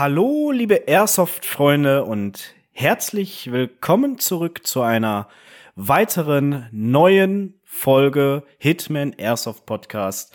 [0.00, 5.28] Hallo, liebe Airsoft-Freunde und herzlich willkommen zurück zu einer
[5.76, 10.34] weiteren neuen Folge Hitman Airsoft Podcast.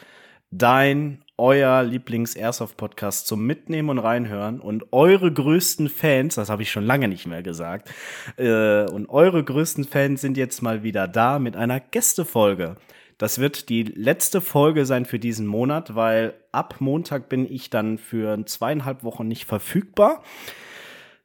[0.52, 6.86] Dein, euer Lieblings-Airsoft-Podcast zum Mitnehmen und Reinhören und eure größten Fans, das habe ich schon
[6.86, 7.92] lange nicht mehr gesagt,
[8.38, 12.76] äh, und eure größten Fans sind jetzt mal wieder da mit einer Gästefolge.
[13.18, 17.98] Das wird die letzte Folge sein für diesen Monat, weil ab Montag bin ich dann
[17.98, 20.22] für zweieinhalb Wochen nicht verfügbar.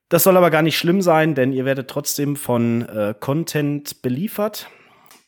[0.08, 4.68] Das soll aber gar nicht schlimm sein, denn ihr werdet trotzdem von äh, Content beliefert.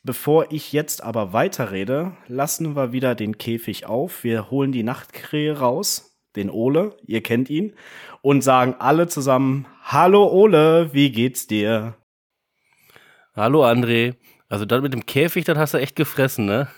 [0.05, 4.25] Bevor ich jetzt aber weiterrede, lassen wir wieder den Käfig auf.
[4.25, 7.75] Wir holen die Nachtkrähe raus, den Ole, ihr kennt ihn,
[8.21, 11.95] und sagen alle zusammen: Hallo Ole, wie geht's dir?
[13.35, 14.17] Hallo André.
[14.53, 16.69] Also dann mit dem Käfig, dann hast du echt gefressen, ne?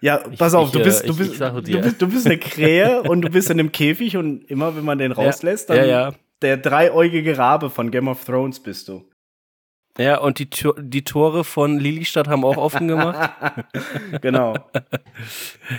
[0.00, 3.02] Ja, pass ich, auf, du, bist, ich, du, bist, du, bist, du bist eine Krähe
[3.08, 6.12] und du bist in einem Käfig und immer, wenn man den rauslässt, dann ja, ja.
[6.42, 9.08] der dreieugige Rabe von Game of Thrones bist du.
[9.98, 10.50] Ja, und die,
[10.80, 13.30] die Tore von Lilistadt haben auch offen gemacht.
[14.20, 14.56] genau.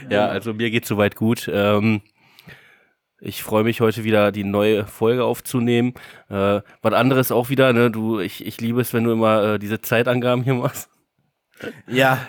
[0.09, 1.51] ja, also mir geht soweit gut.
[1.53, 1.99] Ähm,
[3.19, 5.93] ich freue mich heute wieder die neue Folge aufzunehmen.
[6.29, 7.91] Äh, was anderes auch wieder, ne?
[7.91, 10.89] Du, ich, ich liebe es, wenn du immer äh, diese Zeitangaben hier machst.
[11.87, 12.27] Ja.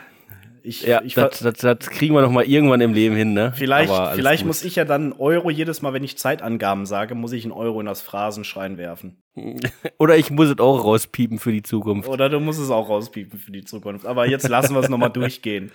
[0.65, 3.53] Ich, ja, ich das, das, das kriegen wir noch mal irgendwann im Leben hin, ne?
[3.57, 7.45] Vielleicht, vielleicht muss ich ja dann Euro jedes Mal, wenn ich Zeitangaben sage, muss ich
[7.45, 9.21] einen Euro in das Phrasenschrein werfen.
[9.99, 12.09] Oder ich muss es auch rauspiepen für die Zukunft.
[12.09, 14.07] Oder du musst es auch rauspiepen für die Zukunft.
[14.07, 15.73] Aber jetzt lassen wir es noch mal durchgehen.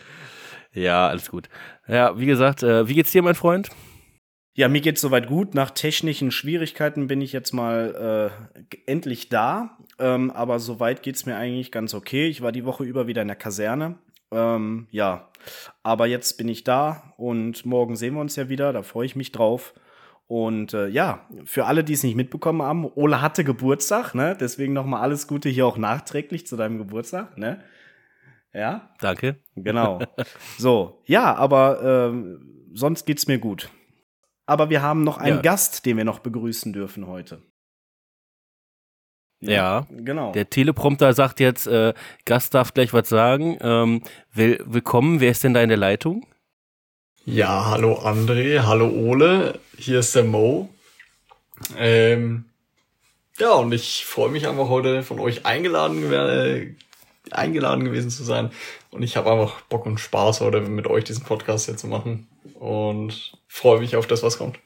[0.73, 1.49] Ja, alles gut.
[1.87, 3.69] Ja, wie gesagt, äh, wie geht's dir, mein Freund?
[4.53, 5.53] Ja, mir geht's soweit gut.
[5.53, 9.77] Nach technischen Schwierigkeiten bin ich jetzt mal äh, endlich da.
[9.99, 12.27] Ähm, aber soweit geht's mir eigentlich ganz okay.
[12.27, 13.97] Ich war die Woche über wieder in der Kaserne.
[14.31, 15.29] Ähm, ja,
[15.83, 18.73] aber jetzt bin ich da und morgen sehen wir uns ja wieder.
[18.73, 19.73] Da freue ich mich drauf.
[20.27, 24.35] Und äh, ja, für alle, die es nicht mitbekommen haben, Ole hatte Geburtstag, ne?
[24.37, 27.63] Deswegen nochmal alles Gute hier auch nachträglich zu deinem Geburtstag, ne?
[28.53, 28.89] Ja?
[28.99, 29.37] Danke.
[29.55, 29.99] Genau.
[30.57, 32.37] So, ja, aber äh,
[32.73, 33.69] sonst geht's mir gut.
[34.45, 35.41] Aber wir haben noch einen ja.
[35.41, 37.41] Gast, den wir noch begrüßen dürfen heute.
[39.39, 40.31] Ja, ja, genau.
[40.31, 41.93] Der Teleprompter sagt jetzt, äh,
[42.25, 43.57] Gast darf gleich was sagen.
[43.61, 44.01] Ähm,
[44.33, 46.25] will, willkommen, wer ist denn da in der Leitung?
[47.25, 50.69] Ja, hallo André, hallo Ole, hier ist der Mo.
[51.77, 52.45] Ähm,
[53.37, 56.73] ja, und ich freue mich einfach heute von euch eingeladen, äh,
[57.29, 58.49] eingeladen gewesen zu sein.
[58.89, 62.27] Und ich habe einfach Bock und Spaß heute mit euch diesen Podcast hier zu machen.
[62.55, 64.59] Und freue mich auf das, was kommt.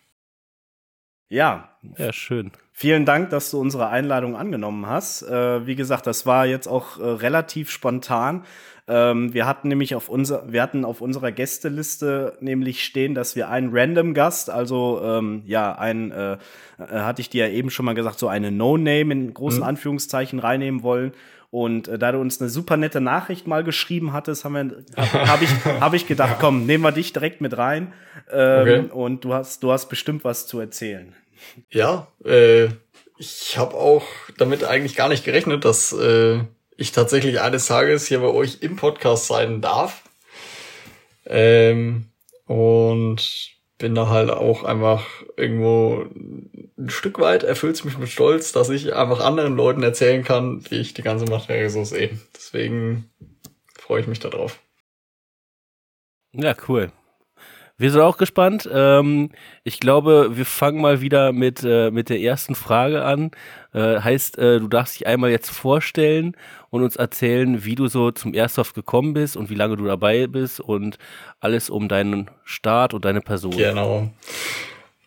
[1.27, 1.77] Ja.
[1.97, 2.51] Ja, schön.
[2.81, 5.21] Vielen Dank, dass du unsere Einladung angenommen hast.
[5.21, 8.43] Äh, wie gesagt, das war jetzt auch äh, relativ spontan.
[8.87, 13.49] Ähm, wir hatten nämlich auf unser, wir hatten auf unserer Gästeliste nämlich stehen, dass wir
[13.49, 16.37] einen Random Gast, also ähm, ja, ein, äh, äh
[16.79, 19.67] hatte ich dir ja eben schon mal gesagt, so eine No-Name in großen mhm.
[19.67, 21.11] Anführungszeichen reinnehmen wollen.
[21.51, 24.73] Und äh, da du uns eine super nette Nachricht mal geschrieben hattest, habe
[25.43, 27.93] ich, hab ich gedacht, komm, nehmen wir dich direkt mit rein.
[28.31, 28.79] Ähm, okay.
[28.91, 31.13] Und du hast, du hast bestimmt was zu erzählen.
[31.69, 32.69] Ja, äh,
[33.17, 34.05] ich habe auch
[34.37, 36.39] damit eigentlich gar nicht gerechnet, dass äh,
[36.77, 40.01] ich tatsächlich eines Tages hier bei euch im Podcast sein darf.
[41.25, 42.07] Ähm,
[42.47, 45.07] und bin da halt auch einfach
[45.37, 46.05] irgendwo
[46.77, 50.63] ein Stück weit erfüllt es mich mit Stolz, dass ich einfach anderen Leuten erzählen kann,
[50.69, 52.19] wie ich die ganze Materie so sehe.
[52.35, 53.09] Deswegen
[53.77, 54.59] freue ich mich darauf.
[56.33, 56.91] Ja, cool.
[57.81, 58.69] Wir sind auch gespannt.
[58.71, 59.31] Ähm,
[59.63, 63.31] ich glaube, wir fangen mal wieder mit, äh, mit der ersten Frage an.
[63.73, 66.37] Äh, heißt, äh, du darfst dich einmal jetzt vorstellen
[66.69, 70.27] und uns erzählen, wie du so zum Airsoft gekommen bist und wie lange du dabei
[70.27, 70.99] bist und
[71.39, 73.57] alles um deinen Start und deine Person.
[73.57, 74.11] Genau.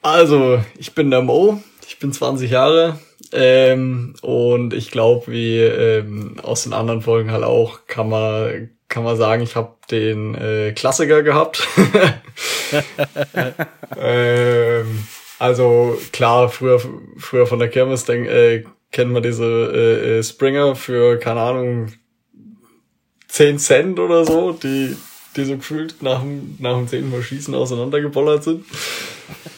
[0.03, 2.99] Also, ich bin der Mo, ich bin 20 Jahre
[3.31, 9.05] ähm, und ich glaube, wie ähm, aus den anderen Folgen halt auch, kann man kann
[9.05, 11.67] man sagen, ich habe den äh, Klassiker gehabt.
[13.99, 15.07] ähm,
[15.39, 16.81] also klar, früher,
[17.19, 21.93] früher von der Kirmes denk, äh, kennt man diese äh, äh Springer für, keine Ahnung,
[23.29, 24.97] 10 Cent oder so, die,
[25.35, 28.65] die so gefühlt nach dem, nach dem zehnten Mal Schießen auseinandergebollert sind.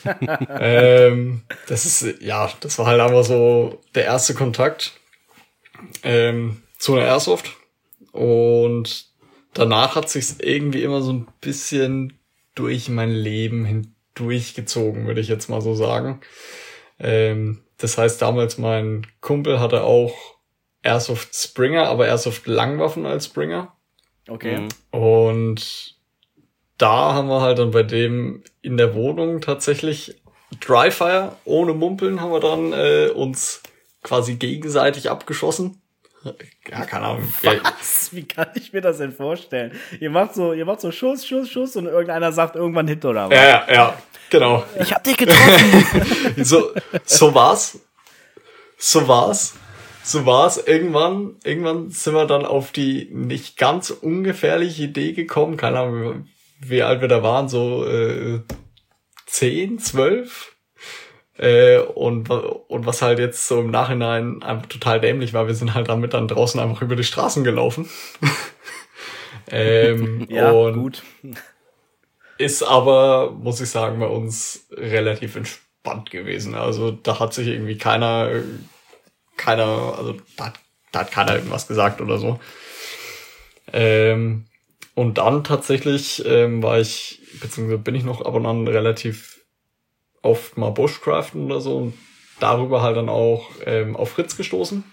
[0.58, 4.92] ähm, das ist, ja, das war halt einfach so der erste Kontakt
[6.02, 7.54] ähm, zu einer Airsoft.
[8.12, 9.06] Und
[9.58, 12.18] danach hat sich's irgendwie immer so ein bisschen
[12.54, 16.20] durch mein Leben hindurchgezogen, würde ich jetzt mal so sagen.
[16.98, 20.14] Ähm, das heißt, damals mein Kumpel hatte auch
[20.82, 23.76] Airsoft Springer, aber Airsoft Langwaffen als Springer.
[24.28, 24.60] Okay.
[24.60, 24.68] Mhm.
[24.98, 25.96] Und
[26.78, 30.16] da haben wir halt dann bei dem in der Wohnung tatsächlich
[30.60, 33.62] Dryfire ohne Mumpeln haben wir dann äh, uns
[34.02, 35.82] quasi gegenseitig abgeschossen.
[36.70, 37.32] Ja, keine Ahnung.
[37.42, 38.10] Was?
[38.12, 39.72] Wie kann ich mir das denn vorstellen?
[40.00, 43.28] Ihr macht so, ihr macht so Schuss, Schuss, Schuss und irgendeiner sagt irgendwann Hit oder
[43.28, 43.36] was?
[43.36, 43.98] Ja, ja, ja,
[44.30, 44.64] genau.
[44.80, 46.34] Ich hab dich getroffen.
[46.44, 46.72] so,
[47.04, 47.78] so war's.
[48.78, 49.54] So war's.
[50.02, 50.58] So war's.
[50.58, 55.56] Irgendwann, irgendwann sind wir dann auf die nicht ganz ungefährliche Idee gekommen.
[55.56, 56.28] Keine Ahnung,
[56.60, 58.40] wie alt wir da waren, so äh,
[59.26, 60.55] 10, 12.
[61.38, 65.74] Äh, und, und was halt jetzt so im Nachhinein einfach total dämlich war, wir sind
[65.74, 67.88] halt damit dann draußen einfach über die Straßen gelaufen.
[69.50, 71.02] ähm, ja, gut.
[72.38, 76.54] Ist aber, muss ich sagen, bei uns relativ entspannt gewesen.
[76.54, 78.30] Also da hat sich irgendwie keiner,
[79.36, 80.52] keiner, also da,
[80.92, 82.40] da hat keiner irgendwas gesagt oder so.
[83.72, 84.46] Ähm,
[84.94, 89.35] und dann tatsächlich ähm, war ich, beziehungsweise bin ich noch ab und an relativ
[90.26, 91.94] oft mal Bushcraften oder so und
[92.40, 94.84] darüber halt dann auch ähm, auf Fritz gestoßen.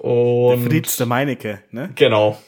[0.00, 1.90] Und Der Fritz der Meinecke, ne?
[1.94, 2.40] Genau.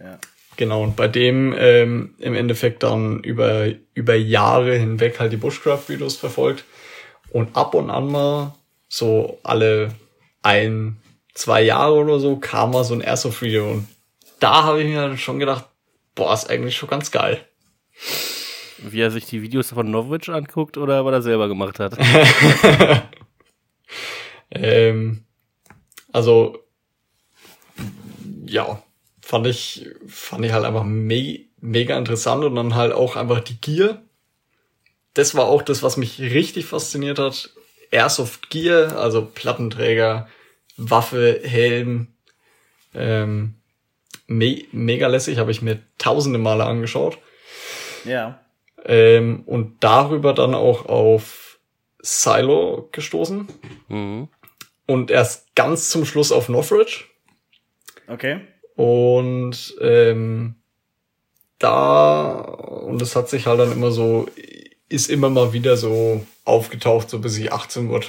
[0.00, 0.18] Ja.
[0.56, 6.16] Genau, und bei dem ähm, im Endeffekt dann über, über Jahre hinweg halt die Bushcraft-Videos
[6.16, 6.64] verfolgt.
[7.30, 8.54] Und ab und an mal,
[8.88, 9.94] so alle
[10.42, 10.96] ein,
[11.34, 13.70] zwei Jahre oder so, kam mal so ein Airsoft-Video.
[13.70, 13.88] Und
[14.40, 15.66] da habe ich mir dann schon gedacht,
[16.14, 17.44] boah, ist eigentlich schon ganz geil.
[18.78, 21.96] Wie er sich die Videos von Novic anguckt oder was er selber gemacht hat.
[24.50, 25.24] ähm,
[26.12, 26.58] also,
[28.46, 28.82] ja,
[29.20, 33.60] fand ich, fand ich halt einfach me mega interessant und dann halt auch einfach die
[33.60, 34.02] Gier.
[35.14, 37.50] Das war auch das, was mich richtig fasziniert hat.
[37.90, 40.28] Airsoft Gear, also Plattenträger,
[40.76, 42.08] Waffe, Helm,
[42.94, 43.54] ähm,
[44.26, 47.18] me mega lässig, habe ich mir tausende Male angeschaut.
[48.04, 48.40] Ja.
[48.84, 51.58] Ähm, und darüber dann auch auf
[52.00, 53.48] Silo gestoßen.
[53.88, 54.28] Mhm.
[54.86, 57.04] Und erst ganz zum Schluss auf Northridge.
[58.06, 58.40] Okay.
[58.76, 60.54] Und ähm,
[61.58, 64.26] da, und das hat sich halt dann immer so,
[64.88, 68.06] ist immer mal wieder so aufgetaucht, so bis ich 18 wurde.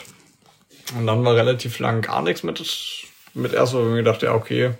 [0.97, 2.63] Und dann war relativ lang gar nichts mit,
[3.33, 4.71] mit erst, wo ich mir gedacht, ja, okay,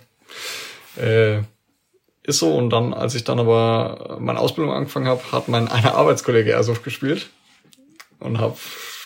[0.96, 1.40] äh,
[2.28, 2.54] ist so.
[2.54, 6.84] Und dann, als ich dann aber meine Ausbildung angefangen habe, hat mein einer Arbeitskollege Airsoft
[6.84, 7.30] gespielt.
[8.20, 8.56] Und habe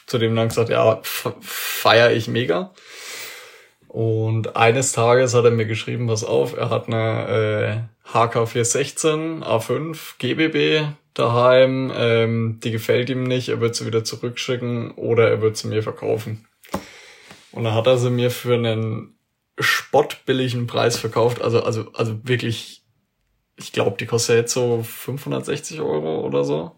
[0.06, 2.72] zu dem dann gesagt, ja, feier ich mega.
[3.88, 10.16] Und eines Tages hat er mir geschrieben, was auf, er hat eine äh, HK416 A5
[10.18, 15.58] GBB daheim, ähm, die gefällt ihm nicht, er wird sie wieder zurückschicken oder er wird
[15.58, 16.46] sie mir verkaufen.
[17.52, 19.14] Und dann hat er sie mir für einen
[19.58, 22.81] spottbilligen Preis verkauft, also also also wirklich,
[23.62, 26.72] ich glaube, die kostet jetzt so 560 Euro oder so.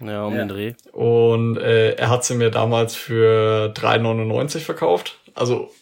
[0.00, 0.44] Ja, um Ja.
[0.44, 0.74] den Dreh.
[0.92, 5.18] Und äh, er hat sie mir damals für 3,99 verkauft.
[5.34, 5.72] Also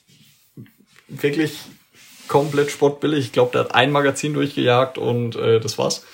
[1.09, 1.59] wirklich
[2.29, 3.27] komplett spottbillig.
[3.27, 6.05] Ich glaube, der hat ein Magazin durchgejagt und äh, das war's.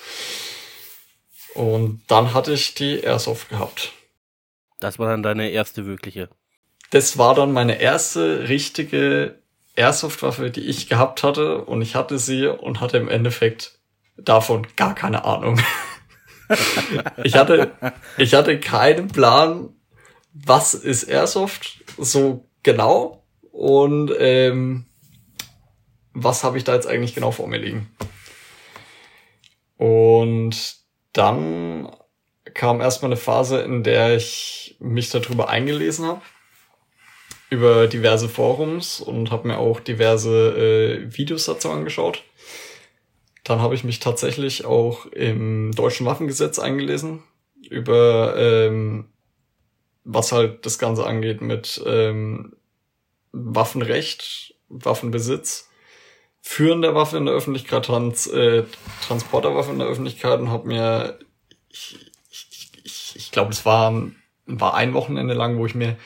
[1.55, 3.93] Und dann hatte ich die Airsoft gehabt.
[4.81, 6.29] Das war dann deine erste wirkliche.
[6.91, 9.39] Das war dann meine erste richtige
[9.77, 11.59] Airsoft-Waffe, die ich gehabt hatte.
[11.65, 13.79] Und ich hatte sie und hatte im Endeffekt
[14.17, 15.61] davon gar keine Ahnung.
[17.25, 17.73] ich hatte,
[18.19, 19.71] ich hatte keinen Plan,
[20.33, 24.87] was ist Airsoft so genau und ähm,
[26.15, 27.91] was habe ich da jetzt eigentlich genau vor mir liegen.
[29.77, 30.77] Und
[31.13, 31.91] dann
[32.55, 36.23] kam erstmal eine Phase, in der ich mich darüber eingelesen habe,
[37.51, 42.23] über diverse Forums und habe mir auch diverse äh, Videos dazu angeschaut.
[43.45, 47.23] Dann habe ich mich tatsächlich auch im deutschen Waffengesetz eingelesen
[47.69, 49.07] über ähm,
[50.05, 52.57] was halt das Ganze angeht mit ähm,
[53.33, 55.69] Waffenrecht, Waffenbesitz,
[56.41, 58.65] Führen der Waffe in der Öffentlichkeit, Trans, äh,
[59.07, 61.19] Transport der Waffe in der Öffentlichkeit und habe mir,
[61.69, 61.99] ich,
[62.31, 64.11] ich, ich, ich glaube, es war,
[64.47, 65.97] war ein Wochenende lang, wo ich mir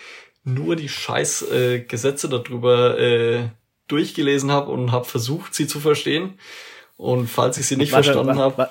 [0.44, 3.48] nur die scheiß äh, Gesetze darüber äh,
[3.88, 6.38] durchgelesen habe und habe versucht, sie zu verstehen.
[6.96, 8.70] Und falls ich sie nicht Warte, verstanden habe,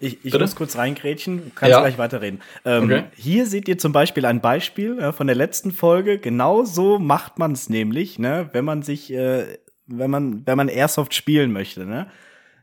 [0.00, 1.80] Ich, ich muss kurz reingrätschen, kannst Ja.
[1.80, 2.42] gleich weiterreden.
[2.66, 3.04] Ähm, Okay.
[3.16, 6.18] Hier seht ihr zum Beispiel ein Beispiel äh, von der letzten Folge.
[6.18, 10.68] Genau so macht man es nämlich, ne, wenn man sich, äh, wenn man, wenn man
[10.68, 12.10] Airsoft spielen möchte, ne?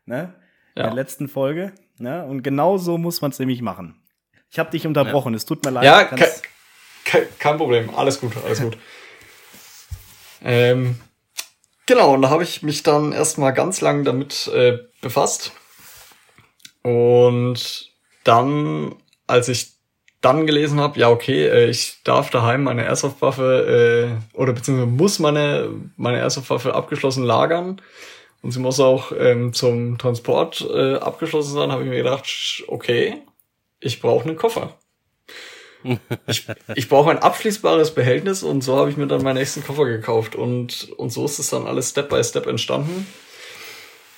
[0.05, 0.35] ne?
[0.75, 0.87] In Ja.
[0.89, 1.71] der letzten Folge.
[1.97, 2.23] Ne?
[2.23, 3.95] Und genau so muss man es nämlich machen.
[4.51, 5.85] Ich habe dich unterbrochen, es tut mir leid.
[5.85, 6.43] Ja, du ke kannst-
[7.03, 7.89] ke kein Problem.
[7.95, 8.77] Alles gut, alles gut.
[10.43, 10.95] ähm,
[11.87, 15.51] genau, und da habe ich mich dann erstmal ganz lang damit äh, befasst.
[16.83, 17.91] Und
[18.23, 19.77] dann, als ich
[20.21, 25.19] dann gelesen habe, ja okay, äh, ich darf daheim meine Airsoft-Waffe äh, oder beziehungsweise muss
[25.19, 27.81] meine meine Airsoft-Waffe abgeschlossen lagern
[28.41, 33.21] und sie muss auch ähm, zum Transport äh, abgeschlossen sein, habe ich mir gedacht, okay,
[33.79, 34.77] ich brauche einen Koffer.
[36.27, 39.85] Ich ich brauche ein abschließbares Behältnis und so habe ich mir dann meinen nächsten Koffer
[39.85, 43.07] gekauft und und so ist es dann alles Step by Step entstanden.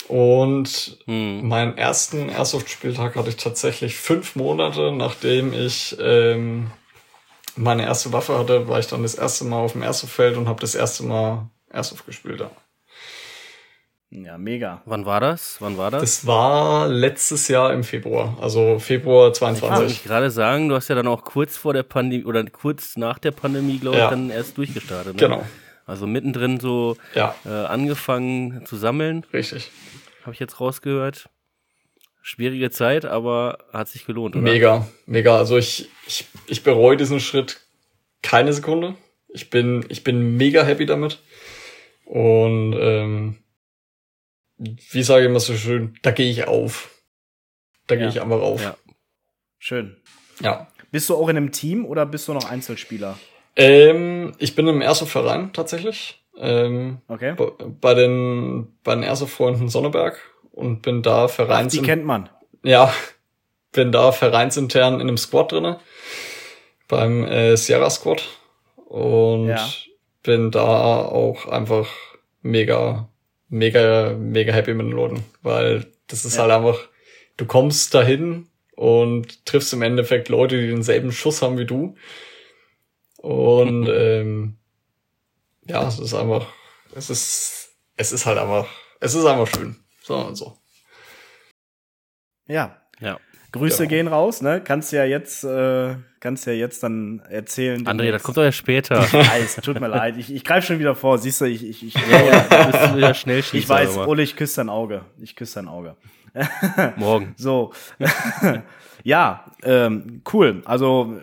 [0.08, 1.48] Und hm.
[1.48, 6.72] meinen ersten Airsoft-Spieltag hatte ich tatsächlich fünf Monate, nachdem ich ähm,
[7.56, 10.62] meine erste Waffe hatte, war ich dann das erste Mal auf dem Airsoft-Feld und habe
[10.62, 12.40] das erste Mal Airsoft gespielt.
[12.40, 12.50] Ja.
[14.12, 14.82] Ja, mega.
[14.86, 15.58] Wann war das?
[15.60, 16.02] Wann war das?
[16.02, 19.98] Das war letztes Jahr im Februar, also Februar 22.
[19.98, 23.20] Ich gerade sagen, du hast ja dann auch kurz vor der Pandemie oder kurz nach
[23.20, 24.10] der Pandemie, glaube ich, ja.
[24.10, 25.14] dann erst durchgestartet.
[25.14, 25.20] Ne?
[25.20, 25.44] Genau.
[25.86, 27.36] Also mittendrin so ja.
[27.46, 29.26] äh, angefangen zu sammeln.
[29.32, 29.72] Richtig.
[30.24, 31.30] Habe ich jetzt rausgehört.
[32.22, 34.44] Schwierige Zeit, aber hat sich gelohnt, oder?
[34.44, 35.38] Mega, mega.
[35.38, 37.62] Also ich, ich, ich bereue diesen Schritt
[38.22, 38.96] keine Sekunde.
[39.30, 41.20] Ich bin, ich bin mega happy damit.
[42.06, 43.39] Und ähm,
[44.60, 46.90] wie sage ich immer so schön, da gehe ich auf.
[47.88, 48.62] Da gehe ich einfach auf.
[48.62, 48.78] Ja.
[49.58, 49.98] Schön.
[50.42, 50.68] Ja.
[50.92, 53.18] Bist du auch in einem Team oder bist du noch Einzelspieler?
[53.56, 56.24] Ähm, ich bin im ersten Verein tatsächlich.
[56.38, 57.36] Ähm, okay.
[57.82, 60.20] Bei den, bei den Erste-Freunden Sonneberg
[60.52, 61.74] und bin da Vereins...
[61.74, 62.30] Ach, die kennt man.
[62.64, 62.94] Ja,
[63.72, 65.80] bin da vereinsintern in einem Squad drinne
[66.88, 68.24] beim äh, Sierra Squad
[68.88, 69.68] und ja.
[70.24, 71.88] bin da auch einfach
[72.42, 73.09] mega
[73.50, 76.44] mega, mega happy mit den Leuten, weil das ist ja.
[76.44, 76.88] halt einfach,
[77.38, 81.96] du kommst dahin und triffst im Endeffekt Leute, die denselben Schuss haben wie du.
[83.18, 84.56] Und ähm,
[85.66, 86.48] ja, es ist einfach,
[86.96, 88.68] es ist, es ist halt einfach,
[89.00, 89.76] es ist einfach schön.
[90.02, 90.58] So und so.
[92.48, 92.82] Ja.
[93.00, 93.20] Ja.
[93.52, 93.90] Grüße ja.
[93.90, 94.62] gehen raus, ne?
[94.64, 97.86] Kannst ja jetzt, äh, kannst ja jetzt dann erzählen.
[97.88, 99.04] André, das kommt doch ja später.
[99.04, 100.18] Ich weiß, tut mir leid.
[100.18, 101.18] Ich, ich greife schon wieder vor.
[101.18, 104.36] Siehst du, ich, ich, ich, ja, ja, du bist wieder schnell Ich weiß, Ole, ich
[104.36, 105.02] küsse dein Auge.
[105.20, 105.96] Ich küsse dein Auge.
[106.96, 107.34] Morgen.
[107.38, 107.74] So.
[109.04, 110.62] ja, ähm, cool.
[110.66, 111.20] Also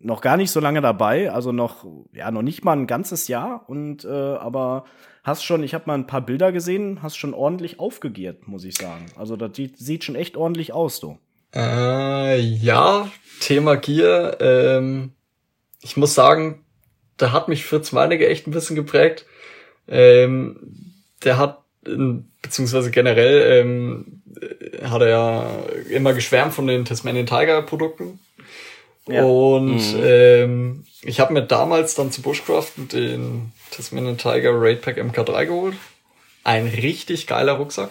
[0.00, 3.64] noch gar nicht so lange dabei, also noch, ja, noch nicht mal ein ganzes Jahr
[3.68, 4.84] und äh, aber
[5.24, 8.76] hast schon, ich habe mal ein paar Bilder gesehen, hast schon ordentlich aufgegiert, muss ich
[8.76, 9.06] sagen.
[9.16, 11.18] Also das sieht schon echt ordentlich aus, du.
[11.54, 14.36] Äh, ja, Thema Gier.
[14.40, 15.12] Ähm,
[15.82, 16.64] ich muss sagen,
[17.16, 19.24] da hat mich Fritz Meinecke echt ein bisschen geprägt.
[19.88, 20.56] Ähm,
[21.24, 21.62] der hat,
[22.42, 24.22] beziehungsweise generell, ähm,
[24.82, 25.50] hat er ja
[25.90, 28.18] immer geschwärmt von den Tasmanian Tiger Produkten.
[29.06, 29.22] Ja.
[29.22, 30.02] Und mhm.
[30.02, 35.76] ähm, ich habe mir damals dann zu Bushcraft den Tasmanian Tiger Raid Pack MK3 geholt.
[36.44, 37.90] Ein richtig geiler Rucksack.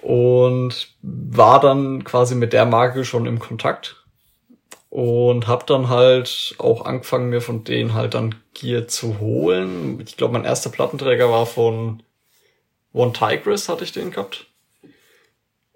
[0.00, 4.04] Und war dann quasi mit der Marke schon im Kontakt.
[4.90, 10.00] Und habe dann halt auch angefangen, mir von denen halt dann Gear zu holen.
[10.04, 12.02] Ich glaube, mein erster Plattenträger war von
[12.92, 14.46] One Tigris, hatte ich den gehabt.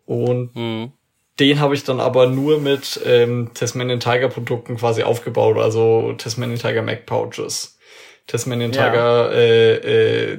[0.04, 0.92] Und mhm.
[1.38, 6.58] Den habe ich dann aber nur mit ähm, Tasmanian Tiger Produkten quasi aufgebaut, also Tasmanian
[6.58, 7.78] Tiger Mac Pouches.
[8.26, 9.38] Tasmanian Tiger, ja.
[9.38, 10.38] äh, äh,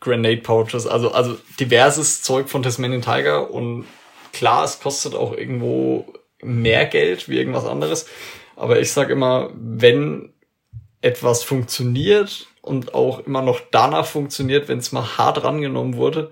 [0.00, 3.86] Grenade Pouches, also, also diverses Zeug von Tasmanian Tiger und
[4.32, 6.06] klar, es kostet auch irgendwo
[6.42, 8.06] mehr Geld wie irgendwas anderes.
[8.56, 10.32] Aber ich sag immer, wenn
[11.02, 16.30] etwas funktioniert und auch immer noch danach funktioniert, wenn es mal hart rangenommen wurde,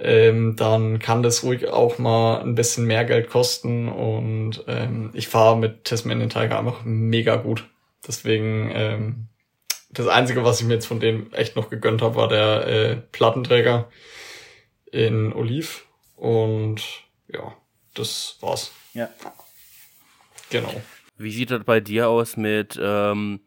[0.00, 5.28] ähm, dann kann das ruhig auch mal ein bisschen mehr Geld kosten und ähm, ich
[5.28, 7.66] fahre mit Tasmanian Tiger einfach mega gut.
[8.06, 9.28] Deswegen ähm,
[9.90, 12.96] das Einzige, was ich mir jetzt von denen echt noch gegönnt habe, war der äh,
[12.96, 13.88] Plattenträger
[14.92, 15.86] in Oliv.
[16.16, 16.82] Und
[17.32, 17.56] ja,
[17.94, 18.72] das war's.
[18.94, 19.08] Ja.
[20.50, 20.72] Genau.
[21.16, 23.40] Wie sieht das bei dir aus mit, ähm,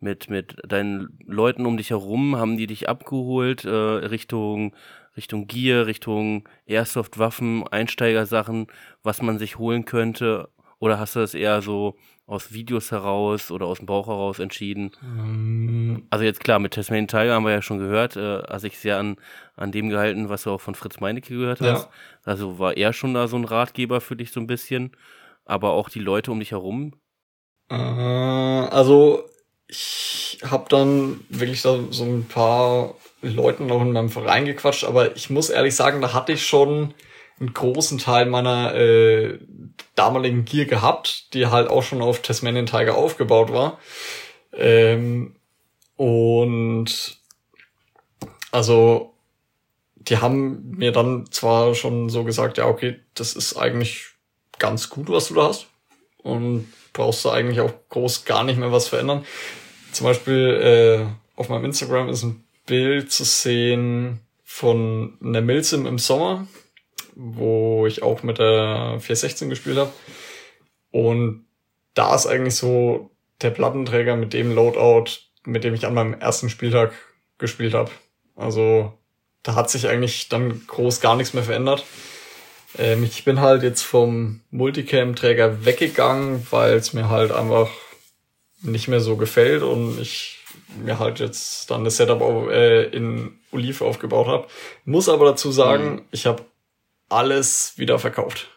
[0.00, 2.36] mit, mit deinen Leuten um dich herum?
[2.36, 4.74] Haben die dich abgeholt äh, Richtung,
[5.16, 8.66] Richtung Gear, Richtung Airsoft-Waffen, Einsteigersachen,
[9.02, 10.48] was man sich holen könnte?
[10.78, 14.90] Oder hast du das eher so aus Videos heraus oder aus dem Bauch heraus entschieden?
[15.02, 16.06] Ähm.
[16.10, 18.98] Also jetzt klar, mit Tasmanian Tiger haben wir ja schon gehört, äh, also ich sehr
[18.98, 19.16] an,
[19.54, 21.84] an dem gehalten, was du auch von Fritz Meinecke gehört hast.
[21.84, 21.90] Ja.
[22.24, 24.90] Also war er schon da so ein Ratgeber für dich so ein bisschen,
[25.44, 26.94] aber auch die Leute um dich herum?
[27.70, 29.24] Äh, also
[29.72, 35.16] ich habe dann wirklich da so ein paar Leuten noch in meinem Verein gequatscht, aber
[35.16, 36.92] ich muss ehrlich sagen, da hatte ich schon
[37.40, 39.38] einen großen Teil meiner äh,
[39.94, 43.78] damaligen Gear gehabt, die halt auch schon auf Tasmanian Tiger aufgebaut war.
[44.52, 45.36] Ähm,
[45.96, 47.16] und
[48.50, 49.14] also
[49.96, 54.08] die haben mir dann zwar schon so gesagt, ja, okay, das ist eigentlich
[54.58, 55.68] ganz gut, was du da hast.
[56.18, 59.24] und brauchst du eigentlich auch groß gar nicht mehr was verändern.
[59.92, 65.98] Zum Beispiel äh, auf meinem Instagram ist ein Bild zu sehen von einer Milsim im
[65.98, 66.46] Sommer,
[67.14, 69.92] wo ich auch mit der 416 gespielt habe.
[70.90, 71.46] Und
[71.94, 75.10] da ist eigentlich so der Plattenträger mit dem Loadout,
[75.44, 76.92] mit dem ich an meinem ersten Spieltag
[77.38, 77.90] gespielt habe.
[78.36, 78.92] Also
[79.42, 81.84] da hat sich eigentlich dann groß gar nichts mehr verändert.
[82.78, 87.68] Ähm, ich bin halt jetzt vom Multicam-Träger weggegangen, weil es mir halt einfach
[88.62, 90.38] nicht mehr so gefällt und ich
[90.76, 94.48] mir halt jetzt dann das Setup auf, äh, in Olive aufgebaut habe.
[94.84, 96.02] Muss aber dazu sagen, mhm.
[96.10, 96.44] ich habe
[97.08, 98.48] alles wieder verkauft.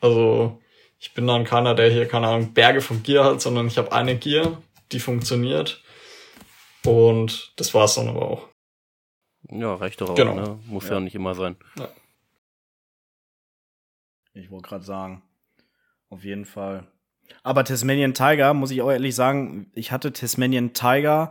[0.00, 0.60] Also
[0.98, 3.92] ich bin dann keiner, der hier, keine Ahnung, Berge von Gear hat, sondern ich habe
[3.92, 4.62] eine Gear,
[4.92, 5.82] die funktioniert.
[6.84, 8.48] Und das war's dann aber auch.
[9.50, 10.34] Ja, reicht doch auch, genau.
[10.34, 10.58] ne?
[10.66, 10.94] Muss ja.
[10.94, 11.56] ja nicht immer sein.
[11.78, 11.88] Ja.
[14.32, 15.22] Ich wollte gerade sagen,
[16.08, 16.86] auf jeden Fall.
[17.42, 21.30] Aber Tasmanian Tiger, muss ich auch ehrlich sagen, ich hatte Tasmanian Tiger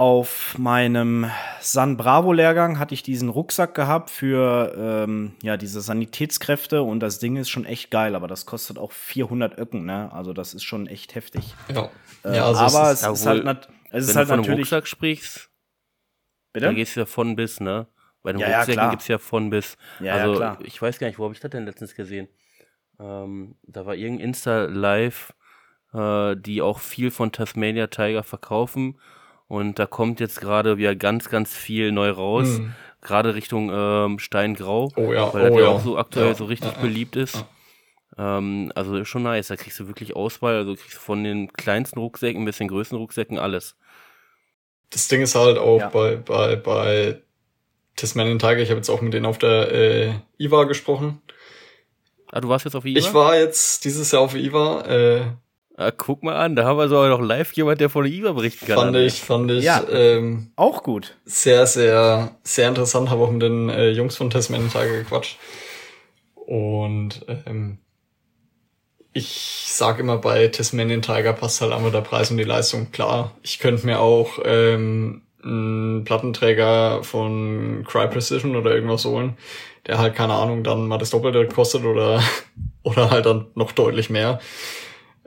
[0.00, 1.30] auf meinem
[1.60, 7.18] San Bravo Lehrgang hatte ich diesen Rucksack gehabt für ähm, ja diese Sanitätskräfte und das
[7.18, 10.10] Ding ist schon echt geil, aber das kostet auch 400 Öcken, ne?
[10.10, 11.54] Also das ist schon echt heftig.
[11.68, 11.90] Ja.
[12.24, 14.40] Äh, ja also aber es ist, es ist halt, nat es ist halt du von
[14.40, 14.60] natürlich.
[14.60, 15.50] Rucksack sprichst,
[16.54, 16.66] bitte?
[16.66, 17.86] Da gehst du ja von bis, ne?
[18.22, 19.76] Bei den ja, Rucksäcken ja, gibt's ja von bis.
[20.00, 20.58] Ja, also ja, klar.
[20.62, 22.28] ich weiß gar nicht, wo habe ich das denn letztens gesehen?
[23.00, 25.32] Ähm, da war irgendein Insta Live,
[25.94, 28.96] äh, die auch viel von Tasmania Tiger verkaufen
[29.50, 32.46] und da kommt jetzt gerade wieder ganz, ganz viel neu raus.
[32.46, 32.72] Mhm.
[33.02, 34.92] Gerade Richtung ähm, Steingrau.
[34.94, 35.34] Oh ja.
[35.34, 36.34] Weil oh, das ja auch so aktuell ja.
[36.34, 36.80] so richtig ja.
[36.80, 37.44] beliebt ist.
[38.16, 39.48] Ähm, also schon nice.
[39.48, 40.54] Da kriegst du wirklich Auswahl.
[40.54, 43.76] Also kriegst du von den kleinsten Rucksäcken bis den größten Rucksäcken alles.
[44.90, 47.20] Das Ding ist halt auch bei, bei, bei
[47.96, 51.20] Tasmanian Tiger, ich habe jetzt auch mit denen auf der äh, IWA gesprochen.
[52.32, 52.98] Ah, du warst jetzt auf IWA?
[52.98, 54.82] Ich war jetzt dieses Jahr auf IWA.
[54.86, 55.22] Äh,
[55.80, 58.32] Ah, guck mal an, da haben wir sogar noch live jemand, der von der IWA
[58.32, 58.76] berichten kann.
[58.76, 59.64] Fand ich, fand ich.
[59.64, 61.16] Ja, ähm, auch gut.
[61.24, 63.08] Sehr, sehr, sehr interessant.
[63.08, 65.38] Habe auch mit den äh, Jungs von Tasmanian Tiger gequatscht.
[66.34, 67.78] Und ähm,
[69.14, 72.92] ich sag immer, bei Tasmanian Tiger passt halt einfach der Preis und die Leistung.
[72.92, 79.38] Klar, ich könnte mir auch ähm, einen Plattenträger von Cry Precision oder irgendwas holen,
[79.86, 82.22] der halt, keine Ahnung, dann mal das Doppelte kostet oder,
[82.82, 84.40] oder halt dann noch deutlich mehr.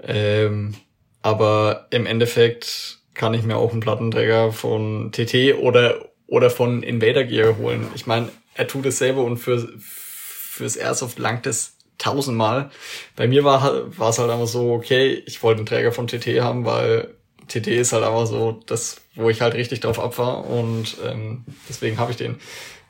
[0.01, 0.75] Ähm,
[1.21, 7.23] aber im Endeffekt kann ich mir auch einen Plattenträger von TT oder, oder von Invader
[7.23, 7.87] Gear holen.
[7.95, 12.69] Ich meine, er tut es selber und für, fürs Airsoft langt es tausendmal.
[13.15, 16.41] Bei mir war, war es halt einfach so, okay, ich wollte einen Träger von TT
[16.41, 17.15] haben, weil
[17.47, 21.97] TT ist halt einfach so das, wo ich halt richtig drauf abfahre und ähm, deswegen
[21.97, 22.37] habe ich den.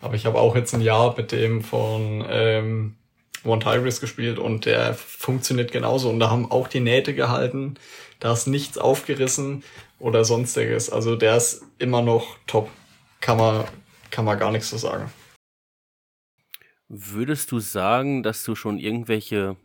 [0.04, 2.96] Aber ich habe auch jetzt ein Jahr mit dem von ähm,
[3.46, 6.10] One Tigris gespielt und der funktioniert genauso.
[6.10, 7.76] Und da haben auch die Nähte gehalten.
[8.20, 9.64] Da ist nichts aufgerissen
[10.00, 10.90] oder sonstiges.
[10.90, 12.70] Also der ist immer noch top.
[13.22, 13.64] Kann man,
[14.12, 15.10] kann man gar nichts zu sagen.
[16.90, 19.56] Würdest du sagen, dass du schon irgendwelche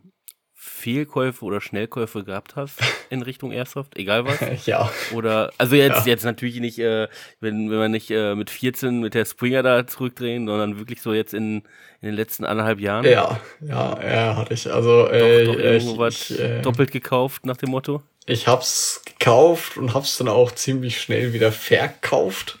[0.61, 4.39] Fehlkäufe oder Schnellkäufe gehabt hast in Richtung Airsoft, egal was?
[4.65, 4.91] ja.
[5.13, 6.11] Oder, also jetzt, ja.
[6.11, 7.07] jetzt natürlich nicht, äh,
[7.39, 11.13] wenn, wenn wir nicht äh, mit 14 mit der Springer da zurückdrehen, sondern wirklich so
[11.13, 11.63] jetzt in,
[12.01, 13.05] in den letzten anderthalb Jahren.
[13.05, 14.69] Ja, ja, ja, hatte ich.
[14.69, 18.03] Also, äh, doch, doch irgendwo ich, was äh, doppelt gekauft nach dem Motto?
[18.25, 22.59] Ich hab's gekauft und hab's dann auch ziemlich schnell wieder verkauft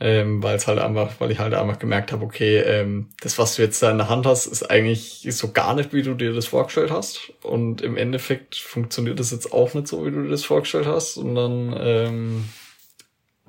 [0.00, 3.56] ähm, weil es halt einfach, weil ich halt einfach gemerkt habe, okay, ähm, das, was
[3.56, 6.32] du jetzt da in der Hand hast, ist eigentlich so gar nicht, wie du dir
[6.32, 7.32] das vorgestellt hast.
[7.42, 11.16] Und im Endeffekt funktioniert das jetzt auch nicht so, wie du dir das vorgestellt hast.
[11.16, 12.48] Und dann ähm,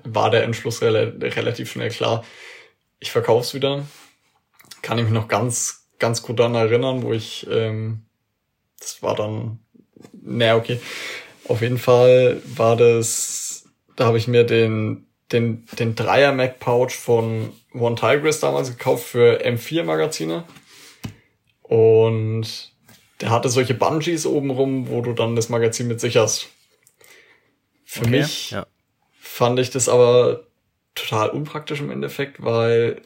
[0.04, 2.24] war der Entschluss rel relativ schnell klar.
[3.00, 3.86] Ich verkauf's wieder.
[4.82, 8.06] Kann ich mich noch ganz, ganz gut daran erinnern, wo ich, ähm,
[8.80, 9.60] das war dann,
[10.14, 10.80] naja, okay.
[11.48, 16.92] Auf jeden Fall war das, da habe ich mir den den, den Dreier Mac Pouch
[16.92, 20.44] von One Tigris damals gekauft für M4 Magazine.
[21.62, 22.72] Und
[23.22, 26.48] der hatte solche Bungees obenrum, wo du dann das Magazin mit sicherst.
[27.86, 28.66] Für okay, mich ja.
[29.20, 30.46] fand ich das aber
[30.96, 33.02] total unpraktisch im Endeffekt, weil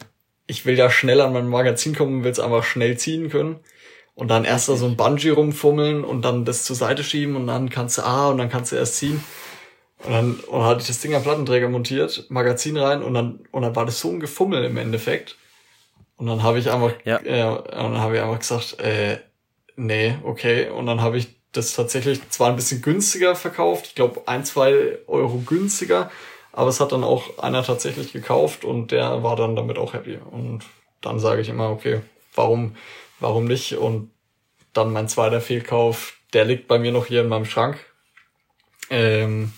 [0.47, 3.59] ich will ja schnell an mein Magazin kommen und will es einfach schnell ziehen können.
[4.15, 7.47] Und dann erst da so ein Bungee rumfummeln und dann das zur Seite schieben und
[7.47, 9.23] dann kannst du, ah, und dann kannst du erst ziehen.
[10.05, 13.39] Und dann, und dann hatte ich das Ding am Plattenträger montiert, Magazin rein und dann,
[13.51, 15.37] und dann war das so ein Gefummel im Endeffekt.
[16.17, 17.19] Und dann habe ich einfach, ja.
[17.23, 19.19] äh, und dann habe ich einfach gesagt, äh,
[19.75, 20.69] nee, okay.
[20.69, 24.97] Und dann habe ich das tatsächlich zwar ein bisschen günstiger verkauft, ich glaube ein, zwei
[25.07, 26.11] Euro günstiger,
[26.51, 30.17] aber es hat dann auch einer tatsächlich gekauft und der war dann damit auch happy.
[30.31, 30.63] Und
[31.01, 32.01] dann sage ich immer, okay,
[32.35, 32.75] warum,
[33.19, 33.77] warum nicht?
[33.77, 34.11] Und
[34.73, 37.77] dann mein zweiter Fehlkauf, der liegt bei mir noch hier in meinem Schrank.
[38.89, 39.53] Ähm,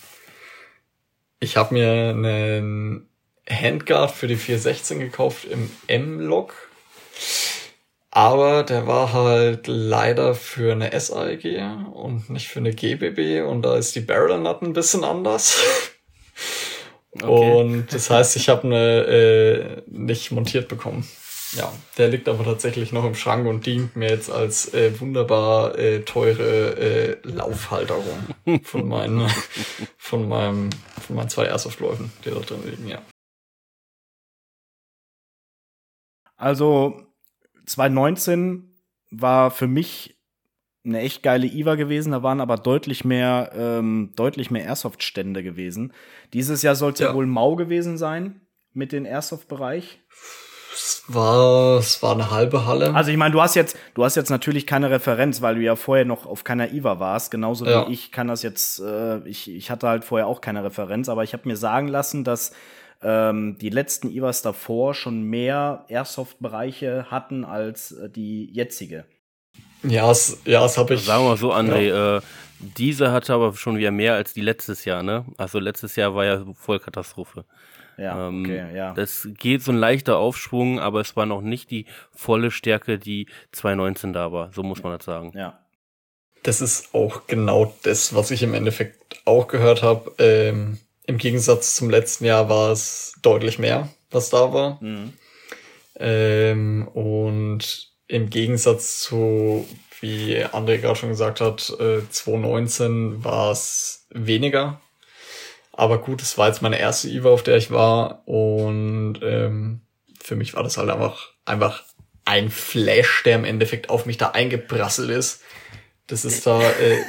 [1.39, 3.10] ich habe mir einen
[3.50, 6.54] Handguard für die 416 gekauft im M-Log.
[8.12, 11.62] Aber der war halt leider für eine SAEG
[11.93, 15.60] und nicht für eine GBB und da ist die Barrel Nut ein bisschen anders.
[17.21, 17.28] Okay.
[17.28, 21.08] Und das heißt, ich habe eine äh, nicht montiert bekommen.
[21.53, 25.77] Ja, der liegt aber tatsächlich noch im Schrank und dient mir jetzt als äh, wunderbar
[25.77, 29.29] äh, teure äh, Laufhalterung von meinen,
[29.97, 30.69] von meinem,
[31.05, 33.01] von meinen zwei Airsoft-Läufen, die da drin liegen, ja.
[36.38, 37.01] Also
[37.65, 38.75] 2019
[39.12, 40.15] war für mich
[40.86, 42.12] eine echt geile IWA gewesen.
[42.12, 45.93] Da waren aber deutlich mehr, ähm, deutlich mehr Airsoft-Stände gewesen.
[46.34, 47.13] Dieses Jahr sollte ja.
[47.13, 48.41] wohl mau gewesen sein
[48.73, 50.01] mit dem Airsoft-Bereich.
[50.75, 52.93] Es war, es war eine halbe Halle.
[52.93, 55.77] Also ich meine, du hast jetzt, du hast jetzt natürlich keine Referenz, weil du ja
[55.77, 57.31] vorher noch auf keiner IWA warst.
[57.31, 57.88] Genauso ja.
[57.88, 61.23] wie ich kann das jetzt, äh, ich, ich hatte halt vorher auch keine Referenz, aber
[61.23, 62.51] ich habe mir sagen lassen, dass
[63.01, 69.05] ähm, die letzten IWAs davor schon mehr Airsoft-Bereiche hatten als äh, die jetzige.
[69.83, 71.05] Ja, es, ja, das habe ich.
[71.05, 72.17] Sagen wir mal so, André, ja.
[72.17, 72.21] äh,
[72.59, 75.25] diese hatte aber schon wieder mehr als die letztes Jahr, ne?
[75.38, 77.45] Also letztes Jahr war ja Vollkatastrophe.
[77.97, 78.93] Ja, ähm, okay, ja.
[78.93, 83.27] Das geht so ein leichter Aufschwung, aber es war noch nicht die volle Stärke, die
[83.51, 84.51] 2019 da war.
[84.53, 85.31] So muss man das sagen.
[85.36, 85.60] Ja.
[86.43, 90.13] Das ist auch genau das, was ich im Endeffekt auch gehört habe.
[90.19, 90.77] Ähm,
[91.08, 94.77] im Gegensatz zum letzten Jahr war es deutlich mehr, was da war.
[94.81, 95.13] Mhm.
[95.97, 99.67] Ähm, und im Gegensatz zu,
[100.01, 104.81] wie André gerade schon gesagt hat, äh, 2019 war es weniger.
[105.77, 108.27] Aber gut, es war jetzt meine erste IVA, auf der ich war.
[108.27, 109.81] Und ähm,
[110.21, 111.83] für mich war das halt einfach, einfach
[112.23, 115.41] ein Flash, der im Endeffekt auf mich da eingeprasselt ist.
[116.07, 116.61] Das ist da.
[116.61, 117.03] Äh,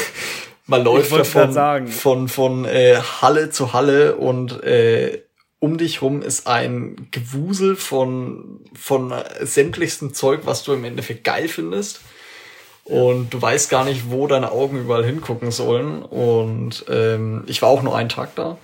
[0.66, 5.22] Man läuft ja von, von, von äh, Halle zu Halle und äh,
[5.58, 11.48] um dich rum ist ein Gewusel von, von sämtlichstem Zeug, was du im Endeffekt geil
[11.48, 12.00] findest.
[12.90, 16.02] Und du weißt gar nicht, wo deine Augen überall hingucken sollen.
[16.02, 18.58] Und ähm, ich war auch nur einen Tag da.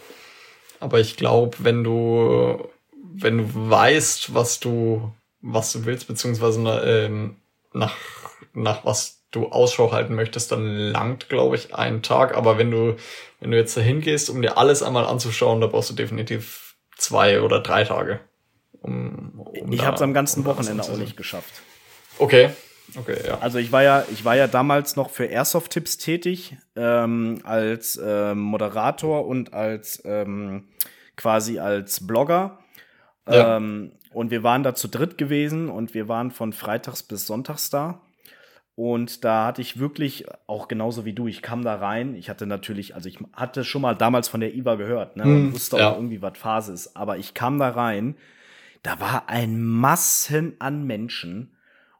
[0.81, 5.13] Aber ich glaube, wenn du, wenn du weißt, was du,
[5.43, 7.37] was du willst, beziehungsweise ähm,
[7.73, 7.95] nach,
[8.53, 12.37] nach was du Ausschau halten möchtest, dann langt, glaube ich, ein Tag.
[12.37, 12.97] Aber wenn du,
[13.39, 17.43] wenn du jetzt dahin gehst, um dir alles einmal anzuschauen, da brauchst du definitiv zwei
[17.43, 18.19] oder drei Tage.
[18.83, 21.63] Um, um ich habe es am ganzen um Wochenende auch nicht geschafft.
[22.19, 22.51] Okay.
[22.95, 23.39] Okay, ja.
[23.39, 28.41] Also ich war ja, ich war ja damals noch für Airsoft-Tipps tätig, ähm, als ähm,
[28.41, 30.69] Moderator und als ähm,
[31.17, 32.59] quasi als Blogger.
[33.29, 33.57] Ja.
[33.57, 37.71] Ähm, und wir waren da zu dritt gewesen und wir waren von Freitags bis Sonntags
[37.71, 38.01] da.
[38.77, 42.15] Und da hatte ich wirklich, auch genauso wie du, ich kam da rein.
[42.15, 45.25] Ich hatte natürlich, also ich hatte schon mal damals von der IWA gehört, ne?
[45.25, 46.95] Und hm, wusste auch irgendwie, was Phase ist.
[46.95, 48.17] Aber ich kam da rein,
[48.83, 51.56] da war ein Massen an Menschen.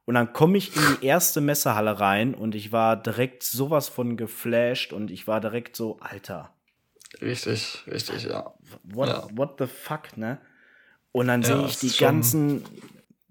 [0.07, 4.17] Und dann komme ich in die erste Messehalle rein und ich war direkt sowas von
[4.17, 6.55] geflasht und ich war direkt so, Alter.
[7.21, 8.55] Richtig, richtig, ja.
[8.85, 9.27] What, ja.
[9.33, 10.39] what the fuck, ne?
[11.11, 12.63] Und dann ja, sehe ich die ganzen,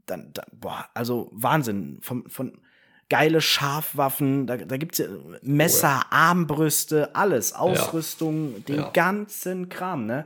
[0.06, 2.60] dann, dann, boah, also Wahnsinn, von, von,
[3.08, 5.08] geile Scharfwaffen, da, da gibt es
[5.42, 6.18] Messer, oh ja.
[6.30, 8.60] Armbrüste, alles, Ausrüstung, ja.
[8.62, 8.90] den ja.
[8.90, 10.26] ganzen Kram, ne?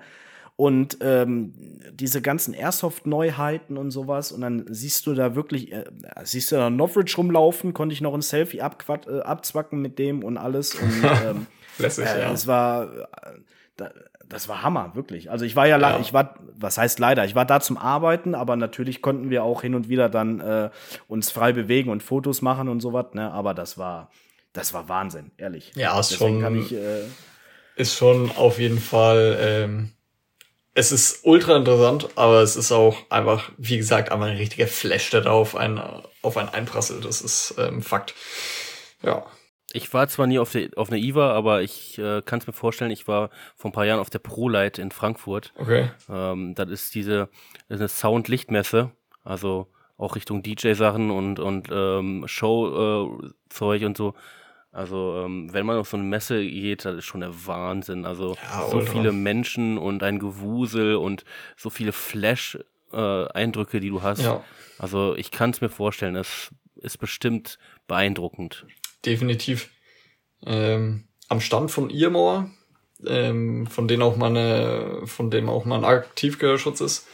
[0.60, 1.54] Und ähm,
[1.93, 4.34] diese ganzen Airsoft-Neuheiten und sowas.
[4.34, 5.86] Und dann siehst du da wirklich, äh,
[6.24, 10.36] siehst du da Novridge rumlaufen, konnte ich noch ein Selfie äh, abzwacken mit dem und
[10.36, 10.76] alles.
[10.76, 10.91] Und
[11.26, 12.34] ähm, Lässig, äh, ja.
[12.34, 13.06] es war, äh,
[13.78, 13.91] da,
[14.28, 15.32] das war Hammer, wirklich.
[15.32, 18.36] Also ich war ja, ja, ich war, was heißt leider, ich war da zum Arbeiten,
[18.36, 20.72] aber natürlich konnten wir auch hin und wieder dann äh,
[21.08, 23.32] uns frei bewegen und Fotos machen und sowas, ne?
[23.32, 24.12] Aber das war,
[24.52, 25.72] das war Wahnsinn, ehrlich.
[25.76, 27.04] Ja, ist Deswegen schon, ich, äh,
[27.78, 29.91] ist schon auf jeden Fall, ähm,
[30.80, 35.10] es ist ultra interessant, aber es ist auch einfach, wie gesagt, einfach ein richtiger Flash,
[35.10, 35.82] der da auf einen,
[36.22, 37.04] auf einen einprasselt.
[37.04, 38.15] Das ist ähm, Fakt.
[39.04, 39.26] Ja.
[39.74, 42.54] Ich war zwar nie auf, der, auf einer IWA, aber ich äh, kann es mir
[42.54, 45.52] vorstellen, ich war vor ein paar Jahren auf der ProLight in Frankfurt.
[45.58, 45.92] Okay.
[46.10, 47.28] Ähm, das ist diese
[47.68, 48.92] das ist eine Sound-Lichtmesse,
[49.24, 54.15] also auch Richtung DJ-Sachen und, und ähm, Show-Zeug äh, und so.
[54.71, 58.05] Also, ähm, wenn man auf so eine Messe geht, das ist schon der Wahnsinn.
[58.05, 61.25] Also, ja, so viele Menschen und ein Gewusel und
[61.58, 64.21] so viele Flash-Eindrücke, äh, die du hast.
[64.21, 64.43] Ja.
[64.77, 68.65] Also, ich kann es mir vorstellen, es ist bestimmt beeindruckend
[69.05, 69.69] definitiv.
[70.45, 72.49] Ähm, am Stand von Irmor,
[73.05, 77.08] ähm, von denen auch meine, von dem auch mein Aktivgehörschutz ist,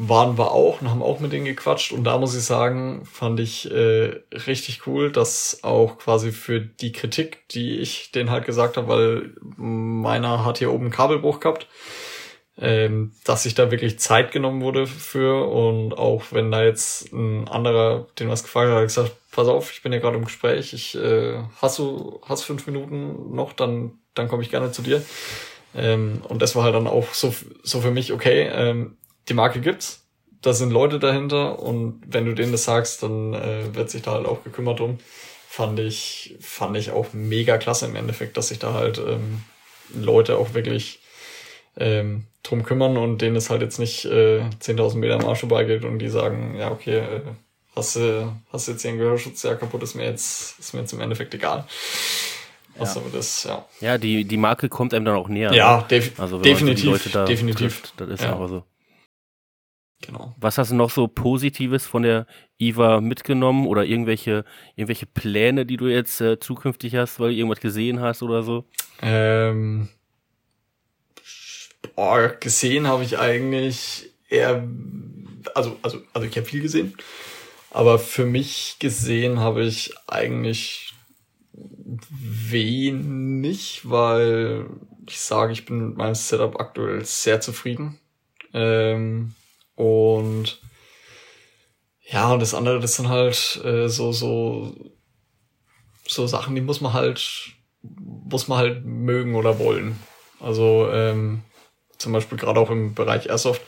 [0.00, 1.90] waren wir auch und haben auch mit denen gequatscht.
[1.90, 6.92] Und da muss ich sagen, fand ich äh, richtig cool, dass auch quasi für die
[6.92, 11.66] Kritik, die ich denen halt gesagt habe, weil meiner hat hier oben Kabelbruch gehabt,
[12.60, 17.48] ähm, dass sich da wirklich Zeit genommen wurde für und auch wenn da jetzt ein
[17.48, 20.72] anderer, den was gefragt hat, hat gesagt, pass auf, ich bin ja gerade im Gespräch,
[20.74, 25.02] ich äh, hast du hast fünf Minuten noch, dann dann komme ich gerne zu dir.
[25.74, 27.34] Ähm, und das war halt dann auch so
[27.64, 28.48] so für mich okay.
[28.52, 28.96] Ähm,
[29.28, 30.06] die Marke gibt's,
[30.42, 34.12] da sind Leute dahinter und wenn du denen das sagst, dann äh, wird sich da
[34.12, 34.98] halt auch gekümmert um.
[35.48, 39.42] Fand ich, fand ich auch mega klasse im Endeffekt, dass sich da halt ähm,
[39.94, 41.00] Leute auch wirklich
[41.76, 45.84] ähm, drum kümmern und denen es halt jetzt nicht äh, 10.000 Meter am Arsch vorbeigeht
[45.84, 47.20] und die sagen, ja, okay, äh,
[47.74, 50.92] hast du hast jetzt hier einen Gehörschutz, ja, kaputt ist mir jetzt, ist mir jetzt
[50.92, 51.66] im Endeffekt egal.
[52.78, 53.64] Also das, ja.
[53.80, 55.52] Ja, die, die Marke kommt einem dann auch näher.
[55.52, 55.84] Ja, ne?
[55.90, 57.10] def also, definitiv.
[57.12, 57.80] da definitiv.
[57.80, 58.32] Trifft, das ist ja.
[58.32, 58.62] einfach so.
[60.08, 60.34] Genau.
[60.40, 62.26] Was hast du noch so Positives von der
[62.58, 67.60] IWA mitgenommen oder irgendwelche, irgendwelche Pläne, die du jetzt äh, zukünftig hast, weil du irgendwas
[67.60, 68.64] gesehen hast oder so?
[69.02, 69.90] Ähm,
[71.94, 74.66] boah, gesehen habe ich eigentlich eher,
[75.54, 76.94] also, also, also ich habe viel gesehen,
[77.70, 80.94] aber für mich gesehen habe ich eigentlich
[82.08, 84.64] wenig, weil
[85.06, 87.98] ich sage, ich bin mit meinem Setup aktuell sehr zufrieden.
[88.54, 89.34] Ähm,
[89.78, 90.60] und
[92.02, 94.74] ja, und das andere, das sind halt äh, so, so,
[96.04, 99.96] so Sachen, die muss man halt, muss man halt mögen oder wollen.
[100.40, 101.42] Also ähm,
[101.96, 103.62] zum Beispiel gerade auch im Bereich Airsoft.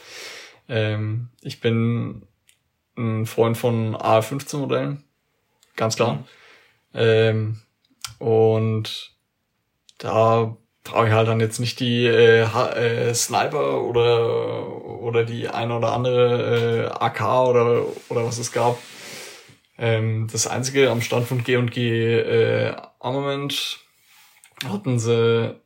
[0.68, 2.26] Ähm, ich bin
[2.96, 5.04] ein Freund von AR-15-Modellen,
[5.76, 6.14] ganz klar.
[6.14, 6.24] Mhm.
[6.94, 7.62] Ähm,
[8.18, 9.12] und
[9.98, 15.76] da brauche ich halt dann jetzt nicht die äh, äh, Sniper oder oder die eine
[15.76, 18.78] oder andere äh, AK oder oder was es gab.
[19.78, 23.78] Ähm, das einzige am Stand von G&G äh, Armament
[24.68, 25.56] hatten sie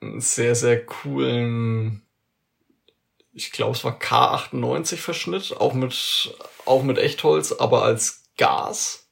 [0.00, 2.02] einen sehr sehr coolen
[3.32, 9.08] ich glaube es war K98 Verschnitt, auch mit auch mit Echtholz, aber als Gas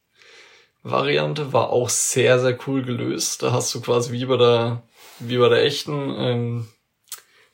[0.82, 3.42] Variante war auch sehr sehr cool gelöst.
[3.42, 4.82] Da hast du quasi wie bei der
[5.18, 6.68] wie bei der echten, ähm,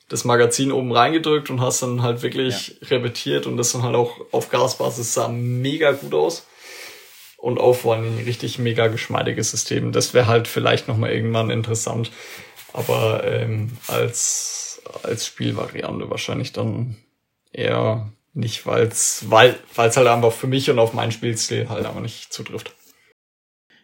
[0.09, 2.88] das Magazin oben reingedrückt und hast dann halt wirklich ja.
[2.88, 6.46] repetiert und das dann halt auch auf Gasbasis sah mega gut aus.
[7.37, 9.92] Und auch vor allem ein richtig mega geschmeidiges System.
[9.92, 12.11] Das wäre halt vielleicht nochmal irgendwann interessant.
[12.75, 16.99] Aber ähm, als, als Spielvariante wahrscheinlich dann
[17.51, 22.01] eher nicht, weil's, weil es halt einfach für mich und auf meinen Spielstil halt einfach
[22.01, 22.75] nicht zutrifft.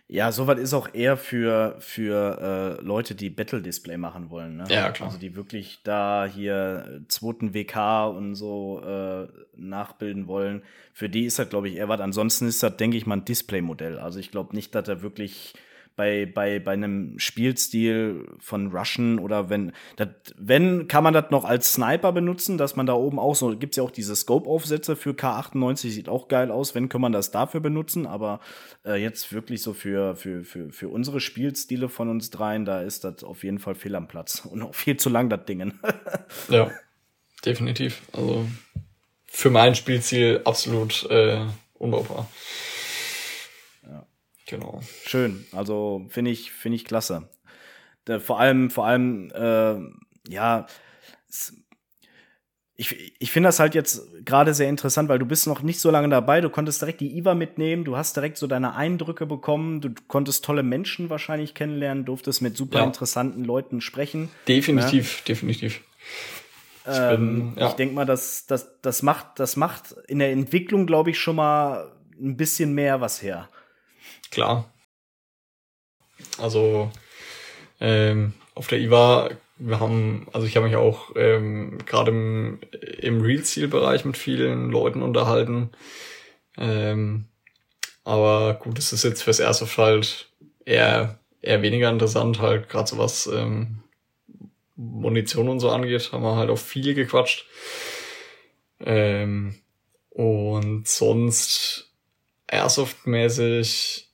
[0.09, 4.57] Ja, sowas ist auch eher für, für äh, Leute, die Battle-Display machen wollen.
[4.57, 4.65] Ne?
[4.69, 5.09] Ja, klar.
[5.09, 10.63] Also die wirklich da hier äh, zweiten WK und so äh, nachbilden wollen.
[10.93, 12.01] Für die ist das, glaube ich, eher was.
[12.01, 13.99] Ansonsten ist das, denke ich mal, ein Display-Modell.
[13.99, 15.55] Also ich glaube nicht, dass er wirklich
[15.97, 21.45] bei, bei, bei einem Spielstil von Rushen oder wenn, dat, wenn, kann man das noch
[21.45, 25.13] als Sniper benutzen, dass man da oben auch so, gibt's ja auch diese Scope-Aufsätze für
[25.13, 28.41] K98, sieht auch geil aus, wenn kann man das dafür benutzen, aber
[28.85, 33.05] äh, jetzt wirklich so für, für, für, für unsere Spielstile von uns dreien, da ist
[33.05, 35.81] das auf jeden Fall fehl am Platz und auch viel zu lang, das Dingen.
[36.51, 36.71] ja,
[37.45, 38.03] definitiv.
[38.13, 38.47] Also
[39.27, 41.41] für mein Spielziel absolut äh,
[41.75, 42.29] unbaubar.
[44.47, 44.81] Genau.
[45.05, 45.45] Schön.
[45.53, 47.29] Also finde ich, finde ich klasse.
[48.05, 49.77] Da, vor allem, vor allem, äh,
[50.33, 50.67] ja,
[52.79, 55.91] ich, ich finde das halt jetzt gerade sehr interessant, weil du bist noch nicht so
[55.91, 56.43] lange dabei.
[56.43, 60.45] Du konntest direkt die IWA mitnehmen, du hast direkt so deine Eindrücke bekommen, du konntest
[60.45, 62.85] tolle Menschen wahrscheinlich kennenlernen, durftest mit super ja.
[62.85, 64.29] interessanten Leuten sprechen.
[64.47, 65.25] Definitiv, ja.
[65.29, 65.81] definitiv.
[66.89, 67.69] Ich, ähm, ja.
[67.69, 71.37] ich denke mal, das, das, das, macht, das macht in der Entwicklung, glaube ich, schon
[71.37, 73.49] mal ein bisschen mehr was her.
[74.31, 74.71] Klar.
[76.39, 76.91] Also
[77.81, 82.61] ähm, auf der IWA, wir haben, also ich habe mich auch ähm, gerade im,
[82.99, 85.71] im Real-Seal-Bereich mit vielen Leuten unterhalten.
[86.57, 87.27] Ähm,
[88.05, 90.31] aber gut, es ist jetzt fürs erste halt
[90.65, 93.83] eher, eher weniger interessant, halt gerade so was ähm,
[94.77, 97.47] Munition und so angeht, haben wir halt auch viel gequatscht.
[98.81, 99.57] Ähm,
[100.11, 101.91] und sonst
[102.47, 104.06] Airsoft-mäßig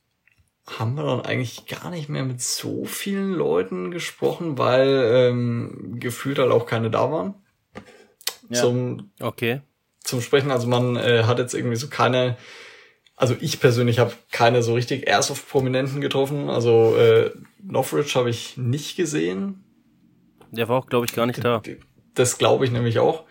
[0.79, 6.39] haben wir dann eigentlich gar nicht mehr mit so vielen Leuten gesprochen, weil ähm, gefühlt
[6.39, 7.35] halt auch keine da waren.
[8.49, 8.61] Ja.
[8.61, 9.61] Zum, okay.
[10.01, 10.51] Zum Sprechen.
[10.51, 12.37] Also man äh, hat jetzt irgendwie so keine,
[13.17, 16.51] also ich persönlich habe keine so richtig Airsoft-Prominenten getroffen.
[16.51, 17.31] Also äh,
[17.63, 19.65] Northridge habe ich nicht gesehen.
[20.51, 21.63] Der war auch, glaube ich, gar nicht da.
[22.15, 23.25] Das glaube ich nämlich auch.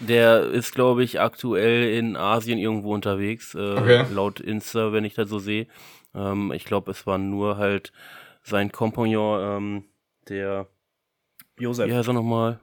[0.00, 4.04] Der ist, glaube ich, aktuell in Asien irgendwo unterwegs, äh, okay.
[4.12, 5.66] laut Insta, wenn ich das so sehe.
[6.18, 7.92] Ähm, ich glaube, es war nur halt
[8.42, 9.84] sein Kompagnon, ähm,
[10.28, 10.66] der
[11.58, 11.88] Josef.
[11.88, 12.60] Wie heißt er nochmal?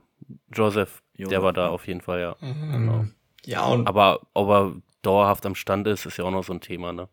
[0.53, 1.01] Joseph.
[1.15, 1.29] Joseph.
[1.29, 2.35] Der war da auf jeden Fall, ja.
[2.41, 2.71] Mhm.
[2.71, 3.05] Genau.
[3.45, 3.87] Ja, und.
[3.87, 7.07] Aber ob er dauerhaft am Stand ist, ist ja auch noch so ein Thema, ne?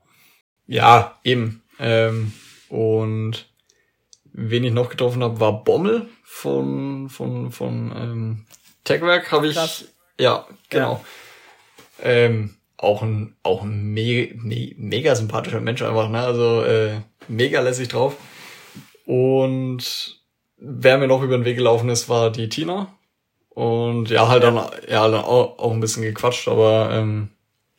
[0.67, 1.63] Ja, eben.
[1.79, 2.33] Ähm,
[2.69, 3.49] und
[4.33, 8.47] wen ich noch getroffen habe, war Bommel von, von, von ähm,
[8.85, 9.55] Techwerk habe ich.
[9.55, 9.89] Krass.
[10.19, 11.05] Ja, genau.
[11.99, 12.05] Ja.
[12.05, 16.21] Ähm, auch ein, auch ein me me mega sympathischer Mensch einfach, ne?
[16.21, 18.17] Also äh, mega lässig drauf.
[19.07, 20.21] Und
[20.57, 22.93] wer mir noch über den Weg gelaufen ist, war die Tina.
[23.51, 24.57] Und ja, halt dann,
[24.89, 27.29] ja, dann auch, auch ein bisschen gequatscht, aber ähm,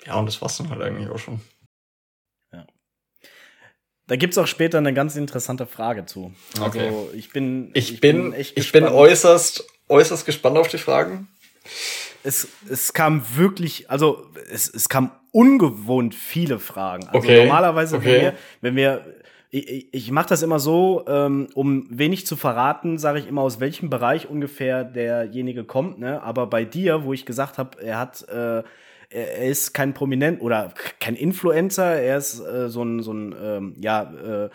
[0.05, 1.41] ja, und das war's dann halt eigentlich auch schon.
[2.53, 2.65] Ja.
[4.07, 6.33] Da gibt's auch später eine ganz interessante Frage zu.
[6.61, 6.93] Also okay.
[7.15, 7.71] ich bin.
[7.73, 11.27] Ich, ich bin, bin ich bin äußerst, äußerst gespannt auf die Fragen.
[12.23, 17.07] Es, es kam wirklich, also es, es kam ungewohnt viele Fragen.
[17.07, 17.43] Also okay.
[17.43, 18.05] normalerweise, okay.
[18.05, 19.05] wenn wir, wenn wir
[19.53, 23.59] ich, ich mache das immer so, ähm, um wenig zu verraten, sage ich immer, aus
[23.59, 25.99] welchem Bereich ungefähr derjenige kommt.
[25.99, 26.23] Ne?
[26.23, 28.63] Aber bei dir, wo ich gesagt habe, er hat, äh,
[29.12, 33.75] er ist kein Prominent oder kein Influencer, er ist äh, so ein, so ein ähm,
[33.79, 34.49] ja, äh,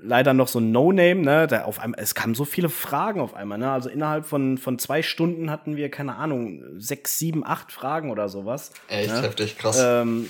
[0.00, 1.46] leider noch so ein No-Name, ne?
[1.46, 3.70] Da auf einmal, es kamen so viele Fragen auf einmal, ne?
[3.70, 8.28] Also innerhalb von, von zwei Stunden hatten wir, keine Ahnung, sechs, sieben, acht Fragen oder
[8.28, 8.72] sowas.
[8.88, 9.22] Echt ne?
[9.22, 9.78] heftig, krass.
[9.80, 10.28] Ähm,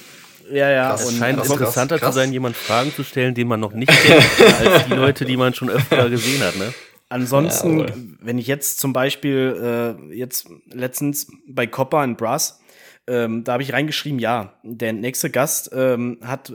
[0.51, 0.91] ja, ja.
[0.91, 1.09] Krass.
[1.09, 2.15] Es scheint interessanter krass.
[2.15, 4.25] zu sein, jemand Fragen zu stellen, den man noch nicht kennt,
[4.61, 6.73] als die Leute, die man schon öfter gesehen hat, ne?
[7.09, 7.87] Ansonsten, ja,
[8.21, 12.61] wenn ich jetzt zum Beispiel äh, jetzt letztens bei Copper and Brass,
[13.07, 16.53] ähm, da habe ich reingeschrieben, ja, der nächste Gast ähm, hat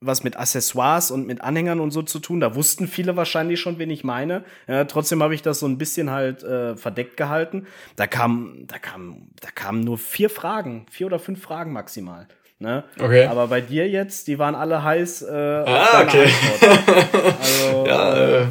[0.00, 2.40] was mit Accessoires und mit Anhängern und so zu tun.
[2.40, 4.44] Da wussten viele wahrscheinlich schon, wen ich meine.
[4.66, 7.66] Ja, trotzdem habe ich das so ein bisschen halt äh, verdeckt gehalten.
[7.96, 12.28] Da kam, da kam, da kamen nur vier Fragen, vier oder fünf Fragen maximal.
[12.60, 12.84] Ne?
[12.98, 13.26] Okay.
[13.26, 15.22] Aber bei dir jetzt, die waren alle heiß.
[15.22, 16.28] Äh, ah, okay.
[17.40, 18.46] also, ja, äh,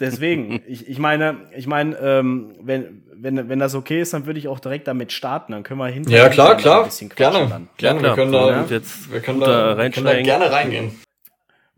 [0.00, 4.38] deswegen, ich, ich meine, ich meine, ähm, wenn, wenn, wenn das okay ist, dann würde
[4.38, 5.52] ich auch direkt damit starten.
[5.52, 6.80] Dann können wir hinterher ja, klar, klar.
[6.80, 7.68] ein bisschen gerne, dann.
[7.76, 8.00] gerne.
[8.00, 11.00] Ja, wir können da, jetzt wir können da, da, können da gerne reingehen.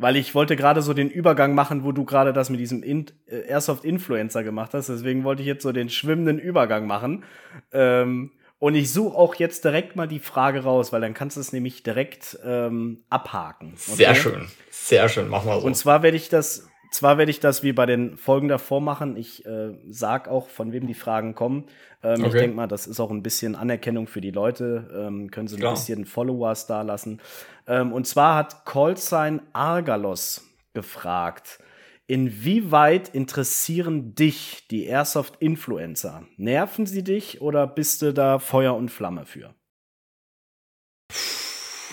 [0.00, 3.06] Weil ich wollte gerade so den Übergang machen, wo du gerade das mit diesem In
[3.26, 4.88] äh, Airsoft Influencer gemacht hast.
[4.88, 7.24] Deswegen wollte ich jetzt so den schwimmenden Übergang machen.
[7.72, 11.40] Ähm, und ich suche auch jetzt direkt mal die Frage raus, weil dann kannst du
[11.40, 13.74] es nämlich direkt ähm, abhaken.
[13.74, 13.96] Okay?
[13.96, 15.66] Sehr schön, sehr schön, mach mal so.
[15.66, 19.16] Und zwar werde ich das, zwar werde ich das wie bei den Folgen davor machen.
[19.16, 21.64] Ich äh, sag auch, von wem die Fragen kommen.
[22.02, 22.26] Ähm, okay.
[22.26, 24.90] Ich denke mal, das ist auch ein bisschen Anerkennung für die Leute.
[24.94, 25.74] Ähm, können sie ein Klar.
[25.74, 27.20] bisschen Followers da lassen.
[27.66, 31.58] Ähm, und zwar hat Callsign Argalos gefragt.
[32.06, 36.22] Inwieweit interessieren dich die Airsoft-Influencer?
[36.38, 39.54] Nerven sie dich oder bist du da Feuer und Flamme für?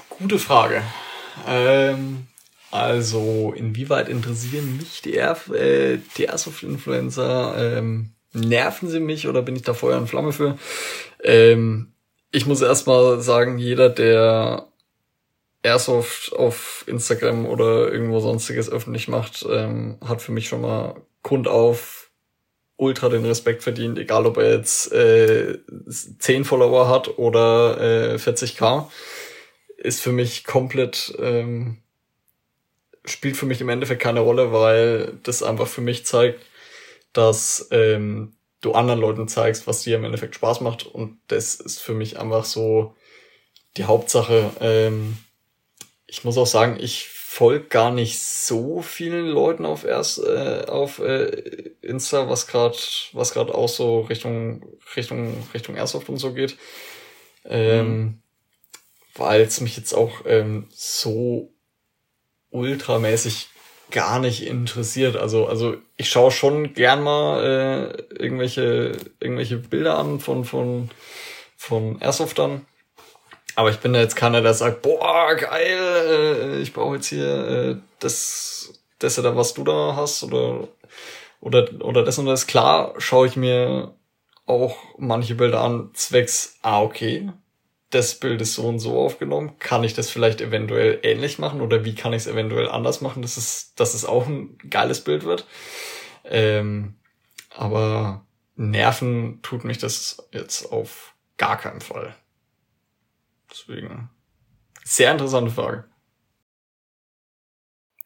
[0.09, 0.81] Gute Frage.
[1.45, 2.27] Ähm,
[2.75, 7.77] also, inwieweit interessieren mich die, äh, die Airsoft-Influencer?
[7.77, 10.57] Ähm, nerven sie mich oder bin ich da Feuer und Flamme für?
[11.23, 11.93] Ähm,
[12.31, 14.67] ich muss erstmal sagen, jeder, der
[15.63, 21.47] Airsoft auf Instagram oder irgendwo sonstiges öffentlich macht, ähm, hat für mich schon mal Grund
[21.47, 22.11] auf
[22.77, 25.59] ultra den Respekt verdient, egal ob er jetzt äh,
[26.19, 28.89] 10 Follower hat oder äh, 40k,
[29.77, 31.77] ist für mich komplett, ähm,
[33.07, 36.41] spielt für mich im Endeffekt keine Rolle, weil das einfach für mich zeigt,
[37.13, 40.85] dass ähm, du anderen Leuten zeigst, was dir im Endeffekt Spaß macht.
[40.85, 42.95] Und das ist für mich einfach so
[43.77, 45.17] die Hauptsache, ähm,
[46.07, 50.99] ich muss auch sagen, ich folge gar nicht so vielen Leuten auf erst äh, auf
[50.99, 52.77] äh, Insta, was gerade
[53.11, 54.65] was gerade auch so Richtung
[54.95, 56.57] Richtung Richtung Airsoft und so geht,
[57.43, 58.21] ähm, mhm.
[59.15, 61.51] weil es mich jetzt auch ähm, so
[62.55, 63.49] ultramäßig
[63.91, 65.15] gar nicht interessiert.
[65.15, 70.89] Also also ich schaue schon gern mal äh, irgendwelche irgendwelche Bilder an von von
[71.57, 72.65] von Airsoftern
[73.55, 77.47] aber ich bin da jetzt keiner, der sagt, boah, geil, äh, ich brauche jetzt hier
[77.47, 80.67] äh, das, das oder was du da hast oder
[81.39, 82.47] oder oder das und das.
[82.47, 83.95] Klar, schaue ich mir
[84.45, 87.29] auch manche Bilder an, zwecks, ah, okay,
[87.95, 89.57] das Bild ist so und so aufgenommen.
[89.59, 93.21] Kann ich das vielleicht eventuell ähnlich machen oder wie kann ich es eventuell anders machen,
[93.21, 95.47] dass es, dass es auch ein geiles Bild wird.
[96.25, 96.95] Ähm,
[97.49, 98.25] aber
[98.55, 102.15] nerven tut mich das jetzt auf gar keinen Fall.
[103.49, 104.09] Deswegen.
[104.83, 105.85] Sehr interessante Frage.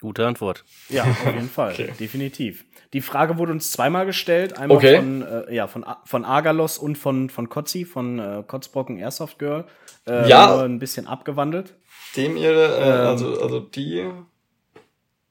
[0.01, 0.63] Gute Antwort.
[0.87, 1.93] Ja, auf jeden Fall, okay.
[1.99, 2.65] definitiv.
[2.93, 4.97] Die Frage wurde uns zweimal gestellt, einmal okay.
[4.97, 9.65] von, äh, ja, von, von Agalos und von, von Kotzi, von äh, Kotzbrocken Airsoft Girl.
[10.07, 10.63] Äh, ja.
[10.63, 11.75] Ein bisschen abgewandelt.
[12.15, 14.09] Dem ihre, äh, ähm, also, also die,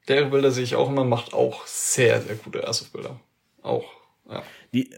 [0.06, 3.18] der Bilder sehe ich auch immer, macht auch sehr, sehr gute Airsoft-Bilder.
[3.62, 3.84] Auch,
[4.30, 4.42] ja.
[4.72, 4.94] Die,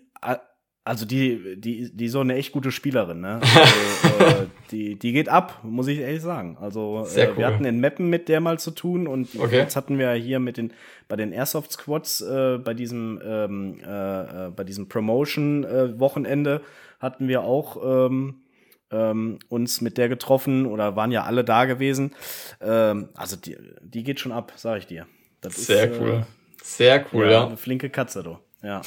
[0.85, 3.41] also die, die, die ist so eine echt gute Spielerin, ne?
[3.55, 6.57] Also, äh, die, die geht ab, muss ich ehrlich sagen.
[6.61, 7.39] Also Sehr äh, cool.
[7.39, 9.59] wir hatten in Mappen mit der mal zu tun und Okay.
[9.59, 10.73] jetzt hatten wir hier mit den
[11.09, 16.63] bei den Airsoft Squads äh, bei diesem ähm, äh, äh, bei diesem Promotion äh, Wochenende
[17.01, 18.43] hatten wir auch ähm,
[18.91, 22.15] ähm, uns mit der getroffen oder waren ja alle da gewesen.
[22.61, 25.07] Ähm, also die, die geht schon ab, sag ich dir.
[25.41, 26.27] Das Sehr ist, cool.
[26.63, 27.47] Sehr cool, ja, ja.
[27.47, 28.39] Eine flinke Katze, du.
[28.63, 28.83] Ja.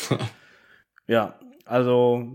[1.08, 1.36] ja,
[1.66, 2.28] also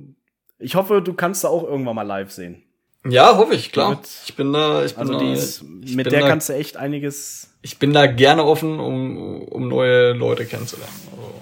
[0.58, 2.62] ich hoffe, du kannst da auch irgendwann mal live sehen.
[3.06, 3.90] Ja, hoffe ich, klar.
[3.90, 6.48] Mit- ich bin da, ich bin Also da, die ist, ich mit der da, kannst
[6.48, 7.54] du echt einiges.
[7.62, 10.92] ich bin da gerne offen, um, um neue Leute kennenzulernen.
[11.12, 11.34] Also,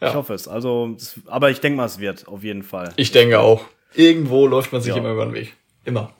[0.00, 0.08] Ja.
[0.10, 0.46] Ich hoffe es.
[0.48, 2.92] Also, das, aber ich denke mal, es wird auf jeden Fall.
[2.96, 3.64] ich denke auch.
[3.94, 4.98] Irgendwo läuft man sich Ja.
[4.98, 5.54] immer über den Weg.
[5.84, 6.12] Immer.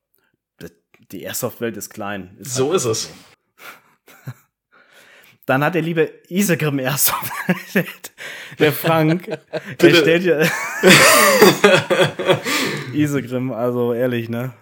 [1.10, 2.34] Die Airsoft-Welt ist klein.
[2.40, 3.10] Ist So halt ist es.
[5.46, 7.30] Dann hat der liebe Isegrim Airsoft,
[8.58, 9.28] der Frank,
[9.80, 10.40] der stellt ja.
[12.94, 14.52] Isegrim, also ehrlich, ne?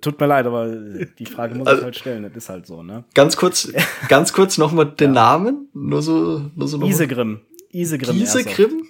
[0.00, 2.22] Tut mir leid, aber die Frage muss Also- ich halt stellen.
[2.22, 3.04] Das ist halt so, ne?
[3.14, 3.72] Ganz kurz,
[4.08, 5.68] ganz kurz nochmal den Namen.
[5.74, 7.40] Nur so, nur so noch- Isegrim.
[7.70, 8.16] Isegrim.
[8.16, 8.86] Isegrim?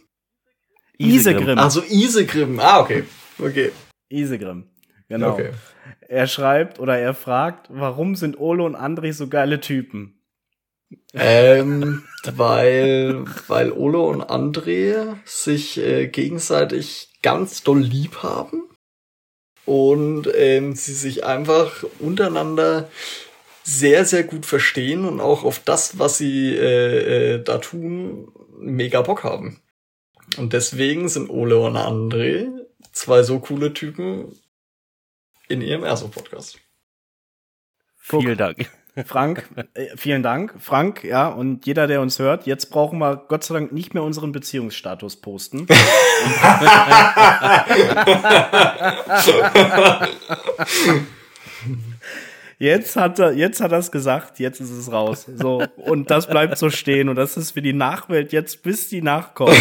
[0.98, 1.58] Isegrim.
[1.58, 2.58] Ach so, Isegrim.
[2.60, 3.04] Ah, okay.
[3.38, 3.70] Okay.
[4.08, 4.64] Isegrim.
[5.08, 5.32] Genau.
[5.32, 5.50] Okay.
[6.08, 10.15] Er schreibt oder er fragt, warum sind Olo und André so geile Typen?
[11.12, 18.62] Ähm, weil, weil Olo und André sich äh, gegenseitig ganz doll lieb haben
[19.64, 22.88] und ähm, sie sich einfach untereinander
[23.64, 29.02] sehr, sehr gut verstehen und auch auf das, was sie äh, äh, da tun, mega
[29.02, 29.60] Bock haben.
[30.36, 32.48] Und deswegen sind Ole und André
[32.92, 34.38] zwei so coole Typen
[35.48, 36.58] in ihrem ersten Podcast.
[37.96, 38.70] Vielen Dank.
[39.04, 40.54] Frank, äh, vielen Dank.
[40.58, 44.02] Frank, ja, und jeder, der uns hört, jetzt brauchen wir Gott sei Dank nicht mehr
[44.02, 45.66] unseren Beziehungsstatus posten.
[52.58, 55.26] Jetzt hat er, jetzt hat er es gesagt, jetzt ist es raus.
[55.26, 59.02] So, und das bleibt so stehen und das ist für die Nachwelt jetzt, bis die
[59.02, 59.54] nachkommt.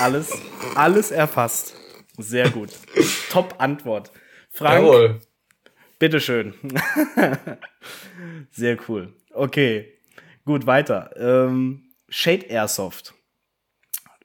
[0.00, 0.32] Alles,
[0.74, 1.74] alles erfasst.
[2.16, 2.70] Sehr gut.
[3.30, 4.10] Top Antwort.
[4.50, 5.20] Frank, Jawohl.
[6.04, 6.52] Bitteschön.
[8.50, 9.14] Sehr cool.
[9.32, 9.90] Okay,
[10.44, 11.10] gut, weiter.
[11.16, 13.14] Ähm, Shade Airsoft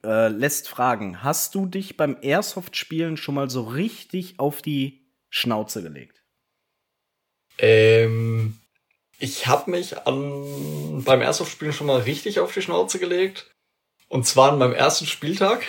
[0.04, 5.82] äh, lässt fragen, hast du dich beim Airsoft-Spielen schon mal so richtig auf die Schnauze
[5.82, 6.22] gelegt?
[7.58, 8.58] Ähm,
[9.18, 13.50] ich habe mich an beim Airsoft-Spielen schon mal richtig auf die Schnauze gelegt.
[14.10, 15.66] Und zwar an meinem ersten Spieltag.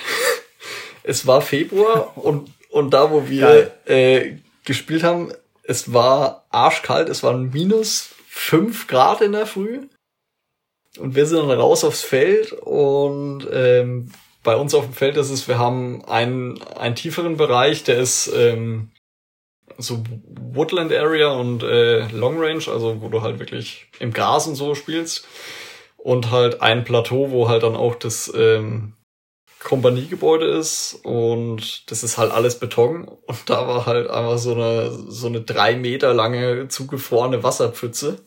[1.04, 5.32] es war Februar und, und da, wo wir äh, gespielt haben,
[5.70, 9.86] es war arschkalt, es waren minus fünf Grad in der Früh.
[10.98, 14.10] Und wir sind dann raus aufs Feld und ähm,
[14.42, 18.32] bei uns auf dem Feld ist es, wir haben einen, einen tieferen Bereich, der ist
[18.34, 18.90] ähm,
[19.78, 24.56] so Woodland Area und äh, Long Range, also wo du halt wirklich im Gras und
[24.56, 25.28] so spielst.
[25.96, 28.94] Und halt ein Plateau, wo halt dann auch das ähm,
[29.62, 33.06] Kompaniegebäude ist und das ist halt alles Beton.
[33.06, 38.18] Und da war halt einfach so eine so eine drei Meter lange zugefrorene Wasserpfütze.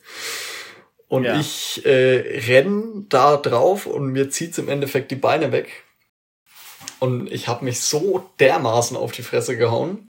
[1.08, 1.38] Und Ja.
[1.38, 5.84] ich äh, renn da drauf und mir zieht's im Endeffekt die Beine weg.
[7.00, 10.06] Und ich habe mich so dermaßen auf die Fresse gehauen.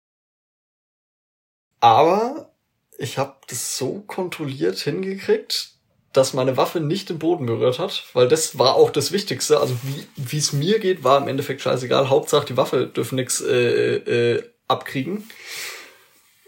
[1.80, 2.52] Aber
[2.98, 5.71] ich habe das so kontrolliert hingekriegt,
[6.12, 9.60] dass meine Waffe nicht den Boden berührt hat, weil das war auch das Wichtigste.
[9.60, 9.74] Also
[10.16, 12.10] wie es mir geht, war im Endeffekt scheißegal.
[12.10, 15.24] Hauptsache die Waffe dürfen nix äh, äh, abkriegen.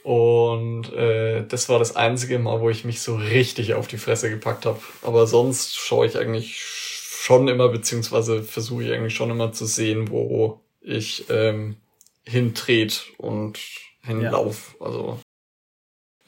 [0.03, 4.29] Und äh, das war das einzige Mal, wo ich mich so richtig auf die Fresse
[4.29, 4.81] gepackt habe.
[5.01, 10.11] Aber sonst schaue ich eigentlich schon immer, beziehungsweise versuche ich eigentlich schon immer zu sehen,
[10.11, 11.77] wo ich ähm,
[12.23, 13.59] hintret und
[14.03, 14.77] hinlauf.
[14.79, 15.21] Also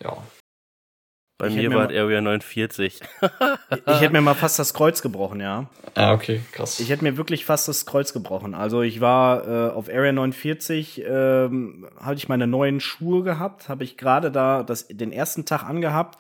[0.03, 0.27] ja.
[1.39, 3.01] Bei Ich mir war es Area 49.
[3.87, 5.67] Ich hätte mir mal fast das Kreuz gebrochen, ja.
[5.95, 6.81] Ah, okay, krass.
[6.81, 8.55] Ich hätte mir wirklich fast das Kreuz gebrochen.
[8.55, 13.85] Also ich war äh, auf Area 49, ähm, hatte ich meine neuen Schuhe gehabt, habe
[13.85, 16.19] ich gerade da das, den ersten Tag angehabt.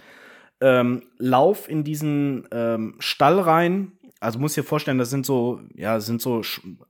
[0.60, 3.92] Ähm, Lauf in diesen ähm, Stall rein.
[4.20, 6.40] Also muss dir vorstellen, das sind so, ja, das sind so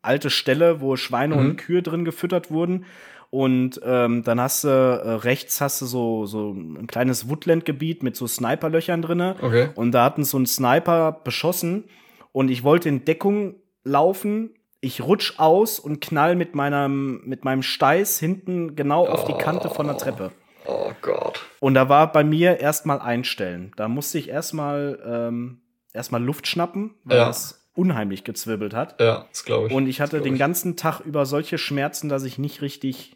[0.03, 1.41] alte Ställe, wo Schweine Mhm.
[1.41, 2.85] und Kühe drin gefüttert wurden.
[3.31, 8.17] Und ähm, dann hast du äh, rechts hast du so, so ein kleines Woodland-Gebiet mit
[8.17, 9.37] so Sniperlöchern drinne.
[9.43, 9.69] Okay.
[9.75, 11.85] Und da hatten so ein Sniper beschossen
[12.33, 14.51] und ich wollte in Deckung laufen.
[14.81, 19.69] Ich rutsch aus und knall mit meinem, mit meinem Steiß hinten genau auf die Kante
[19.71, 20.31] von der Treppe.
[20.67, 21.45] Oh Gott.
[21.61, 23.73] Und da war bei mir erstmal einstellen.
[23.77, 25.61] Da musste ich erstmal ähm,
[25.93, 27.31] erstmal Luft schnappen, weil Ja.
[27.31, 29.01] es unheimlich gezwirbelt hat.
[29.01, 29.73] Ja, das glaube ich.
[29.73, 33.16] Und ich hatte Das den ganzen Tag über solche Schmerzen, dass ich nicht richtig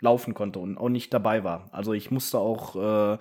[0.00, 1.68] laufen konnte und auch nicht dabei war.
[1.72, 3.18] Also ich musste auch, äh, äh,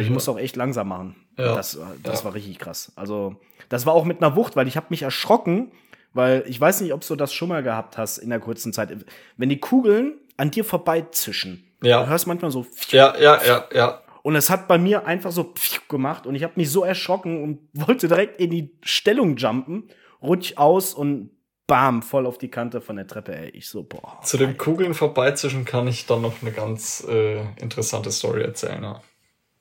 [0.00, 0.06] ich.
[0.06, 1.16] ich musste auch echt langsam machen.
[1.36, 1.54] Ja.
[1.54, 2.24] Das, äh, das Ja.
[2.26, 2.92] war richtig krass.
[2.96, 3.36] Also
[3.68, 5.70] das war auch mit einer Wucht, weil ich habe mich erschrocken,
[6.14, 8.90] weil ich weiß nicht, ob du das schon mal gehabt hast in der kurzen Zeit.
[9.36, 12.02] Wenn die Kugeln an dir vorbeizischen, Ja.
[12.02, 14.02] du hörst manchmal so ja, ja, ja, ja.
[14.22, 15.52] und es hat bei mir einfach so
[15.88, 19.88] gemacht und ich habe mich so erschrocken und wollte direkt in die Stellung jumpen,
[20.22, 21.30] rutsch aus und
[21.68, 23.50] bam, voll auf die Kante von der Treppe, ey.
[23.50, 24.18] Ich so, boah.
[24.24, 28.82] Zu dem Kugeln vorbeizischen kann ich dann noch eine ganz äh, interessante Story erzählen.
[28.82, 29.02] Ja.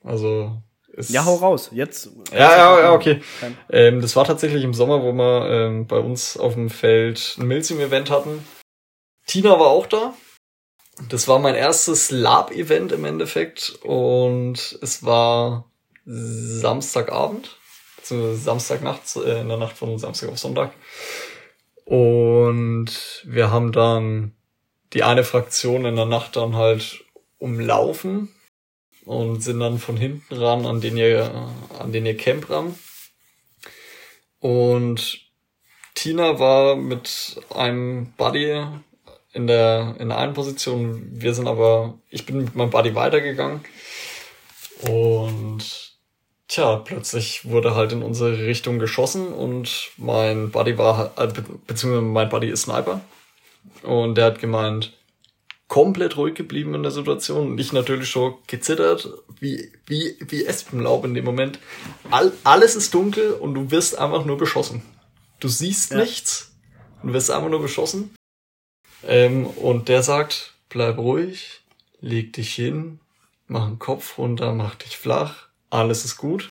[0.03, 0.57] Also
[0.93, 1.69] ist Ja, hau raus.
[1.71, 2.09] Jetzt.
[2.31, 3.21] Ja, ja, ja, okay.
[3.69, 7.47] Ähm, das war tatsächlich im Sommer, wo wir ähm, bei uns auf dem Feld ein
[7.47, 8.43] Milsim-Event hatten.
[9.27, 10.13] Tina war auch da.
[11.09, 15.69] Das war mein erstes Lab-Event im Endeffekt und es war
[16.05, 17.57] Samstagabend,
[17.99, 20.71] also Samstagnacht, äh, in der Nacht von Samstag auf Sonntag.
[21.87, 24.33] Und wir haben dann
[24.91, 27.05] die eine Fraktion in der Nacht dann halt
[27.39, 28.27] umlaufen
[29.05, 31.31] und sind dann von hinten ran an den ihr,
[31.79, 32.75] an den ihr Camp ran.
[34.41, 35.21] Und
[35.95, 38.65] Tina war mit einem Buddy
[39.31, 41.07] in der, in der einen Position.
[41.13, 43.61] Wir sind aber, ich bin mit meinem Buddy weitergegangen.
[44.81, 45.86] Und
[46.47, 52.01] tja, plötzlich wurde halt in unsere Richtung geschossen und mein Buddy war, äh, be beziehungsweise
[52.01, 53.01] mein Buddy ist Sniper.
[53.83, 54.93] Und der hat gemeint,
[55.67, 61.03] komplett ruhig geblieben in der Situation und ich natürlich schon gezittert, wie, wie, wie Espenlaub
[61.05, 61.59] in dem Moment.
[62.09, 64.81] All, alles ist dunkel und du wirst einfach nur beschossen.
[65.39, 65.97] Du siehst Ja.
[65.97, 66.53] nichts
[67.03, 68.15] und wirst einfach nur beschossen.
[69.03, 71.61] Ähm, und der sagt, bleib ruhig,
[71.99, 72.99] leg dich hin,
[73.47, 76.49] mach den Kopf runter, mach dich flach, alles ist gut.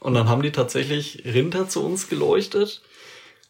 [0.00, 2.82] Und dann haben die tatsächlich Rinder zu uns geleuchtet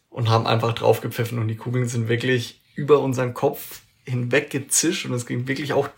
[0.09, 5.13] und haben einfach draufgepfiffen und die Kugeln sind wirklich über unseren Kopf hinweg gezischt und
[5.13, 5.89] es ging wirklich auch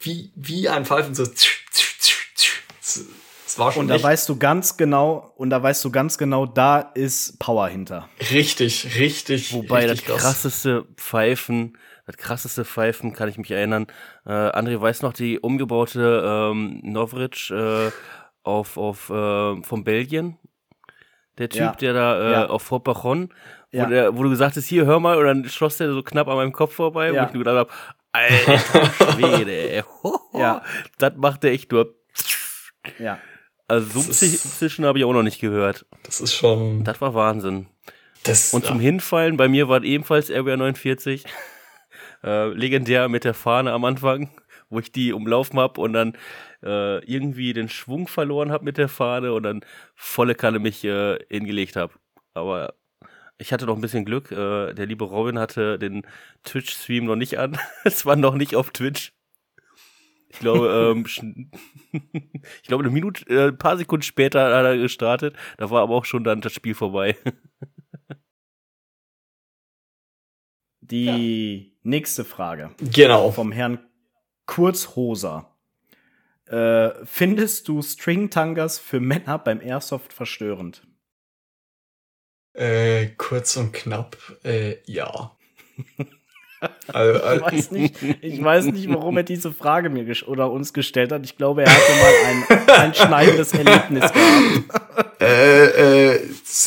[0.00, 1.24] wie, wie ein Pfeifen so.
[3.46, 6.46] Es war schon Und da weißt du ganz genau, und da weißt du ganz genau,
[6.46, 8.08] da ist Power hinter.
[8.32, 13.86] richtig, richtig, Wobei richtig das krasseste Pfeifen, das krasseste Pfeifen kann ich mich erinnern.
[14.24, 17.90] Äh, André weiß noch die umgebaute ähm, Novric äh,
[18.44, 20.38] auf, auf äh, von Belgien.
[21.38, 21.72] Der Typ, Ja.
[21.72, 22.46] der da äh, Ja.
[22.46, 23.28] auf Fort Bachon,
[23.72, 23.86] wo, Ja.
[23.86, 26.36] der, wo du gesagt hast, hier, hör mal, und dann schoss der so knapp an
[26.36, 27.22] meinem Kopf vorbei, Ja.
[27.24, 27.70] wo ich nur gedacht habe,
[28.12, 29.82] alter Schwede, ey.
[30.32, 30.62] Ja.
[30.98, 31.94] Das macht der echt nur.
[32.98, 33.18] Ja.
[33.68, 35.86] Also so Zischen habe ich auch noch nicht gehört.
[36.04, 36.84] Das ist schon.
[36.84, 37.66] Das war Wahnsinn.
[38.22, 41.24] Das, Und zum Hinfallen, bei mir war es ebenfalls Area 49.
[42.26, 44.30] Äh, legendär mit der Fahne am Anfang,
[44.68, 46.14] wo ich die umlaufen hab und dann
[46.62, 49.60] äh, irgendwie den Schwung verloren hab mit der Fahne und dann
[49.94, 51.98] volle Kanne mich äh, hingelegt hab.
[52.34, 52.74] Aber
[53.38, 54.32] ich hatte noch ein bisschen Glück.
[54.32, 56.02] Äh, der liebe Robin hatte den
[56.44, 57.58] Twitch-Stream noch nicht an.
[57.84, 59.12] es war noch nicht auf Twitch.
[60.28, 61.06] Ich glaube, ähm,
[61.92, 65.36] ich glaube, eine Minute, äh, ein paar Sekunden später hat er gestartet.
[65.58, 67.16] Da war aber auch schon dann das Spiel vorbei.
[70.90, 73.30] Die nächste Frage genau.
[73.32, 73.78] vom Herrn
[74.46, 75.50] Kurzhoser.
[76.46, 80.86] Äh, findest du Stringtangas für Männer beim Airsoft verstörend?
[82.52, 85.36] Äh, kurz und knapp, äh, ja.
[86.86, 90.50] also, Ich also, weiß nicht, ich weiß nicht, warum er diese Frage mir ges- oder
[90.50, 91.24] uns gestellt hat.
[91.24, 95.20] Ich glaube, er hatte mal ein einschneidendes Erlebnis gehabt.
[95.20, 96.20] äh, äh,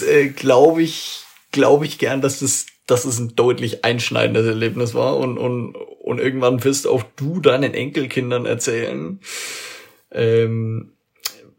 [0.07, 5.17] äh glaube ich, glaube ich gern, dass das, dass es ein deutlich einschneidendes Erlebnis war
[5.17, 9.19] und, und, und irgendwann wirst auch du deinen Enkelkindern erzählen.
[10.11, 10.93] Ähm,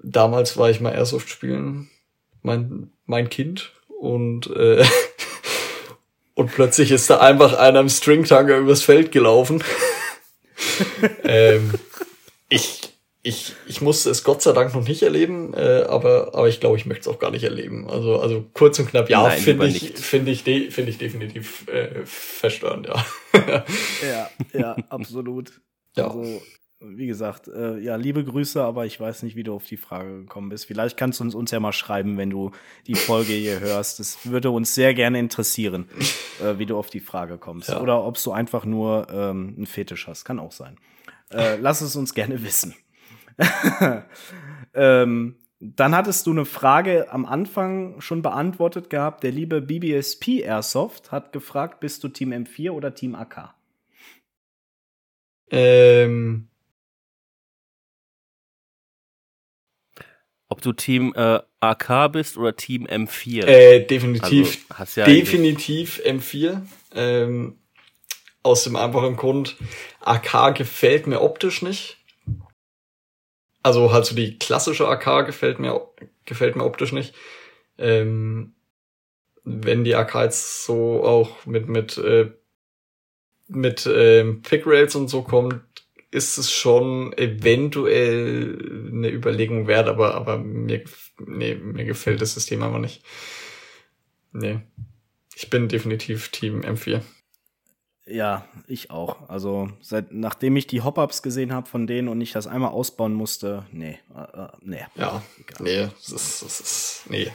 [0.02, 1.88] damals war ich mal Airsoft spielen,
[2.42, 4.84] mein, mein Kind und, äh,
[6.34, 9.62] und plötzlich ist da einfach einer im Stringtanger übers Feld gelaufen.
[11.24, 11.72] ähm,
[12.48, 12.89] ich,
[13.22, 16.76] ich, ich musste es Gott sei Dank noch nicht erleben, äh, aber, aber ich glaube,
[16.76, 17.88] ich möchte es auch gar nicht erleben.
[17.88, 22.04] Also, also kurz und knapp, ja, finde ich, finde ich, de, finde ich definitiv äh,
[22.04, 23.04] verstörend, ja.
[24.02, 25.60] Ja, ja, absolut.
[25.96, 26.08] Ja.
[26.08, 26.40] Also,
[26.82, 30.20] wie gesagt, äh, ja, liebe Grüße, aber ich weiß nicht, wie du auf die Frage
[30.20, 30.64] gekommen bist.
[30.64, 32.52] Vielleicht kannst du uns, uns ja mal schreiben, wenn du
[32.86, 34.00] die Folge hier hörst.
[34.00, 35.90] Das würde uns sehr gerne interessieren,
[36.42, 37.68] äh, wie du auf die Frage kommst.
[37.68, 37.82] Ja.
[37.82, 40.24] Oder ob du einfach nur ähm, einen Fetisch hast.
[40.24, 40.78] Kann auch sein.
[41.30, 42.74] Äh, lass es uns gerne wissen.
[44.74, 49.22] ähm, dann hattest du eine Frage am Anfang schon beantwortet gehabt.
[49.22, 53.54] Der liebe BBSP Airsoft hat gefragt, bist du Team M4 oder Team AK?
[55.50, 56.50] Ähm,
[60.50, 63.44] Ob du Team äh, AK bist oder Team M4?
[63.44, 64.66] Äh, definitiv.
[64.68, 66.62] Also, ja definitiv M4.
[66.92, 67.56] Ähm,
[68.42, 69.56] aus dem einfachen Grund,
[70.00, 71.98] AK gefällt mir optisch nicht.
[73.62, 75.88] Also halt so die klassische AK gefällt mir,
[76.24, 77.14] gefällt mir optisch nicht.
[77.78, 78.54] Ähm,
[79.44, 82.30] wenn die AK jetzt so auch mit, mit, äh,
[83.48, 85.60] mit ähm, Pick Rails und so kommt,
[86.10, 90.84] ist es schon eventuell eine Überlegung wert, aber, aber mir,
[91.18, 93.04] nee, mir gefällt das System aber nicht.
[94.32, 94.60] Nee.
[95.36, 97.02] Ich bin definitiv Team M4.
[98.10, 99.28] Ja, ich auch.
[99.28, 103.14] Also seit nachdem ich die Hop-ups gesehen habe von denen und ich das einmal ausbauen
[103.14, 104.84] musste, nee, äh, äh nee.
[104.96, 105.22] Ja,
[105.60, 107.30] nee, das ist, das ist, nee.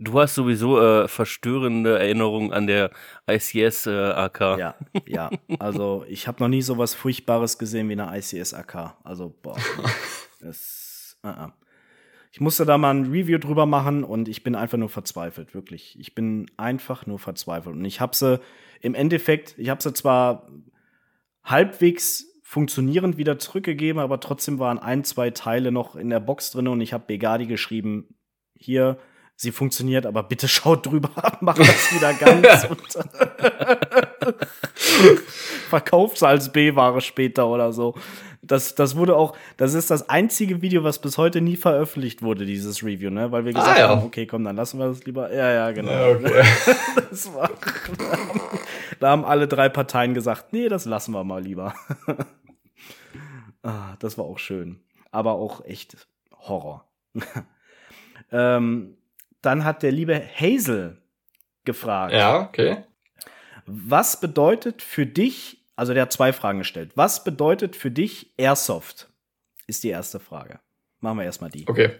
[0.00, 2.90] Du hast sowieso äh, verstörende Erinnerungen an der
[3.28, 4.40] ICS äh, AK.
[4.40, 4.74] Ja,
[5.06, 5.30] ja.
[5.58, 8.96] Also ich habe noch nie so was Furchtbares gesehen wie eine ICS AK.
[9.02, 9.56] Also boah,
[10.40, 11.52] das, uh -uh.
[12.30, 15.98] Ich musste da mal ein Review drüber machen und ich bin einfach nur verzweifelt, wirklich.
[15.98, 18.38] Ich bin einfach nur verzweifelt und ich habe sie
[18.80, 20.48] im Endeffekt, ich habe sie zwar
[21.42, 26.68] halbwegs funktionierend wieder zurückgegeben, aber trotzdem waren ein, zwei Teile noch in der Box drin
[26.68, 28.14] und ich habe Begadi geschrieben,
[28.54, 28.98] hier
[29.36, 32.98] sie funktioniert, aber bitte schaut drüber ab, macht das wieder ganz und
[35.68, 37.94] verkauft als B-Ware später oder so.
[38.48, 42.46] Das, das wurde auch, das ist das einzige Video, was bis heute nie veröffentlicht wurde,
[42.46, 43.30] dieses Review, ne?
[43.30, 43.88] Weil wir gesagt ah, ja.
[43.90, 45.32] haben, okay, komm, dann lassen wir das lieber.
[45.32, 45.92] Ja, ja, genau.
[45.92, 46.42] Ja, okay.
[47.10, 47.50] das war,
[49.00, 51.74] da haben alle drei Parteien gesagt, nee, das lassen wir mal lieber.
[53.62, 54.80] ah, das war auch schön.
[55.10, 56.86] Aber auch echt Horror.
[58.32, 58.96] ähm,
[59.42, 61.02] dann hat der liebe Hazel
[61.64, 62.14] gefragt.
[62.14, 62.84] Ja, okay.
[63.66, 66.90] Was bedeutet für dich, also der hat zwei Fragen gestellt.
[66.96, 69.08] Was bedeutet für dich Airsoft?
[69.68, 70.58] Ist die erste Frage.
[70.98, 71.68] Machen wir erstmal die.
[71.68, 71.92] Okay.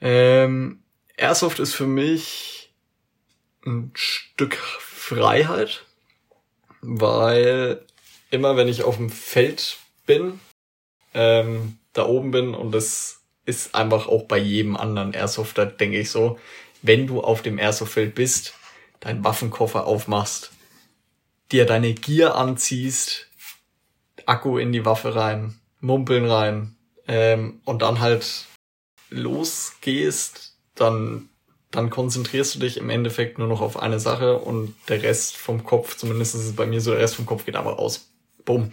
[0.00, 0.82] Ähm,
[1.16, 2.74] Airsoft ist für mich
[3.64, 5.84] ein Stück Freiheit,
[6.80, 7.86] weil
[8.32, 10.40] immer wenn ich auf dem Feld bin,
[11.14, 16.10] ähm, da oben bin und das ist einfach auch bei jedem anderen Airsofter, denke ich
[16.10, 16.40] so,
[16.82, 18.54] wenn du auf dem Airsoft-Feld bist,
[18.98, 20.50] deinen Waffenkoffer aufmachst,
[21.52, 23.28] dir deine Gier anziehst,
[24.26, 26.76] Akku in die Waffe rein, Mumpeln rein
[27.06, 28.46] ähm, und dann halt
[29.10, 31.28] losgehst, dann
[31.72, 35.64] dann konzentrierst du dich im Endeffekt nur noch auf eine Sache und der Rest vom
[35.64, 38.12] Kopf, zumindest ist es bei mir so, der Rest vom Kopf geht aber raus.
[38.44, 38.72] Bumm.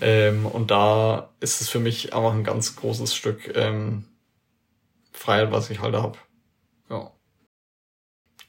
[0.00, 4.06] Ähm, und da ist es für mich einfach ein ganz großes Stück ähm,
[5.12, 6.18] Freiheit, was ich halt habe.
[6.88, 7.12] Ja.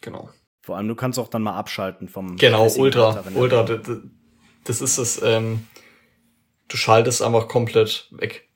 [0.01, 0.29] Genau.
[0.61, 2.37] Vor allem, du kannst auch dann mal abschalten vom.
[2.37, 3.23] Genau, Ultra.
[3.33, 3.63] Ultra,
[4.63, 5.21] das ist es.
[5.21, 5.67] Ähm,
[6.67, 8.47] du schaltest einfach komplett weg.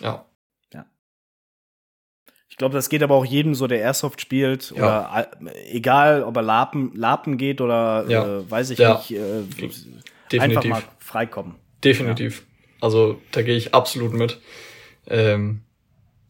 [0.00, 0.26] Ja.
[0.72, 0.86] Ja.
[2.48, 4.72] Ich glaube, das geht aber auch jedem so, der Airsoft spielt.
[4.76, 4.76] Ja.
[4.76, 8.38] Oder äh, egal, ob er Lapen, Lapen geht oder ja.
[8.38, 8.96] äh, weiß ich ja.
[8.96, 9.12] nicht.
[9.12, 9.42] Äh,
[10.32, 10.40] Definitiv.
[10.40, 11.54] Einfach mal freikommen.
[11.82, 12.44] Definitiv.
[12.80, 14.40] Also da gehe ich absolut mit.
[15.06, 15.62] Ähm,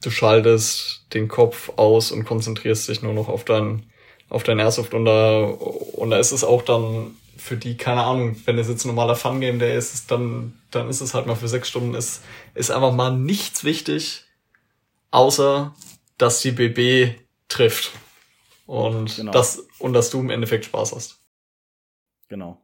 [0.03, 3.87] du schaltest den Kopf aus und konzentrierst dich nur noch auf dein,
[4.29, 8.37] auf dein Airsoft und da, und da ist es auch dann für die, keine Ahnung,
[8.47, 11.49] wenn es jetzt ein normaler Fun-Game der ist, dann, dann ist es halt mal für
[11.49, 12.23] sechs Stunden, ist,
[12.55, 14.25] ist einfach mal nichts wichtig,
[15.11, 15.75] außer,
[16.17, 17.19] dass die BB
[17.49, 17.93] trifft.
[18.67, 19.33] Und genau.
[19.33, 21.19] das, und dass du im Endeffekt Spaß hast.
[22.29, 22.59] Genau.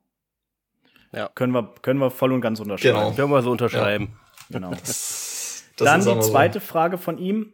[1.12, 1.28] Ja.
[1.34, 2.98] Können wir, können wir voll und ganz unterschreiben.
[2.98, 3.12] Genau.
[3.12, 4.12] Können wir so unterschreiben.
[4.14, 4.44] Ja.
[4.50, 4.70] Genau.
[4.70, 6.66] Das, das Dann die zweite so.
[6.66, 7.52] Frage von ihm.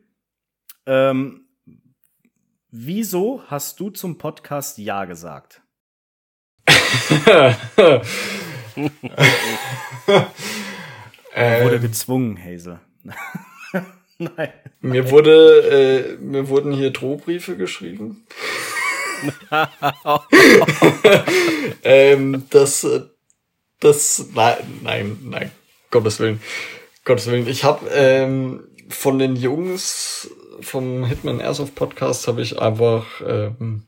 [0.87, 1.46] Ähm,
[2.71, 5.63] wieso hast du zum Podcast Ja gesagt?
[11.35, 12.81] er wurde gezwungen, Hazel.
[14.19, 14.53] Nein.
[14.81, 18.27] Mir wurde, äh, mir wurden hier Drohbriefe geschrieben.
[21.83, 23.01] ähm, das, äh,
[23.81, 25.51] das, nein, nein, nein,
[25.91, 26.41] Gottes Willen,
[27.05, 27.49] Gottes Willen.
[27.49, 33.85] Ich habe ähm, von den Jungs vom Hitman Airsoft Podcast habe ich einfach ähm,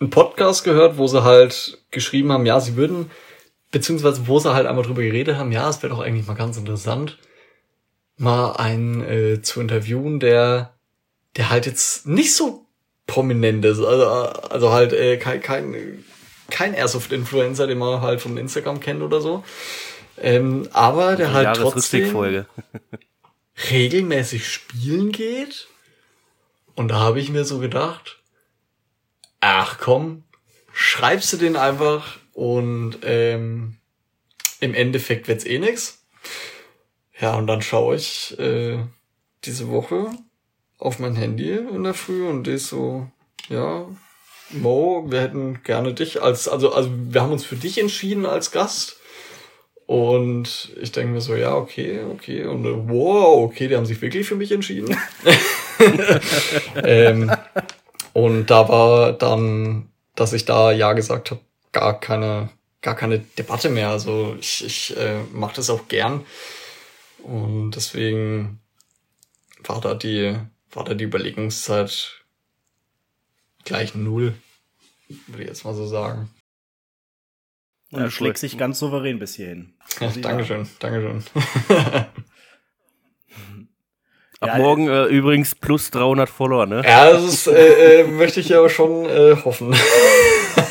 [0.00, 3.10] einen Podcast gehört, wo sie halt geschrieben haben, ja, sie würden
[3.70, 6.56] beziehungsweise wo sie halt einmal drüber geredet haben, ja, es wäre doch eigentlich mal ganz
[6.56, 7.18] interessant,
[8.16, 10.74] mal einen äh, zu interviewen, der,
[11.36, 12.66] der halt jetzt nicht so
[13.06, 16.04] prominent ist, also, also halt äh, kein, kein,
[16.50, 19.42] kein Airsoft-Influencer, den man halt von Instagram kennt oder so.
[20.16, 22.44] Ähm, aber der halt trotzdem
[23.70, 25.68] regelmäßig spielen geht.
[26.74, 28.22] Und da habe ich mir so gedacht,
[29.40, 30.24] ach komm,
[30.72, 33.76] schreibst du den einfach und ähm,
[34.60, 36.04] im Endeffekt wird's eh nix.
[37.20, 38.78] Ja, und dann schaue ich äh,
[39.44, 40.10] diese Woche
[40.78, 43.08] auf mein Handy in der Früh und die so,
[43.48, 43.86] ja,
[44.50, 48.50] Mo, wir hätten gerne dich als, also, also wir haben uns für dich entschieden als
[48.50, 48.96] Gast.
[49.86, 52.44] Und ich denke mir so, ja, okay, okay.
[52.44, 54.96] Und äh, wow, okay, die haben sich wirklich für mich entschieden.
[56.76, 57.32] ähm,
[58.12, 61.40] und da war dann, dass ich da ja gesagt habe,
[61.72, 63.90] gar keine, gar keine Debatte mehr.
[63.90, 66.24] Also ich, ich äh, mache das auch gern.
[67.22, 68.60] Und deswegen
[69.64, 70.36] war da die,
[70.72, 72.24] war da die Überlegungszeit
[73.64, 74.34] gleich null,
[75.26, 76.30] würde ich jetzt mal so sagen.
[77.90, 79.74] Und ja, du schlägst dich ganz souverän bis hierhin.
[80.00, 81.22] Ja, Dankeschön, Dankeschön.
[84.44, 86.82] Ab ja, morgen äh, übrigens plus 300 Follower, ne?
[86.84, 89.74] Ja, das ist, äh, äh, möchte ich ja schon äh, hoffen.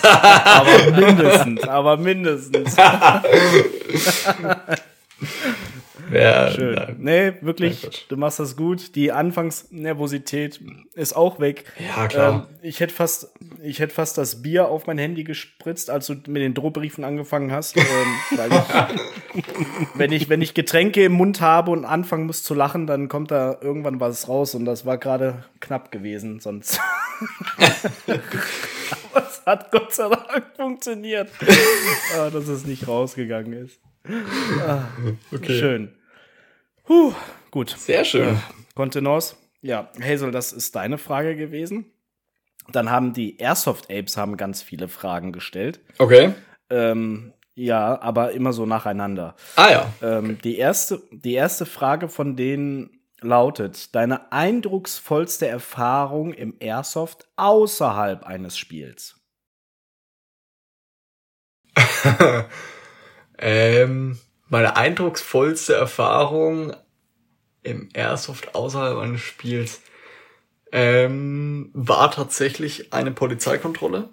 [0.03, 2.75] aber mindestens, aber mindestens.
[6.13, 6.75] Ja, Schön.
[6.75, 6.95] Nein.
[6.99, 8.95] Nee, wirklich, du machst das gut.
[8.95, 10.59] Die Anfangsnervosität
[10.93, 11.65] ist auch weg.
[11.79, 12.47] Ja, klar.
[12.49, 16.13] Ähm, ich hätte fast, ich hätte fast das Bier auf mein Handy gespritzt, als du
[16.13, 17.75] mit den Drohbriefen angefangen hast.
[17.77, 17.83] ähm,
[19.33, 19.43] ich,
[19.95, 23.31] wenn ich, wenn ich Getränke im Mund habe und anfangen muss zu lachen, dann kommt
[23.31, 26.79] da irgendwann was raus und das war gerade knapp gewesen, sonst.
[28.07, 31.29] Aber es hat Gott sei Dank funktioniert,
[32.17, 33.79] ah, dass es nicht rausgegangen ist.
[34.67, 34.85] Ah,
[35.31, 35.59] okay.
[35.59, 35.91] Schön.
[36.83, 37.13] Puh,
[37.51, 37.69] gut.
[37.77, 38.35] Sehr schön.
[38.35, 38.37] Äh.
[39.61, 41.91] Ja, Hazel, das ist deine Frage gewesen.
[42.71, 45.81] Dann haben die Airsoft Apes haben ganz viele Fragen gestellt.
[45.97, 46.33] Okay.
[46.69, 49.35] Ähm, ja, aber immer so nacheinander.
[49.55, 49.93] Ah ja.
[50.01, 58.23] Ähm, die, erste, die erste Frage von denen lautet: Deine eindrucksvollste Erfahrung im Airsoft außerhalb
[58.23, 59.19] eines Spiels?
[63.37, 64.17] ähm,
[64.53, 66.75] meine eindrucksvollste Erfahrung
[67.63, 69.81] im Airsoft außerhalb eines Spiels
[70.71, 74.09] ähm, war tatsächlich eine Polizeikontrolle.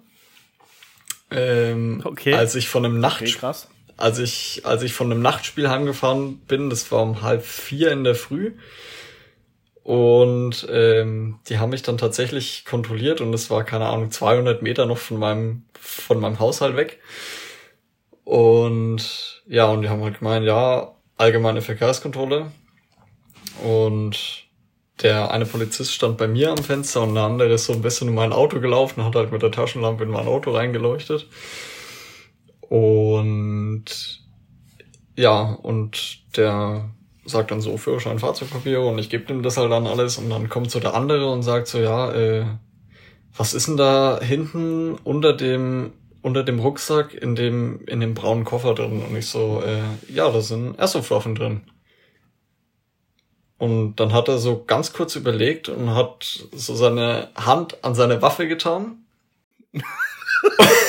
[1.29, 2.33] Ähm, okay.
[2.33, 3.55] Als ich von einem Nacht okay,
[3.97, 8.03] als ich als ich von einem Nachtspiel heimgefahren bin, das war um halb vier in
[8.03, 8.53] der Früh.
[9.83, 14.87] Und ähm, die haben mich dann tatsächlich kontrolliert und es war keine Ahnung 200 Meter
[14.87, 16.99] noch von meinem von meinem Haushalt weg.
[18.31, 22.53] Und ja, und die haben halt gemeint, ja, allgemeine Verkehrskontrolle.
[23.61, 24.45] Und
[25.01, 28.07] der eine Polizist stand bei mir am Fenster und der andere ist so ein bisschen
[28.07, 31.27] in mein Auto gelaufen, hat halt mit der Taschenlampe in mein Auto reingeleuchtet.
[32.61, 33.83] Und
[35.17, 36.89] ja, und der
[37.25, 40.47] sagt dann so Führerschein, Fahrzeugpapiere und ich gebe ihm das halt dann alles und dann
[40.47, 42.45] kommt so der andere und sagt so, ja, äh,
[43.35, 45.91] was ist denn da hinten unter dem
[46.21, 49.03] unter dem Rucksack in dem, in dem braunen Koffer drin.
[49.07, 51.61] Und ich so, äh, ja, da sind Airsoft-Waffen drin.
[53.57, 58.21] Und dann hat er so ganz kurz überlegt und hat so seine Hand an seine
[58.21, 59.05] Waffe getan.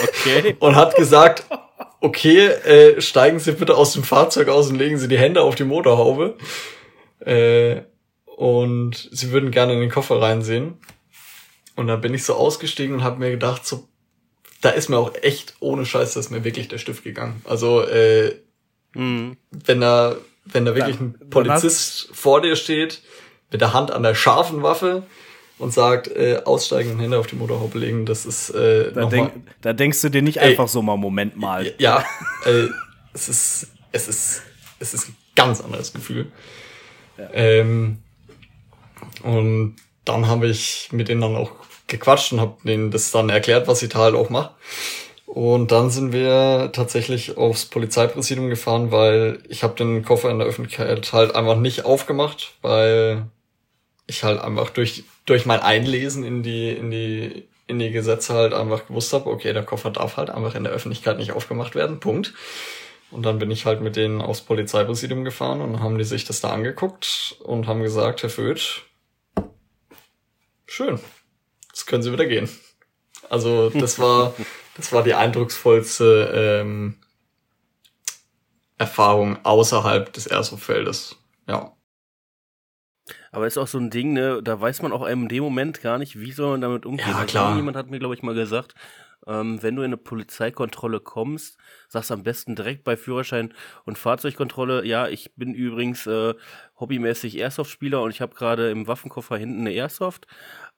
[0.02, 0.56] okay.
[0.60, 1.44] und hat gesagt,
[2.00, 5.54] okay, äh, steigen Sie bitte aus dem Fahrzeug aus und legen Sie die Hände auf
[5.54, 6.36] die Motorhaube.
[7.20, 7.82] Äh,
[8.24, 10.78] und Sie würden gerne in den Koffer reinsehen.
[11.76, 13.88] Und dann bin ich so ausgestiegen und habe mir gedacht, so
[14.62, 17.42] da ist mir auch echt ohne Scheiß, dass mir wirklich der Stift gegangen.
[17.44, 18.36] Also äh,
[18.94, 19.36] mhm.
[19.50, 23.02] wenn da wenn da wirklich ein Polizist vor dir steht
[23.50, 25.02] mit der Hand an der scharfen Waffe
[25.58, 29.32] und sagt, äh, aussteigen und Hände auf die Motorhaube legen, das ist äh, da, denk,
[29.60, 31.74] da denkst du dir nicht ey, einfach so mal Moment mal.
[31.78, 32.04] Ja,
[32.46, 32.66] äh,
[33.12, 34.42] es ist es ist
[34.78, 36.30] es ist ein ganz anderes Gefühl.
[37.18, 37.30] Ja.
[37.32, 37.98] Ähm,
[39.22, 41.52] und dann habe ich mit denen dann auch
[41.92, 44.50] gequatscht und habe denen das dann erklärt, was ich halt auch mache.
[45.26, 50.46] Und dann sind wir tatsächlich aufs Polizeipräsidium gefahren, weil ich habe den Koffer in der
[50.46, 53.26] Öffentlichkeit halt einfach nicht aufgemacht, weil
[54.06, 58.52] ich halt einfach durch durch mein Einlesen in die in die in die Gesetze halt
[58.52, 62.00] einfach gewusst habe, okay, der Koffer darf halt einfach in der Öffentlichkeit nicht aufgemacht werden.
[62.00, 62.34] Punkt.
[63.10, 66.40] Und dann bin ich halt mit denen aufs Polizeipräsidium gefahren und haben die sich das
[66.40, 68.82] da angeguckt und haben gesagt, Herr Föth,
[70.66, 70.98] schön,
[71.72, 72.48] Jetzt können sie wieder gehen.
[73.30, 74.34] Also das war,
[74.76, 76.96] das war die eindrucksvollste ähm,
[78.78, 81.16] Erfahrung außerhalb des Airsoft-Feldes.
[81.48, 81.72] Ja.
[83.30, 85.98] Aber ist auch so ein Ding, ne, da weiß man auch in dem Moment gar
[85.98, 87.08] nicht, wie soll man damit umgehen.
[87.08, 87.56] Ja, Also klar.
[87.56, 88.74] Jemand hat mir, glaube ich, mal gesagt,
[89.26, 91.56] ähm, wenn du in eine Polizeikontrolle kommst,
[91.88, 93.54] sagst am besten direkt bei Führerschein
[93.84, 96.34] und Fahrzeugkontrolle, ja, ich bin übrigens äh,
[96.78, 100.26] hobbymäßig Airsoft-Spieler und ich habe gerade im Waffenkoffer hinten eine Airsoft.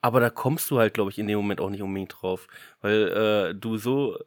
[0.05, 2.47] Aber da kommst du halt, glaube ich, in dem Moment auch nicht unbedingt drauf.
[2.83, 4.19] Weil äh, du so,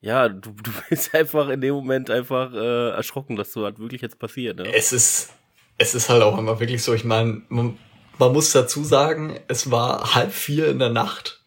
[0.00, 4.02] ja, du, du bist einfach in dem Moment einfach äh, erschrocken, dass so halt wirklich
[4.02, 4.56] jetzt passiert.
[4.56, 4.74] Ne?
[4.74, 5.30] Es ist,
[5.78, 7.78] es ist halt auch immer wirklich so, ich meine, man,
[8.18, 11.44] man muss dazu sagen, es war halb vier in der Nacht.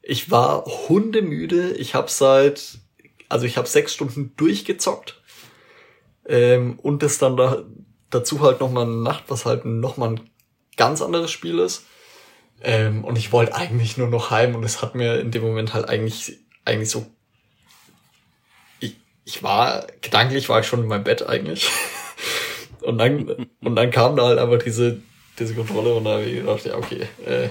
[0.00, 1.72] Ich war hundemüde.
[1.72, 2.78] Ich habe seit,
[3.28, 5.20] also ich habe sechs Stunden durchgezockt.
[6.24, 7.62] Ähm, und das dann da,
[8.08, 10.30] dazu halt nochmal eine Nacht, was halt nochmal ein
[10.78, 11.84] ganz anderes Spiel ist.
[12.62, 15.74] Ähm, und ich wollte eigentlich nur noch heim und es hat mir in dem Moment
[15.74, 17.06] halt eigentlich, eigentlich so,
[18.80, 21.70] ich, ich war, gedanklich war ich schon in meinem Bett eigentlich.
[22.80, 25.02] Und dann, und dann kam da halt einfach diese,
[25.38, 27.48] diese Kontrolle und da habe ich gedacht, ja, okay, äh,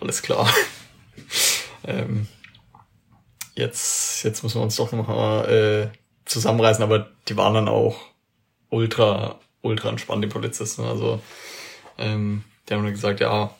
[0.00, 0.48] alles klar.
[1.84, 2.28] ähm,
[3.54, 7.96] jetzt, jetzt müssen wir uns doch noch mal äh, zusammenreißen, aber die waren dann auch
[8.68, 10.84] ultra, ultra entspannt, die Polizisten.
[10.84, 11.20] Also,
[11.98, 13.50] ähm, die haben dann gesagt, ja,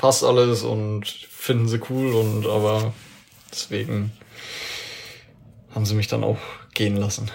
[0.00, 2.94] passt alles und finden sie cool und aber
[3.52, 4.12] deswegen
[5.74, 6.38] haben sie mich dann auch
[6.72, 7.30] gehen lassen.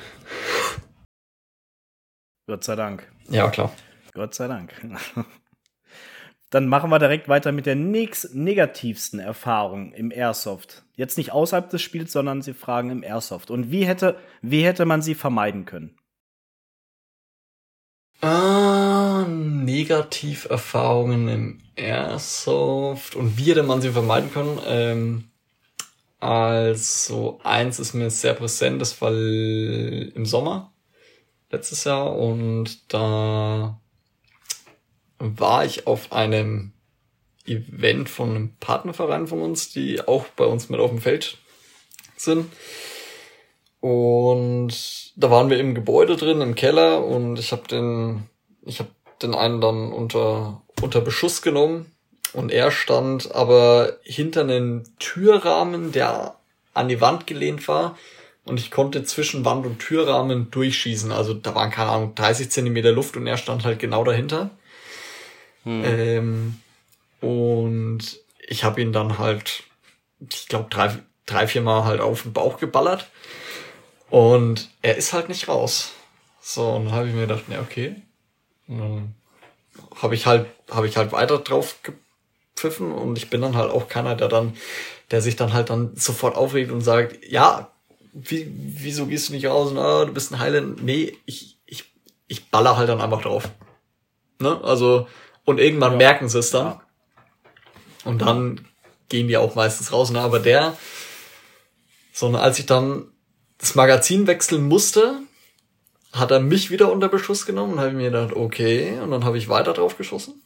[2.48, 3.08] Gott sei Dank.
[3.30, 3.72] Ja, klar.
[4.14, 4.74] Gott sei Dank.
[6.50, 10.86] Dann machen wir direkt weiter mit der nächst negativsten Erfahrung im Airsoft.
[10.96, 13.52] Jetzt nicht außerhalb des Spiels, sondern Sie fragen im Airsoft.
[13.52, 15.98] Und wie hätte, wie hätte man sie vermeiden können?
[18.22, 18.65] Ah,
[19.24, 23.16] Negativerfahrungen im Airsoft.
[23.16, 24.60] Und wie hätte man sie vermeiden können?
[24.68, 25.26] Ähm,
[26.20, 30.74] also, eins ist mir sehr präsent, das war im Sommer
[31.52, 33.80] letztes Jahr und da
[35.20, 36.74] war ich auf einem
[37.46, 41.38] Event von einem Partnerverein von uns, die auch bei uns mit auf dem Feld
[42.18, 42.52] sind.
[43.80, 48.28] Und da waren wir im Gebäude drin, im Keller, und ich habe den,
[48.64, 48.90] ich habe
[49.26, 51.92] den einen dann unter unter Beschuss genommen
[52.34, 56.36] und er stand aber hinter einem Türrahmen, der
[56.74, 57.98] an die Wand gelehnt war.
[58.44, 61.12] Und ich konnte zwischen Wand und Türrahmen durchschießen.
[61.12, 64.52] Also da waren, keine Ahnung, 30 Zentimeter Luft und er stand halt genau dahinter.
[65.66, 66.60] Ähm,
[67.22, 69.64] und ich habe ihn dann halt,
[70.30, 70.96] ich glaube, drei,
[71.26, 73.10] drei, vier Mal halt auf den Bauch geballert.
[74.12, 75.94] Und er ist halt nicht raus.
[76.40, 77.96] So, und dann habe ich mir gedacht, ne, okay.
[78.68, 79.16] Und dann
[80.02, 83.88] habe ich halt, habe ich halt weiter drauf gepfiffen und ich bin dann halt auch
[83.88, 84.56] keiner, der dann,
[85.12, 87.72] der sich dann halt dann sofort aufregt und sagt, ja,
[88.14, 90.82] wie, wieso gehst du nicht raus und ah, du bist ein Heiland?
[90.84, 91.92] Nee, ich, ich,
[92.28, 93.50] ich baller halt dann einfach drauf.
[94.40, 94.60] Ne?
[94.64, 95.08] Also,
[95.44, 95.98] und irgendwann Ja.
[95.98, 96.68] merken sie es dann.
[96.68, 96.82] Ja.
[98.06, 98.66] Und dann
[99.10, 100.12] gehen die auch meistens raus.
[100.12, 100.22] Ne?
[100.22, 100.78] Aber der,
[102.14, 103.12] so, und als ich dann
[103.58, 105.20] das Magazin wechseln musste,
[106.16, 109.38] hat er mich wieder unter Beschuss genommen und habe mir gedacht, okay, und dann habe
[109.38, 110.42] ich weiter drauf geschossen.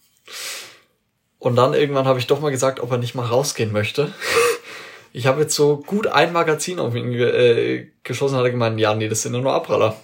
[1.37, 4.13] Und dann irgendwann habe ich doch mal gesagt, ob er nicht mal rausgehen möchte.
[5.11, 8.93] Ich habe jetzt so gut ein Magazin auf ihn äh, geschossen, hat er gemeint, ja,
[8.93, 9.99] nee, das sind ja nur Abpraller.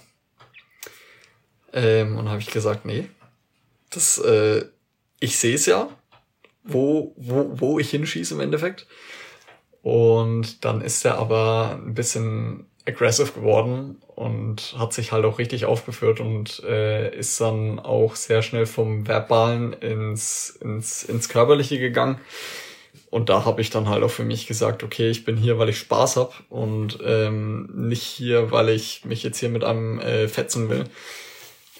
[1.72, 3.08] Ähm, und habe ich gesagt, nee,
[3.90, 4.64] das, äh,
[5.20, 5.88] ich sehe es ja,
[6.64, 8.88] wo, wo, wo ich hinschieße im Endeffekt.
[9.80, 15.64] Und dann ist er aber ein bisschen aggressive geworden und hat sich halt auch richtig
[15.66, 22.20] aufgeführt und äh, ist dann auch sehr schnell vom Verbalen ins, ins, ins Körperliche gegangen.
[23.10, 25.68] Und da habe ich dann halt auch für mich gesagt, okay, ich bin hier, weil
[25.68, 30.28] ich Spaß hab und ähm, nicht hier, weil ich mich jetzt hier mit einem äh,
[30.28, 30.84] fetzen will.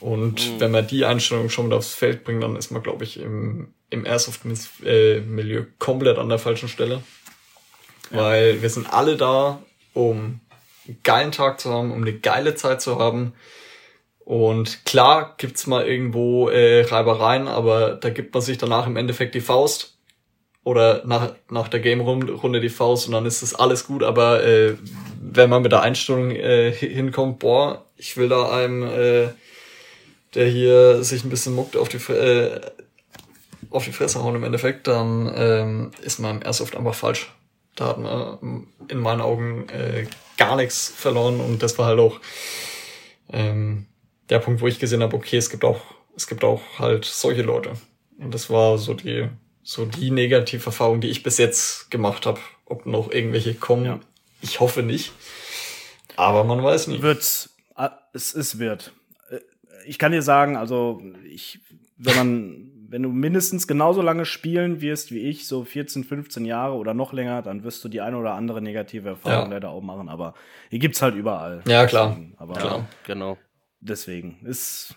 [0.00, 0.61] Und Mhm.
[0.61, 3.68] wenn man die Einstellung schon mit aufs Feld bringt, dann ist man, glaube ich, im,
[3.90, 7.02] im Airsoft-Milieu komplett an der falschen Stelle.
[8.11, 9.62] Weil wir sind alle da,
[9.94, 10.40] um
[11.03, 13.32] geilen Tag zu haben, um eine geile Zeit zu haben.
[14.24, 19.34] Und klar gibt's mal irgendwo äh, Reibereien, aber da gibt man sich danach im Endeffekt
[19.34, 19.93] die Faust.
[20.64, 24.03] Oder nach, nach der Game-Runde die Faust und dann ist das alles gut.
[24.03, 24.74] Aber äh,
[25.22, 29.28] wenn man mit der Einstellung äh, hi- hinkommt, boah, ich will da einem, äh,
[30.34, 32.61] der hier sich ein bisschen muckt, auf die, äh,
[33.70, 37.32] auf die Fresse hauen im Endeffekt, dann ähm, ist man im Airsoft einfach falsch.
[37.76, 41.99] Da hat man ähm, in meinen Augen äh, gar nichts verloren und das war halt
[42.01, 42.20] auch
[43.32, 43.87] ähm,
[44.28, 45.80] der Punkt, wo ich gesehen habe, okay, es gibt auch,
[46.16, 47.72] es gibt auch halt solche Leute.
[48.18, 49.28] Und das war so die,
[49.62, 52.41] so die Negativerfahrung, die ich bis jetzt gemacht habe.
[52.64, 54.01] Ob noch irgendwelche kommen, Ja.
[54.43, 55.12] ich hoffe nicht.
[56.16, 57.03] Aber man weiß nie.
[57.03, 58.93] Wird's, ah, es, es wird.
[59.87, 61.61] ich kann dir sagen, also ich,
[61.97, 66.74] wenn man, wenn du mindestens genauso lange spielen wirst wie ich, so 14, 15 Jahre
[66.74, 69.55] oder noch länger, dann wirst du die eine oder andere negative Erfahrung Ja.
[69.55, 70.09] leider auch machen.
[70.09, 70.34] Aber
[70.70, 71.62] die gibt's halt überall.
[71.66, 72.11] Ja, klar.
[72.11, 72.89] Deswegen, aber Klar.
[73.07, 73.39] Genau.
[73.80, 74.95] deswegen ist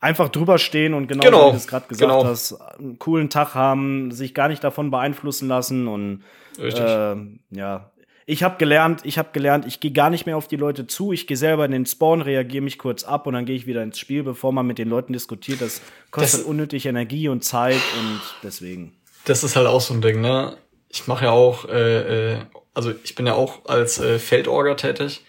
[0.00, 2.24] einfach drüber stehen und genau, Genau, wie du es gerade gesagt genau.
[2.24, 6.24] hast, einen coolen Tag haben, sich gar nicht davon beeinflussen lassen und
[6.58, 6.84] Richtig.
[6.86, 7.91] ähm, ja.
[8.24, 11.12] Ich habe gelernt, ich habe gelernt, ich gehe gar nicht mehr auf die Leute zu,
[11.12, 13.82] ich gehe selber in den Spawn, reagiere mich kurz ab und dann gehe ich wieder
[13.82, 15.60] ins Spiel, bevor man mit den Leuten diskutiert.
[15.60, 18.96] Das kostet Das- unnötig Energie und Zeit und deswegen.
[19.24, 20.56] Das ist halt auch so ein Ding, ne?
[20.88, 22.38] Ich mache ja auch, äh, äh,
[22.74, 25.24] also ich bin ja auch als äh, Feldorger tätig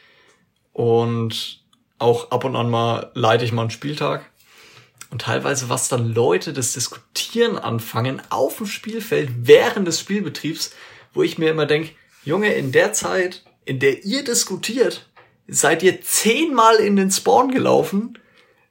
[0.71, 1.59] und
[1.99, 4.29] auch ab und an mal leite ich mal einen Spieltag.
[5.09, 10.73] Und teilweise, was dann Leute das Diskutieren anfangen auf dem Spielfeld während des Spielbetriebs,
[11.13, 11.91] wo ich mir immer denk,
[12.25, 15.09] Junge, in der Zeit, in der ihr diskutiert,
[15.47, 18.17] seid ihr zehnmal in den Spawn gelaufen,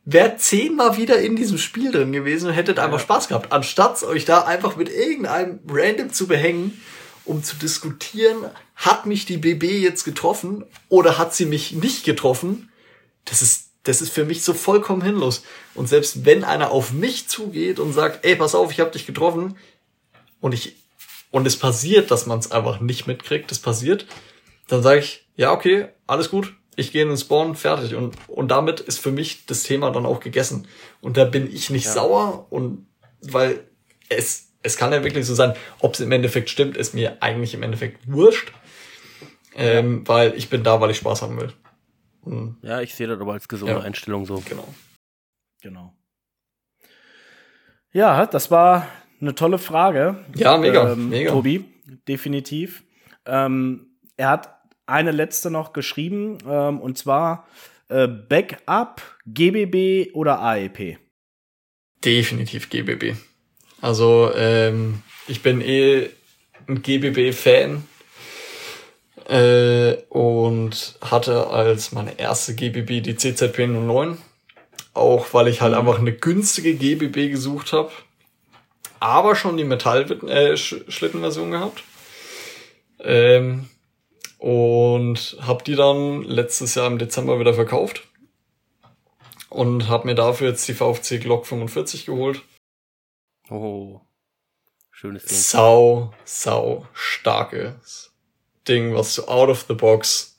[0.05, 4.25] wärt zehnmal wieder in diesem Spiel drin gewesen und hättet einfach Spaß gehabt, anstatt euch
[4.25, 6.81] da einfach mit irgendeinem Random zu behängen,
[7.25, 12.71] um zu diskutieren, hat mich die BB jetzt getroffen oder hat sie mich nicht getroffen?
[13.25, 15.45] Das ist, das ist für mich so vollkommen hinlos.
[15.75, 19.07] Und selbst wenn einer auf mich zugeht und sagt, ey, pass auf, ich hab dich
[19.07, 19.57] getroffen
[20.41, 20.82] und ich,
[21.33, 24.07] und es passiert, dass man es einfach nicht mitkriegt, das passiert,
[24.69, 27.95] dann sage ich, ja, okay, alles gut, ich gehe in den Spawn, fertig.
[27.97, 30.69] Und, und damit ist für mich das Thema dann auch gegessen.
[31.01, 32.87] Und da bin ich nicht sauer und
[33.21, 33.65] weil
[34.09, 37.53] es, es kann ja wirklich so sein, ob es im Endeffekt stimmt, ist mir eigentlich
[37.55, 38.53] im Endeffekt wurscht.
[39.55, 41.53] Ähm, Weil ich bin da, weil ich Spaß haben will.
[42.23, 43.81] Und, Ja, ich sehe das aber als gesunde Ja.
[43.81, 44.43] Einstellung so.
[44.49, 44.67] genau.
[45.61, 45.95] Genau.
[47.93, 48.87] Ja, das war
[49.23, 50.17] eine tolle Frage.
[50.37, 51.31] Ja, mega, ähm, mega.
[51.31, 51.65] Tobi,
[52.09, 52.83] definitiv.
[53.25, 57.47] Ähm, er hat eine letzte noch geschrieben, ähm, und zwar
[57.89, 60.99] äh, Backup, GBB oder AEP.
[62.05, 63.15] Definitiv GBB.
[63.81, 66.11] Also ähm, ich bin eh
[66.69, 67.85] ein GBB-Fan
[69.29, 74.19] äh, und hatte als meine erste GBB die CZP 09.
[74.95, 77.91] Auch weil ich halt einfach eine günstige GBB gesucht habe.
[79.03, 81.83] Aber schon die Metall-Schlittenversion gehabt.
[83.01, 83.69] Ähm,
[84.39, 88.07] und habe die dann letztes Jahr im Dezember wieder verkauft.
[89.49, 92.43] Und habe mir dafür jetzt die VFC Glock 45 geholt.
[93.51, 94.01] Oh.
[94.93, 95.37] Schönes Ding.
[95.37, 98.13] Sau, sau starkes
[98.69, 100.37] Ding, was du out of the box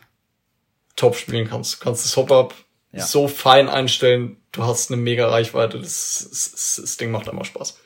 [0.95, 1.81] top spielen kannst.
[1.81, 2.53] Du kannst das Hop-Up
[2.93, 3.05] Ja.
[3.05, 7.77] so fein einstellen, du hast eine mega Reichweite, das, das, das Ding macht immer Spaß.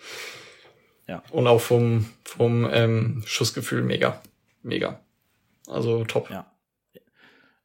[1.07, 1.23] Ja.
[1.31, 4.21] Und auch vom, vom ähm, Schussgefühl mega,
[4.63, 4.99] mega.
[5.67, 6.29] Also top.
[6.29, 6.45] Ja.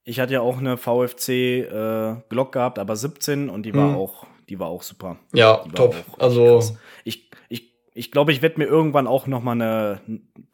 [0.05, 3.97] Ich hatte ja auch eine VFC äh, Glock gehabt, aber 17 und die war Mhm.
[3.97, 5.17] auch, die war auch super.
[5.33, 5.95] Ja, top.
[6.19, 6.77] Also, krass.
[7.05, 10.01] Ich, ich, ich glaube, ich werde mir irgendwann auch noch mal eine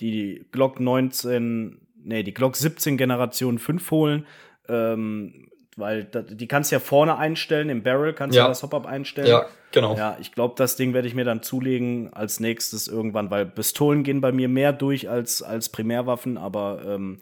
[0.01, 4.27] die Glock 19, nee, die Glock 17 Generation 5 holen,
[4.69, 8.49] ähm, weil die kannst du ja vorne einstellen, im Barrel kannst du Ja.
[8.49, 9.29] das Hop-Up einstellen.
[9.29, 9.97] ja, genau.
[9.97, 14.03] Ja, ich glaube, das Ding werde ich mir dann zulegen als nächstes irgendwann, weil Pistolen
[14.03, 17.19] gehen bei mir mehr durch als, als Primärwaffen, aber ähm,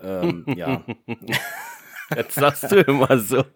[0.00, 0.82] ähm, ja.
[2.14, 3.44] Jetzt sagst du immer so.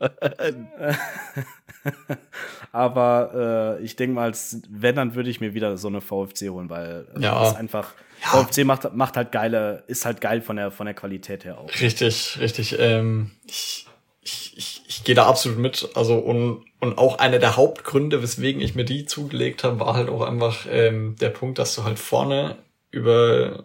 [2.72, 6.50] Aber äh, ich denke mal, als wenn, dann würde ich mir wieder so eine VFC
[6.50, 7.40] holen, weil äh, Ja.
[7.40, 11.44] das einfach VFC macht, macht halt geile, ist halt geil von der von der Qualität
[11.44, 11.70] her auch.
[11.80, 12.76] Richtig, richtig.
[12.78, 13.86] Ähm, ich
[14.30, 15.90] ich, ich, ich gehe da absolut mit.
[15.94, 20.08] Also und, und auch einer der Hauptgründe, weswegen ich mir die zugelegt habe, war halt
[20.08, 22.56] auch einfach ähm, der Punkt, dass du halt vorne
[22.90, 23.64] über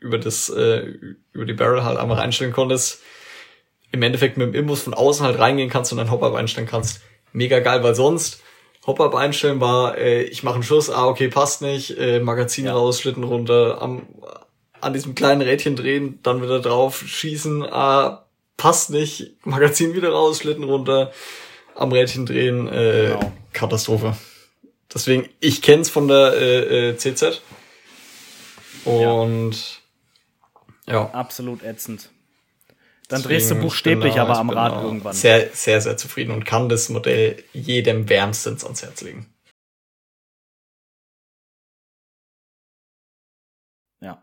[0.00, 0.92] über das äh,
[1.32, 3.02] über die Barrel halt einfach einstellen konntest.
[3.90, 7.00] Im Endeffekt mit dem Imbus von außen halt reingehen kannst und dann Hop-Up einstellen kannst.
[7.32, 8.42] Mega geil, weil sonst
[8.86, 12.74] Hop-Up einstellen war, äh, ich mache einen Schuss, ah okay, passt nicht, äh, Magazin Ja.
[12.74, 14.06] raus, Schlitten runter, am,
[14.80, 18.27] an diesem kleinen Rädchen drehen, dann wieder drauf schießen, ah,
[18.58, 21.12] passt nicht, Magazin wieder raus, Schlitten runter,
[21.74, 23.32] am Rädchen drehen, äh, Genau.
[23.54, 24.16] Katastrophe.
[24.92, 27.40] Deswegen, ich kenn's von der äh, äh, CZ.
[28.84, 29.80] Und
[30.86, 31.10] ja.
[31.10, 32.10] Absolut ätzend.
[33.08, 35.14] Dann Deswegen, drehst du ich buchstäblich aber am Rad da irgendwann.
[35.14, 39.32] Sehr, sehr, sehr zufrieden und kann das Modell jedem wärmstens ans Herz legen.
[44.00, 44.22] Ja.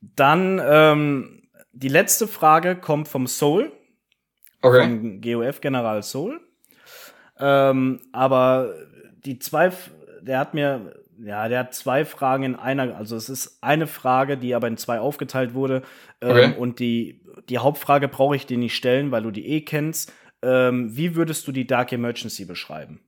[0.00, 1.39] Dann ähm,
[1.72, 3.72] die letzte Frage kommt vom Soul,
[4.62, 4.82] Okay.
[4.82, 6.40] vom GOF General Soul.
[7.38, 8.74] Ähm, aber
[9.24, 9.72] die zwei,
[10.20, 14.36] der hat mir, ja, der hat zwei Fragen in einer, also es ist eine Frage,
[14.36, 15.82] die aber in zwei aufgeteilt wurde.
[16.20, 16.54] Ähm, Okay.
[16.58, 20.12] Und die, die Hauptfrage brauche ich dir nicht stellen, weil du die eh kennst.
[20.42, 23.00] Ähm, wie würdest du die Dark Emergency beschreiben?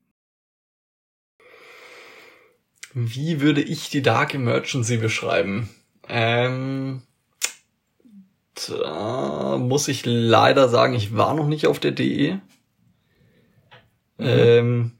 [2.94, 5.68] Wie würde ich die Dark Emergency beschreiben?
[6.08, 7.02] Ähm,
[8.68, 12.40] da muss ich leider sagen, ich war noch nicht auf der DE.
[14.18, 14.26] Mhm.
[14.26, 14.92] Ähm,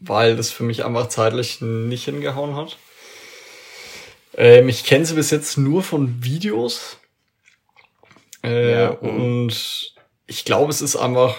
[0.00, 2.78] weil das für mich einfach zeitlich nicht hingehauen hat.
[4.34, 6.98] Ähm, ich kenne sie bis jetzt nur von Videos.
[8.44, 9.94] Äh, ja, und
[10.26, 11.36] ich glaube, es ist einfach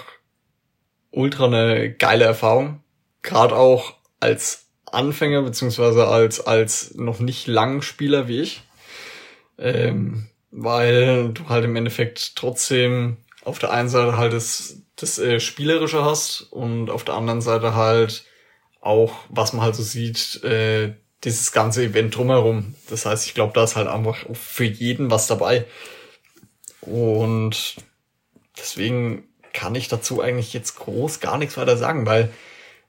[1.10, 2.82] ultra eine geile Erfahrung.
[3.22, 8.62] Gerade auch als Anfänger, beziehungsweise als, als noch nicht lang Spieler wie ich.
[9.58, 15.40] Ähm, weil du halt im Endeffekt trotzdem auf der einen Seite halt das, das äh,
[15.40, 18.24] Spielerische hast und auf der anderen Seite halt
[18.80, 20.94] auch, was man halt so sieht, äh,
[21.24, 22.74] dieses ganze Event drumherum.
[22.88, 25.66] Das heißt, ich glaube, da ist halt einfach für jeden was dabei.
[26.80, 27.76] Und
[28.58, 32.30] deswegen kann ich dazu eigentlich jetzt groß gar nichts weiter sagen, weil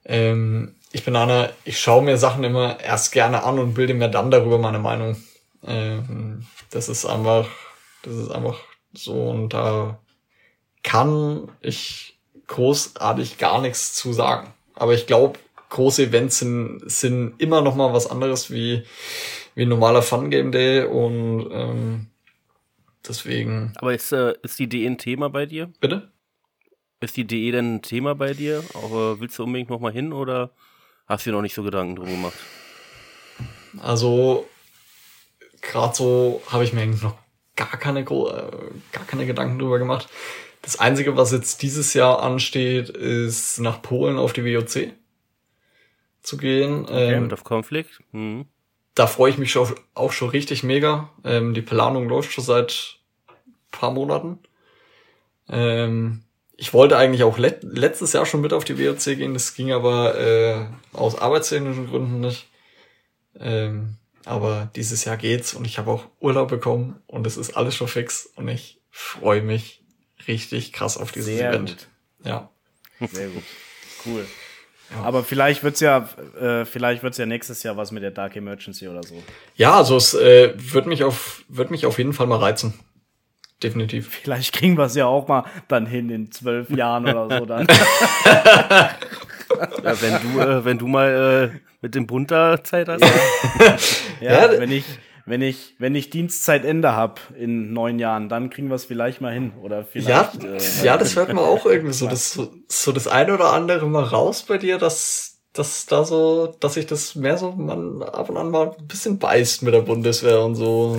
[0.06, 4.10] ähm, ich bin einer, ich schaue mir Sachen immer erst gerne an und bilde mir
[4.10, 5.22] dann darüber meine Meinung.
[5.64, 7.48] Ähm, das ist einfach,
[8.04, 8.60] das ist einfach
[8.94, 10.00] so und da
[10.84, 14.54] kann ich großartig gar nichts zu sagen.
[14.76, 15.40] Aber ich glaube,
[15.70, 18.84] große Events sind, sind immer noch mal was anderes wie,
[19.56, 22.08] wie ein normaler Fun Game Day und ähm,
[23.08, 23.74] deswegen.
[23.78, 25.72] Aber ist, äh, ist die DE ein Thema bei dir?
[25.80, 26.12] Bitte?
[27.00, 28.64] Ist die DE denn ein Thema bei dir?
[28.74, 30.52] Aber willst du unbedingt noch mal hin oder
[31.08, 32.38] hast du dir noch nicht so Gedanken drum gemacht?
[33.80, 34.48] Also
[35.62, 37.16] gerade so habe ich mir eigentlich noch
[37.56, 40.10] gar keine, äh, gar keine Gedanken drüber gemacht.
[40.62, 44.94] Das Einzige, was jetzt dieses Jahr ansteht, ist nach Polen auf die WOC
[46.22, 46.84] zu gehen.
[46.84, 48.02] Okay, ähm, auf Konflikt.
[48.12, 48.46] Mhm.
[48.94, 51.10] Da freue ich mich schon, auch schon richtig mega.
[51.24, 52.98] Ähm, die Planung läuft schon seit
[53.72, 54.40] paar Monaten.
[55.50, 56.24] Ähm,
[56.58, 59.72] ich wollte eigentlich auch let letztes Jahr schon mit auf die WOC gehen, das ging
[59.72, 62.48] aber äh, aus arbeitstechnischen Gründen nicht.
[63.40, 63.96] Ähm,
[64.26, 67.88] aber dieses Jahr geht's und ich habe auch Urlaub bekommen und es ist alles schon
[67.88, 69.84] fix und ich freue mich
[70.28, 71.70] richtig krass auf dieses Sehr Event.
[71.70, 72.28] Gut.
[72.28, 72.50] Ja.
[73.12, 73.44] Sehr gut.
[74.06, 74.26] Cool.
[74.92, 75.04] Ja.
[75.04, 76.10] Aber vielleicht wird's ja,
[76.40, 79.24] äh, vielleicht wird's ja nächstes Jahr was mit der Dark Emergency oder so.
[79.56, 82.74] Ja, also es äh, wird mich auf, wird mich auf jeden Fall mal reizen.
[83.64, 84.10] Definitiv.
[84.24, 87.68] Vielleicht kriegen wir es ja auch mal dann hin in zwölf Jahren oder so dann.
[88.26, 93.04] ja, wenn du, äh, wenn du mal äh, mit dem Bund da Zeit hast.
[94.22, 94.86] ja, ja, wenn ich,
[95.26, 99.34] wenn ich, wenn ich Dienstzeitende habe in neun Jahren, dann kriegen wir es vielleicht mal
[99.34, 99.54] hin.
[99.62, 100.44] Oder vielleicht.
[100.44, 102.08] Ja, äh, ja das hört man auch irgendwie so.
[102.08, 106.76] Das, so, das eine oder andere mal raus bei dir, dass, dass da so, dass
[106.76, 110.42] sich das mehr so man ab und an mal ein bisschen beißt mit der Bundeswehr
[110.42, 110.98] und so,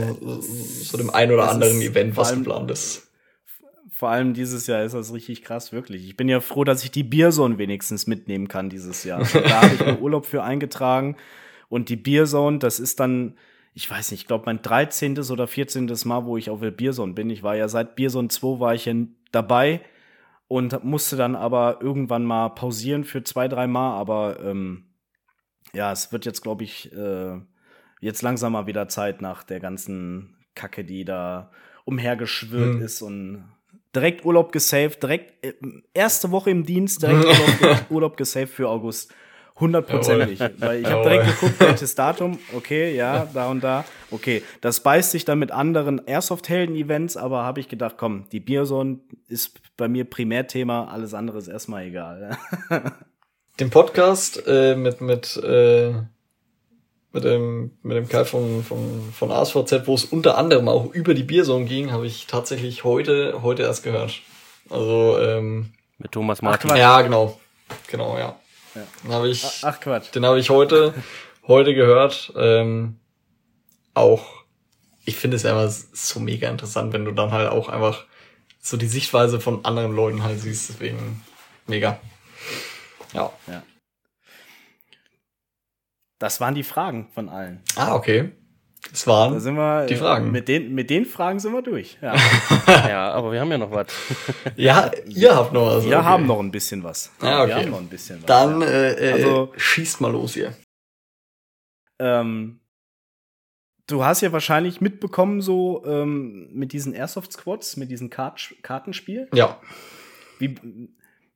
[0.82, 3.08] so dem ein oder anderen Event, was geplant ist.
[4.02, 6.04] Vor allem dieses Jahr ist das richtig krass, wirklich.
[6.04, 9.20] Ich bin ja froh, dass ich die Bierzone wenigstens mitnehmen kann dieses Jahr.
[9.32, 11.14] da habe ich mir Urlaub für eingetragen.
[11.68, 13.36] Und die Bierzone, das ist dann,
[13.74, 15.20] ich weiß nicht, ich glaube mein 13.
[15.30, 15.88] oder 14.
[16.06, 17.30] Mal, wo ich auf der Bierzone bin.
[17.30, 18.94] Ich war ja seit Bierzone 2 war ich ja
[19.30, 19.82] dabei
[20.48, 23.96] und musste dann aber irgendwann mal pausieren für zwei, drei Mal.
[23.96, 24.86] Aber ähm,
[25.74, 27.38] ja, es wird jetzt, glaube ich, äh,
[28.00, 31.52] jetzt langsam mal wieder Zeit nach der ganzen Kacke, die da
[31.84, 32.82] umhergeschwirrt hm.
[32.82, 33.44] ist und
[33.94, 35.54] direkt Urlaub gesaved, direkt äh,
[35.94, 37.24] erste Woche im Dienst, direkt
[37.60, 39.12] Urlaub, Urlaub gesaved für August.
[39.60, 40.40] Hundertprozentig.
[40.58, 43.84] Weil ich habe direkt geguckt, welches Datum, okay, ja, da und da.
[44.10, 49.00] Okay, das beißt sich dann mit anderen Airsoft-Helden-Events, aber habe ich gedacht, komm, die Bierzone
[49.28, 52.36] ist bei mir Primärthema, alles andere ist erstmal egal.
[53.60, 55.92] Den Podcast äh, mit, mit äh,
[57.12, 61.14] mit dem, mit dem Kai von, von, von ASVZ, wo es unter anderem auch über
[61.14, 64.20] die Biersong ging, habe ich tatsächlich heute, heute erst gehört.
[64.70, 66.70] Also, ähm, Mit Thomas Martin.
[66.70, 67.38] Ach, ja, genau.
[67.88, 68.36] Genau, ja.
[68.74, 68.82] ja.
[69.04, 70.14] Den habe ich, ach, Quatsch.
[70.14, 70.94] Den habe ich heute,
[71.46, 72.32] heute gehört.
[72.36, 72.98] Ähm,
[73.92, 74.24] auch,
[75.04, 78.04] ich finde es einfach so mega interessant, wenn du dann halt auch einfach
[78.60, 80.70] so die Sichtweise von anderen Leuten halt siehst.
[80.70, 81.22] Deswegen
[81.66, 81.98] mega.
[83.12, 83.30] Ja.
[83.46, 83.62] ja.
[86.22, 87.58] Das waren die Fragen von allen.
[87.74, 88.30] Ah, okay.
[88.92, 90.30] Das waren da sind wir, die Fragen.
[90.30, 91.98] Mit den, mit den Fragen sind wir durch.
[92.00, 92.14] Ja,
[92.68, 93.88] ja aber wir haben ja noch was.
[94.54, 95.84] ja, ihr habt noch was.
[95.84, 96.06] Wir okay.
[96.06, 97.10] haben noch ein bisschen was.
[97.20, 97.48] Ja, okay.
[97.48, 98.26] Wir haben noch ein bisschen was.
[98.26, 98.68] Dann ja.
[98.68, 100.54] äh, also, schießt mal los hier.
[101.98, 102.60] Ähm,
[103.88, 109.26] du hast ja wahrscheinlich mitbekommen, so ähm, mit diesen Airsoft Squads, mit diesem Kart Kartenspiel.
[109.34, 109.60] Ja.
[110.38, 110.54] Wie,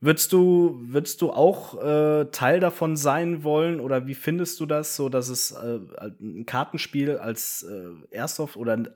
[0.01, 4.95] Würdest du, würdest du auch äh, Teil davon sein wollen oder wie findest du das,
[4.95, 5.79] so dass es äh,
[6.21, 8.87] ein Kartenspiel als äh, Airsoft oder äh,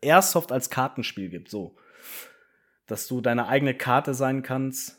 [0.00, 1.76] Airsoft als Kartenspiel gibt, so
[2.86, 4.98] dass du deine eigene Karte sein kannst?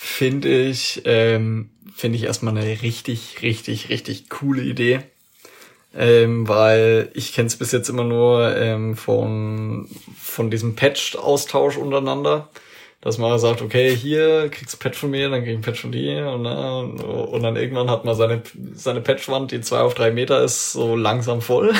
[0.00, 5.00] finde ich, ähm, finde ich erstmal eine richtig, richtig, richtig coole Idee.
[5.92, 12.48] Ähm, weil ich kenne es bis jetzt immer nur ähm, von, von diesem Patch-Austausch untereinander.
[13.00, 15.80] Dass man sagt, okay, hier kriegst du Patch von mir, dann krieg ich ein Patch
[15.80, 18.42] von dir und, äh, und dann irgendwann hat man seine,
[18.74, 21.72] seine Patchwand, die zwei auf drei Meter ist, so langsam voll.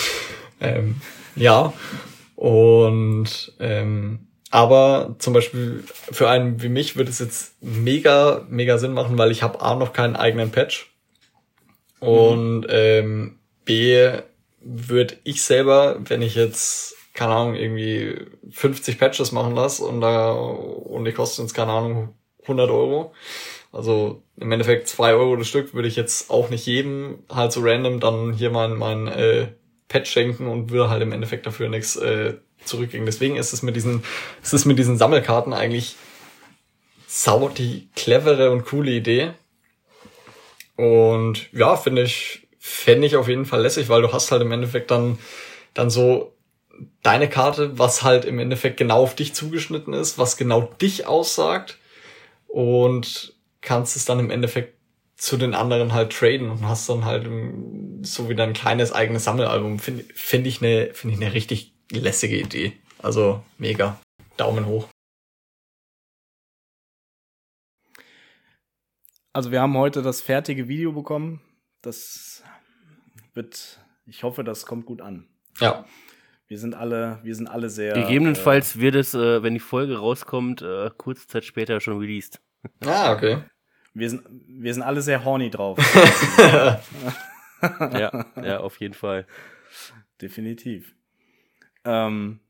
[0.60, 1.00] ähm,
[1.36, 1.72] ja.
[2.34, 8.92] Und ähm, aber zum Beispiel für einen wie mich würde es jetzt mega, mega Sinn
[8.92, 10.92] machen, weil ich habe A noch keinen eigenen Patch.
[12.00, 12.66] Und mhm.
[12.68, 14.10] ähm, B
[14.60, 20.30] würde ich selber, wenn ich jetzt, keine Ahnung, irgendwie 50 Patches machen lasse und da
[20.32, 23.12] und die kosten jetzt, keine Ahnung, 100 Euro.
[23.72, 27.60] Also im Endeffekt zwei Euro das Stück würde ich jetzt auch nicht jedem halt so
[27.62, 29.48] random dann hier mein, mein äh,
[29.88, 32.34] Patch schenken und würde halt im Endeffekt dafür nichts äh,
[32.64, 33.06] zurückging.
[33.06, 34.02] Deswegen ist es mit diesen,
[34.42, 35.96] ist es mit diesen Sammelkarten eigentlich
[37.06, 39.32] sau die clevere und coole Idee.
[40.76, 44.52] Und ja, finde ich, fände ich auf jeden Fall lässig, weil du hast halt im
[44.52, 45.18] Endeffekt dann,
[45.72, 46.35] dann so
[47.02, 51.78] deine Karte, was halt im Endeffekt genau auf dich zugeschnitten ist, was genau dich aussagt
[52.46, 54.76] und kannst es dann im Endeffekt
[55.16, 57.28] zu den anderen halt traden und hast dann halt
[58.02, 59.78] so wie dein kleines eigenes Sammelalbum.
[59.78, 62.72] Finde find ich eine, finde ich eine richtig lässige Idee.
[62.98, 63.98] Also mega.
[64.36, 64.88] Daumen hoch.
[69.32, 71.40] Also wir haben heute das fertige Video bekommen.
[71.82, 72.42] Das
[73.34, 75.28] wird, ich hoffe, das kommt gut an.
[75.60, 75.86] Ja.
[76.48, 77.94] Wir sind alle, wir sind alle sehr.
[77.94, 82.40] Gegebenenfalls äh, wird es, äh, wenn die Folge rauskommt, äh, kurze Zeit später schon released.
[82.84, 83.44] Ah, okay.
[83.94, 85.78] Wir sind, wir sind alle sehr horny drauf.
[87.62, 89.24] ja, ja, auf jeden Fall.
[90.20, 90.96] Definitiv.
[91.84, 92.40] Ähm,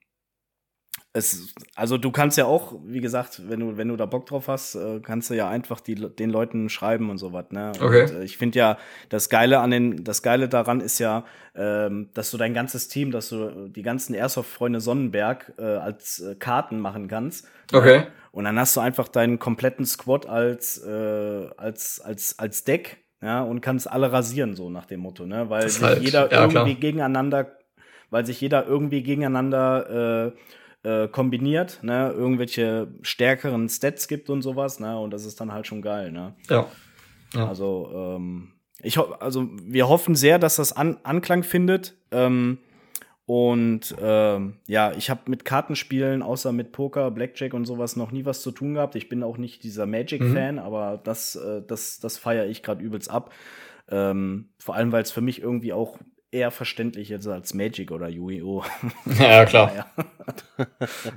[1.16, 4.48] es, also du kannst ja auch, wie gesagt, wenn du, wenn du da Bock drauf
[4.48, 7.46] hast, äh, kannst du ja einfach die, den Leuten schreiben und sowas.
[7.50, 7.72] Ne?
[7.80, 8.02] Okay.
[8.02, 8.78] Und, äh, ich finde ja,
[9.08, 11.24] das Geile an den, das Geile daran ist ja,
[11.54, 16.34] ähm, dass du dein ganzes Team, dass du die ganzen Airsoft-Freunde Sonnenberg äh, als äh,
[16.34, 17.48] Karten machen kannst.
[17.72, 17.98] Okay.
[17.98, 18.06] Ne?
[18.32, 23.42] Und dann hast du einfach deinen kompletten Squad als, äh, als, als, als Deck, ja,
[23.42, 25.48] und kannst alle rasieren, so nach dem Motto, ne?
[25.48, 26.80] Weil sich halt, jeder ja, irgendwie klar.
[26.80, 27.56] gegeneinander,
[28.10, 30.32] weil sich jeder irgendwie gegeneinander äh,
[30.86, 35.66] äh, kombiniert, ne, irgendwelche stärkeren Stats gibt und sowas, ne, und das ist dann halt
[35.66, 36.34] schon geil, ne.
[36.48, 36.66] Ja.
[37.34, 37.48] ja.
[37.48, 38.52] Also, ähm,
[38.82, 41.96] ich also wir hoffen sehr, dass das An Anklang findet.
[42.12, 42.58] Ähm,
[43.24, 48.24] und ähm, ja, ich habe mit Kartenspielen, außer mit Poker, Blackjack und sowas, noch nie
[48.24, 48.94] was zu tun gehabt.
[48.94, 50.60] Ich bin auch nicht dieser Magic-Fan, mhm.
[50.60, 53.32] aber das, äh, das, das feiere ich gerade übelst ab.
[53.88, 55.98] Ähm, vor allem, weil es für mich irgendwie auch
[56.30, 58.64] eher verständlich jetzt als Magic oder Yu-Gi-Oh!
[59.18, 59.74] Ja, klar.
[60.56, 60.66] ja.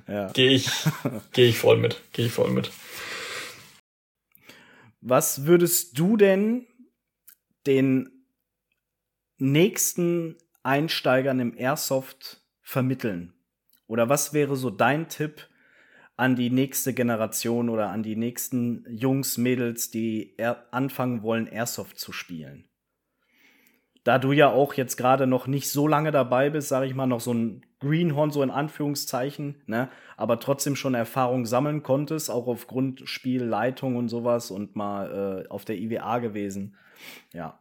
[0.07, 0.31] ja.
[0.31, 0.69] Gehe ich,
[1.33, 2.01] geh ich voll mit.
[2.13, 2.71] Gehe ich voll mit.
[5.01, 6.67] Was würdest du denn
[7.65, 8.09] den
[9.37, 13.33] nächsten Einsteigern im Airsoft vermitteln?
[13.87, 15.47] Oder was wäre so dein Tipp
[16.15, 20.37] an die nächste Generation oder an die nächsten Jungs, Mädels, die
[20.71, 22.68] anfangen wollen, Airsoft zu spielen?
[24.03, 27.07] Da du ja auch jetzt gerade noch nicht so lange dabei bist, sage ich mal,
[27.07, 32.47] noch so ein Greenhorn, so in Anführungszeichen, ne, aber trotzdem schon Erfahrung sammeln konntest, auch
[32.47, 36.75] aufgrund Spielleitung und sowas und mal äh, auf der IWA gewesen.
[37.33, 37.59] Ja.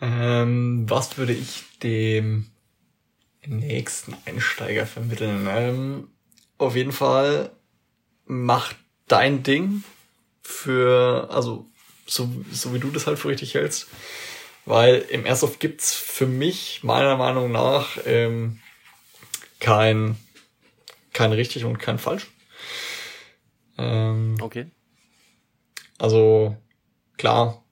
[0.00, 2.46] Ähm, was würde ich dem
[3.46, 5.46] nächsten Einsteiger vermitteln?
[5.50, 6.08] Ähm,
[6.56, 7.50] auf jeden Fall
[8.26, 8.72] mach
[9.06, 9.82] dein Ding
[10.42, 11.66] für, also
[12.08, 13.88] so, so wie du das halt für richtig hältst.
[14.64, 18.60] Weil im Airsoft gibt's für mich meiner Meinung nach ähm,
[19.60, 20.16] kein,
[21.12, 22.26] kein richtig und kein falsch.
[23.78, 24.66] Ähm, okay.
[25.98, 26.56] Also
[27.16, 27.64] klar,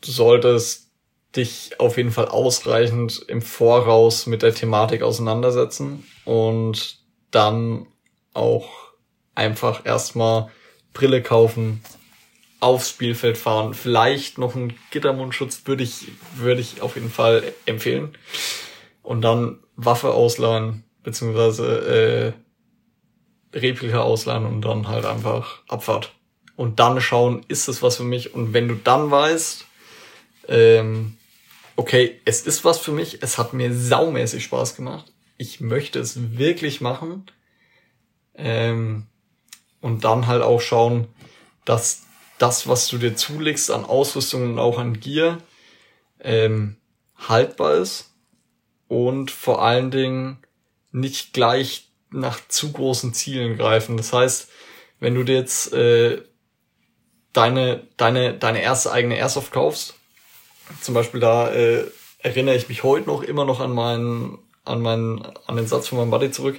[0.00, 0.90] du solltest
[1.36, 6.98] dich auf jeden Fall ausreichend im Voraus mit der Thematik auseinandersetzen und
[7.30, 7.86] dann
[8.34, 8.68] auch
[9.34, 10.50] einfach erstmal
[10.92, 11.82] Brille kaufen,
[12.60, 13.74] aufs Spielfeld fahren.
[13.74, 18.16] Vielleicht noch ein Gittermundschutz würde ich, würde ich auf jeden Fall empfehlen.
[19.02, 22.34] Und dann Waffe ausleihen, beziehungsweise
[23.54, 26.12] äh, Replika ausleihen und dann halt einfach Abfahrt.
[26.56, 28.34] Und dann schauen, ist es was für mich?
[28.34, 29.64] Und wenn du dann weißt,
[30.48, 31.16] ähm,
[31.76, 36.36] okay, es ist was für mich, es hat mir saumäßig Spaß gemacht, ich möchte es
[36.36, 37.24] wirklich machen,
[38.34, 39.06] ähm,
[39.80, 41.08] und dann halt auch schauen,
[41.64, 42.02] dass
[42.40, 45.38] das, was du dir zulegst an Ausrüstung und auch an Gear,
[46.20, 46.76] ähm,
[47.16, 48.14] haltbar ist
[48.88, 50.38] und vor allen Dingen
[50.90, 53.96] nicht gleich nach zu großen Zielen greifen.
[53.96, 54.50] Das heißt,
[55.00, 56.22] wenn du dir jetzt äh,
[57.32, 59.94] deine, deine, deine erste eigene Airsoft kaufst,
[60.80, 61.84] zum Beispiel da äh,
[62.18, 65.98] erinnere ich mich heute noch immer noch an meinen, an meinen, an den Satz von
[65.98, 66.58] meinem Buddy zurück.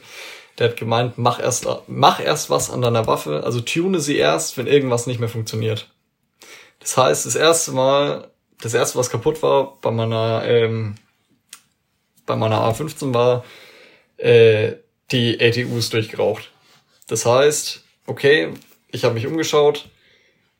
[0.57, 4.57] Der hat gemeint, mach erst, mach erst was an deiner Waffe, also tune sie erst,
[4.57, 5.89] wenn irgendwas nicht mehr funktioniert.
[6.79, 8.29] Das heißt, das erste Mal,
[8.61, 10.95] das erste, was kaputt war bei meiner, ähm,
[12.25, 13.43] bei meiner A15 war,
[14.17, 14.73] äh,
[15.11, 16.51] die ATUs durchgeraucht.
[17.07, 18.53] Das heißt, okay,
[18.91, 19.89] ich habe mich umgeschaut,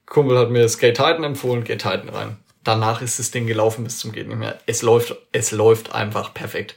[0.05, 2.37] Kumpel hat mir Skate Titan empfohlen, Skate Titan rein.
[2.63, 4.59] Danach ist das Ding gelaufen bis zum geht nicht mehr.
[4.67, 6.75] Es läuft, es läuft einfach perfekt.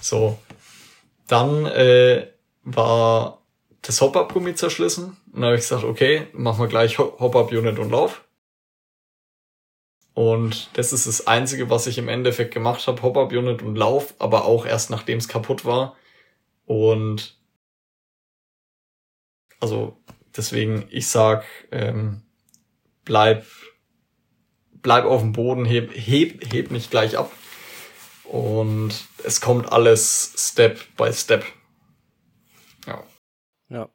[0.00, 0.38] So,
[1.28, 2.26] dann äh,
[2.64, 3.42] war
[3.82, 5.16] das Hop-Up-Gummi zerschlissen.
[5.26, 8.24] Und dann habe ich gesagt, okay, machen wir gleich Hop-Up-Unit und Lauf.
[10.14, 14.44] Und das ist das Einzige, was ich im Endeffekt gemacht habe, Hop-Up-Unit und Lauf, aber
[14.44, 15.96] auch erst nachdem es kaputt war.
[16.66, 17.36] Und
[19.60, 19.96] also
[20.36, 22.22] deswegen, ich sag, ähm,
[23.04, 23.44] bleib,
[24.82, 27.32] bleib auf dem Boden, heb, heb, heb nicht gleich ab.
[28.24, 28.92] Und
[29.24, 31.44] es kommt alles Step by Step.
[32.86, 33.02] Ja.
[33.68, 33.88] Ja.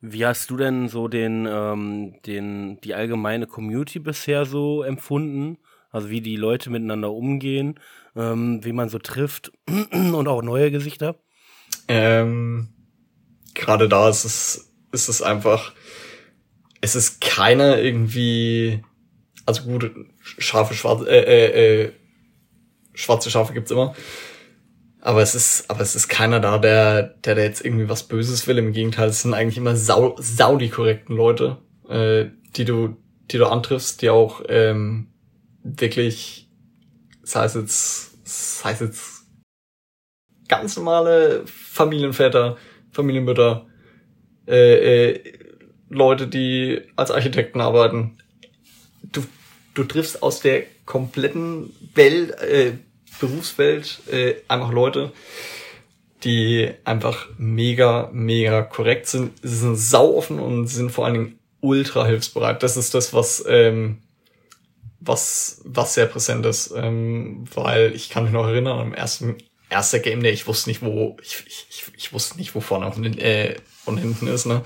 [0.00, 5.58] Wie hast du denn so den, ähm, den, die allgemeine Community bisher so empfunden?
[5.90, 7.80] Also wie die Leute miteinander umgehen,
[8.16, 9.52] ähm, wie man so trifft
[9.92, 11.20] und auch neue Gesichter?
[11.88, 12.68] Ähm,
[13.54, 15.72] Gerade da ist es, ist es einfach,
[16.80, 18.84] es ist keiner irgendwie,
[19.46, 19.90] also gut,
[20.20, 21.92] scharfe, schwarze, äh, äh, äh,
[22.92, 23.94] schwarze Schafe gibt's immer.
[25.04, 28.46] Aber es ist, aber es ist keiner da, der, der, der jetzt irgendwie was Böses
[28.46, 28.56] will.
[28.56, 31.58] Im Gegenteil, es sind eigentlich immer sau, sau die korrekten Leute,
[31.90, 32.96] äh, die du,
[33.30, 35.08] die du antriffst, die auch ähm,
[35.62, 36.48] wirklich,
[37.20, 39.26] das heißt jetzt, das heißt jetzt
[40.48, 42.56] ganz normale Familienväter,
[42.90, 43.66] Familienmütter,
[44.48, 45.32] äh, äh,
[45.90, 48.16] Leute, die als Architekten arbeiten.
[49.02, 49.22] Du,
[49.74, 52.78] du triffst aus der kompletten Welt, äh,
[53.20, 55.12] Berufswelt äh, einfach Leute,
[56.24, 59.32] die einfach mega, mega korrekt sind.
[59.42, 62.62] Sie sind sau offen und sind vor allen Dingen ultra hilfsbereit.
[62.62, 63.98] Das ist das, was, ähm,
[65.00, 66.72] was, was sehr präsent ist.
[66.76, 69.36] Ähm, weil ich kann mich noch erinnern, am ersten,
[69.70, 73.18] erster Game Day, ich wusste nicht, wo, ich, ich, ich wusste nicht, wo vorne und,
[73.18, 74.62] äh, und hinten ist, ne?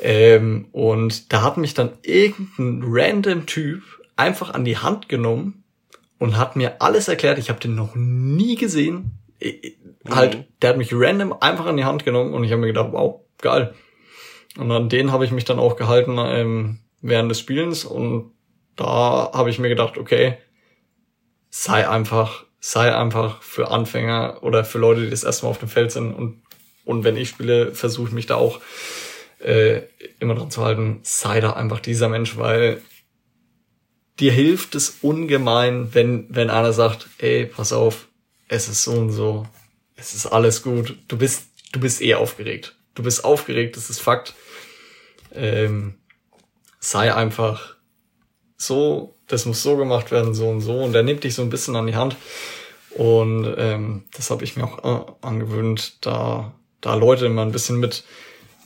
[0.00, 3.82] Ähm, und da hat mich dann irgendein random Typ
[4.16, 5.63] einfach an die Hand genommen
[6.18, 7.38] und hat mir alles erklärt.
[7.38, 9.18] Ich habe den noch nie gesehen.
[9.42, 10.14] Mhm.
[10.14, 12.88] Halt, der hat mich random einfach an die Hand genommen und ich habe mir gedacht,
[12.92, 13.74] wow, geil.
[14.56, 18.32] Und an den habe ich mich dann auch gehalten ähm, während des Spielens und
[18.76, 20.38] da habe ich mir gedacht, okay,
[21.50, 25.68] sei einfach, sei einfach für Anfänger oder für Leute, die das erste Mal auf dem
[25.68, 26.44] Feld sind und
[26.84, 28.60] und wenn ich spiele, versuche ich mich da auch
[29.38, 29.82] äh,
[30.20, 32.82] immer dran zu halten, sei da einfach dieser Mensch, weil
[34.20, 38.08] dir hilft es ungemein, wenn, wenn einer sagt, ey, pass auf,
[38.48, 39.46] es ist so und so,
[39.96, 42.76] es ist alles gut, du bist, du bist eh aufgeregt.
[42.94, 44.34] Du bist aufgeregt, das ist Fakt.
[45.32, 45.94] Ähm,
[46.78, 47.76] sei einfach
[48.56, 50.78] so, das muss so gemacht werden, so und so.
[50.78, 52.16] Und er nimmt dich so ein bisschen an die Hand.
[52.90, 57.80] Und ähm, das habe ich mir auch äh, angewöhnt, da, da Leute immer ein bisschen
[57.80, 58.04] mit,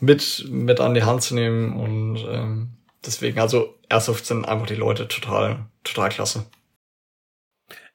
[0.00, 1.72] mit, mit an die Hand zu nehmen.
[1.74, 2.68] Und ähm,
[3.08, 6.46] deswegen, also Airsoft sind einfach die Leute total, total klasse.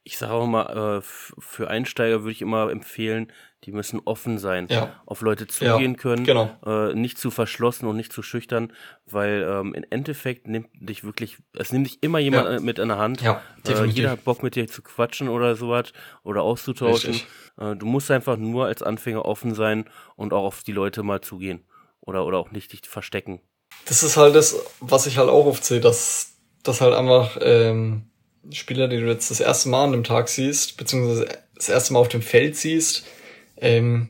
[0.05, 3.31] Ich sage auch mal, äh, für Einsteiger würde ich immer empfehlen,
[3.63, 5.01] die müssen offen sein, ja.
[5.05, 6.57] auf Leute zugehen ja, können, genau.
[6.65, 8.73] äh, nicht zu verschlossen und nicht zu schüchtern,
[9.05, 12.59] weil ähm, im Endeffekt nimmt dich wirklich, es nimmt dich immer jemand ja.
[12.59, 13.21] mit an der Hand.
[13.21, 17.21] Ja, äh, jeder hat Bock mit dir zu quatschen oder sowas oder auszutauschen.
[17.57, 19.85] Äh, du musst einfach nur als Anfänger offen sein
[20.17, 21.63] und auch auf die Leute mal zugehen
[22.01, 23.39] oder, oder auch nicht dich verstecken.
[23.85, 26.33] Das ist halt das, was ich halt auch oft sehe, dass,
[26.63, 28.03] dass halt einfach ähm,
[28.51, 31.99] Spieler, die du jetzt das erste Mal an dem Tag siehst, beziehungsweise das erste Mal
[31.99, 33.05] auf dem Feld siehst,
[33.57, 34.09] ähm,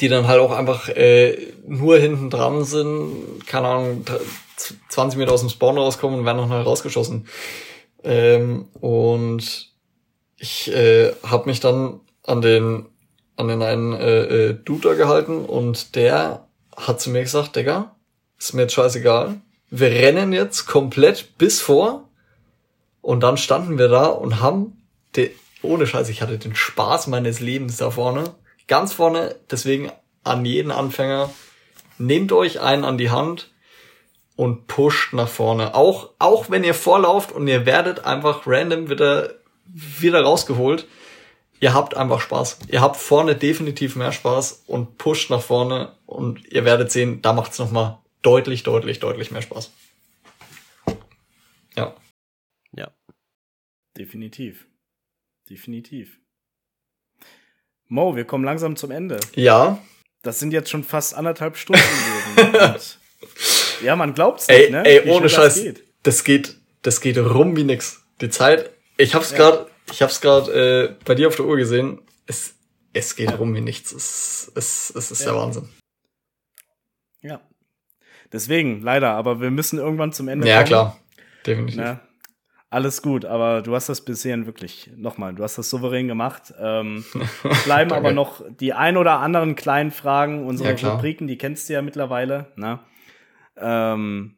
[0.00, 4.04] die dann halt auch einfach äh, nur hinten dran sind, keine Ahnung,
[4.88, 7.28] 20 Meter aus dem Spawn rauskommen und werden noch rausgeschossen.
[8.02, 9.72] Ähm, und
[10.36, 12.86] ich äh, habe mich dann an den
[13.36, 17.94] an den einen äh, äh, Duder gehalten und der hat zu mir gesagt, Digga,
[18.38, 19.40] ist mir jetzt scheißegal.
[19.70, 22.08] Wir rennen jetzt komplett bis vor
[23.02, 24.82] und dann standen wir da und haben
[25.16, 25.30] de,
[25.62, 28.34] ohne Scheiß, ich hatte den Spaß meines Lebens da vorne
[28.68, 29.90] ganz vorne, deswegen
[30.22, 31.30] an jeden Anfänger,
[31.96, 33.50] nehmt euch einen an die Hand
[34.36, 35.74] und pusht nach vorne.
[35.74, 39.34] Auch, auch wenn ihr vorlauft und ihr werdet einfach random wieder,
[39.66, 40.86] wieder rausgeholt,
[41.58, 42.60] ihr habt einfach Spaß.
[42.68, 47.32] Ihr habt vorne definitiv mehr Spaß und pusht nach vorne Und ihr werdet sehen, da
[47.32, 49.70] macht's noch mal deutlich, deutlich, deutlich mehr Spaß.
[51.76, 51.96] Ja.
[52.76, 52.90] Ja.
[53.96, 54.66] Definitiv.
[55.48, 56.18] Definitiv.
[57.86, 59.18] Mo, wir kommen langsam zum Ende.
[59.34, 59.82] Ja.
[60.22, 61.82] Das sind jetzt schon fast anderthalb Stunden
[62.36, 62.98] gewesen.
[63.82, 64.84] ja, man glaubt's nicht, ey, ne?
[64.84, 65.54] Ey, ohne Scheiß.
[65.54, 65.84] Das geht.
[66.02, 68.02] das geht, das geht rum wie nix.
[68.20, 69.38] Die Zeit, ich hab's ja.
[69.38, 72.00] gerade, ich hab's gerade äh, bei dir auf der Uhr gesehen.
[72.26, 72.54] Es,
[72.92, 73.92] es geht rum wie nichts.
[73.92, 75.26] Es, es, es ist ja.
[75.26, 75.68] der Wahnsinn.
[77.22, 77.40] Ja.
[78.32, 80.64] Deswegen, leider, aber wir müssen irgendwann zum Ende ja, kommen.
[80.64, 80.98] Ja, klar.
[81.46, 81.80] Definitiv.
[81.80, 82.00] Na,
[82.70, 86.52] alles gut, aber du hast das bisher wirklich, nochmal, du hast das souverän gemacht.
[86.60, 87.02] Ähm,
[87.64, 91.72] bleiben aber noch die ein oder anderen kleinen Fragen, unsere ja, Rubriken, die kennst du
[91.72, 92.52] ja mittlerweile.
[92.56, 92.80] Ne?
[93.56, 94.36] Ähm,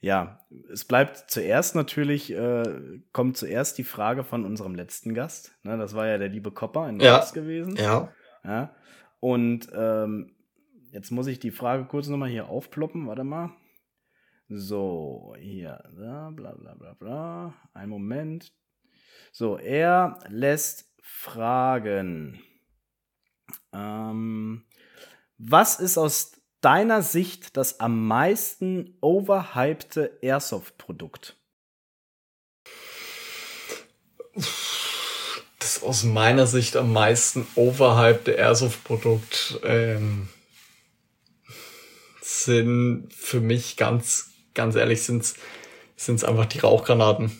[0.00, 0.40] ja,
[0.70, 5.56] es bleibt zuerst natürlich, äh, kommt zuerst die Frage von unserem letzten Gast.
[5.62, 5.78] Ne?
[5.78, 7.24] Das war ja der liebe Kopper in ja.
[7.32, 7.76] gewesen.
[7.76, 8.12] Ja.
[8.44, 8.74] ja.
[9.20, 10.36] Und ähm,
[10.96, 13.06] jetzt muss ich die Frage kurz nochmal hier aufploppen.
[13.06, 13.50] Warte mal.
[14.48, 17.54] So, hier, bla bla bla bla.
[17.74, 18.54] Ein Moment.
[19.30, 22.42] So, er lässt fragen.
[23.74, 24.64] Ähm,
[25.36, 31.36] was ist aus deiner Sicht das am meisten overhypte Airsoft-Produkt?
[35.58, 40.30] Das aus meiner Sicht am meisten overhypte Airsoft-Produkt ähm,
[42.46, 45.36] sind für mich ganz ganz ehrlich, sind's
[45.94, 47.30] sind's einfach die Rauchgranaten.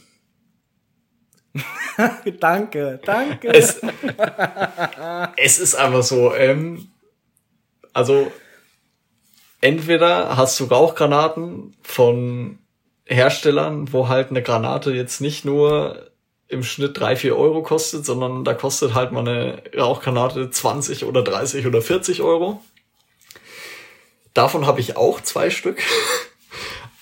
[2.40, 3.48] danke, danke.
[3.48, 3.80] Es,
[5.36, 6.88] es ist einfach so, ähm,
[7.92, 8.30] also
[9.60, 12.58] entweder hast du Rauchgranaten von
[13.06, 16.10] Herstellern, wo halt eine Granate jetzt nicht nur
[16.48, 21.22] im Schnitt drei vier Euro kostet, sondern da kostet halt mal eine Rauchgranate 20 oder
[21.22, 22.62] 30 oder 40 Euro.
[24.36, 25.78] Davon habe ich auch zwei Stück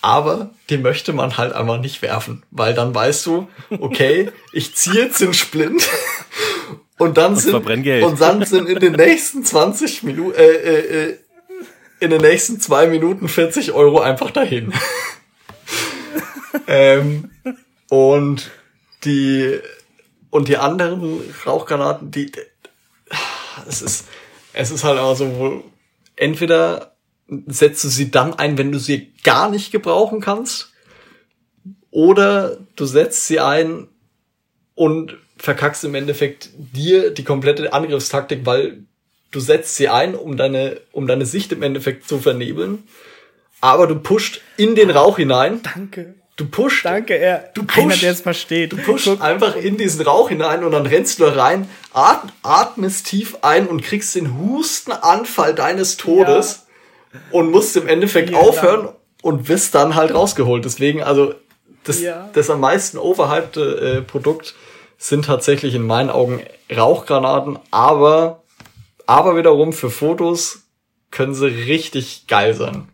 [0.05, 5.05] aber die möchte man halt einfach nicht werfen, weil dann weißt du, okay, ich ziehe
[5.05, 5.89] jetzt den Splint
[6.99, 11.17] und dann sind und dann sind in den nächsten 20 Minuten äh, äh, äh,
[12.01, 14.75] in den nächsten zwei Minuten 40 Euro einfach dahin.
[16.67, 17.31] ähm,
[17.89, 18.51] und
[19.07, 19.59] die
[20.29, 22.31] und die anderen Rauchgranaten, die
[23.67, 24.05] es ist
[24.53, 25.65] es ist halt auch so
[26.15, 26.94] entweder
[27.29, 30.73] setzt du sie dann ein, wenn du sie gar nicht gebrauchen kannst.
[31.91, 33.89] Oder du setzt sie ein
[34.75, 38.85] und verkackst im Endeffekt dir die komplette Angriffstaktik, weil
[39.31, 42.85] du setzt sie ein, um deine, um deine Sicht im Endeffekt zu vernebeln.
[43.61, 45.61] Aber du pusht in den Rauch hinein.
[45.63, 46.15] Danke.
[46.37, 46.85] Du pusht.
[46.85, 47.51] Danke, er.
[47.55, 48.73] Du pusht, Einer, der es versteht.
[48.73, 49.23] Du pusht Guck.
[49.23, 53.83] einfach in diesen Rauch hinein und dann rennst du rein, atm, atmest tief ein und
[53.83, 56.57] kriegst den Hustenanfall deines Todes.
[56.59, 56.64] Ja
[57.31, 58.97] und musst im Endeffekt ja, aufhören klar.
[59.23, 60.65] und wirst dann halt rausgeholt.
[60.65, 61.35] Deswegen, also
[61.85, 62.31] das, ja.
[62.33, 64.55] das am meisten overhypte äh, Produkt
[64.97, 66.43] sind tatsächlich in meinen Augen
[66.75, 68.43] Rauchgranaten, aber,
[69.07, 70.63] aber wiederum für Fotos
[71.11, 72.89] können sie richtig geil sein.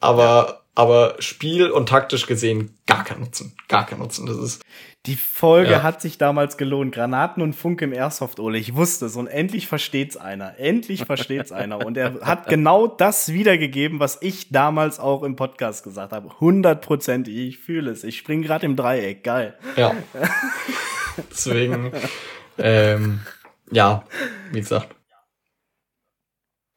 [0.00, 3.56] Aber, aber Spiel und taktisch gesehen gar kein Nutzen.
[3.68, 4.26] Gar kein Nutzen.
[4.26, 4.62] Das ist,
[5.06, 5.82] die Folge ja.
[5.82, 6.94] hat sich damals gelohnt.
[6.94, 8.56] Granaten und Funk im Airsoft, Ole.
[8.56, 9.16] Ich wusste es.
[9.16, 10.58] Und endlich versteht's einer.
[10.58, 11.84] Endlich versteht's einer.
[11.84, 16.40] Und er hat genau das wiedergegeben, was ich damals auch im Podcast gesagt habe.
[16.40, 17.36] Hundertprozentig.
[17.36, 18.02] Ich fühle es.
[18.02, 19.22] Ich spring gerade im Dreieck.
[19.22, 19.58] Geil.
[19.76, 19.94] Ja.
[21.30, 21.92] Deswegen,
[22.56, 23.20] ähm,
[23.70, 24.04] ja,
[24.52, 24.88] wie gesagt.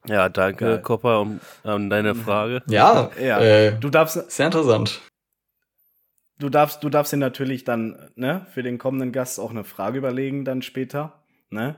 [0.06, 0.82] Ja, danke.
[0.82, 2.62] Kopper, um, um deine Frage.
[2.68, 3.40] Ja, ja.
[3.40, 4.32] Äh, du darfst.
[4.32, 5.02] Sehr interessant
[6.40, 9.98] du darfst, du darfst dir natürlich dann, ne, für den kommenden Gast auch eine Frage
[9.98, 11.76] überlegen dann später, ne?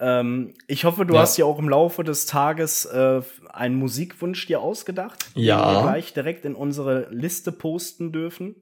[0.00, 1.20] Ähm, ich hoffe, du ja.
[1.20, 3.20] hast dir auch im Laufe des Tages äh,
[3.52, 5.56] einen Musikwunsch dir ausgedacht, ja.
[5.56, 8.54] den wir gleich direkt in unsere Liste posten dürfen.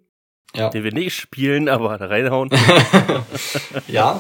[0.55, 0.71] Ja.
[0.71, 2.49] Den wir nicht spielen, aber reinhauen.
[3.89, 4.19] ja.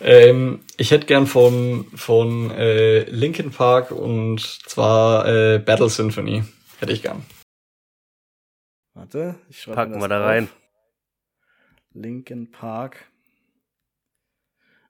[0.00, 6.42] Ähm, ich hätte gern von, von äh, Linkin Park und zwar äh, Battle Symphony.
[6.80, 7.24] Hätte ich gern.
[8.98, 10.48] Warte, ich schreibe Packen wir da rein.
[11.92, 13.08] Linkin Park.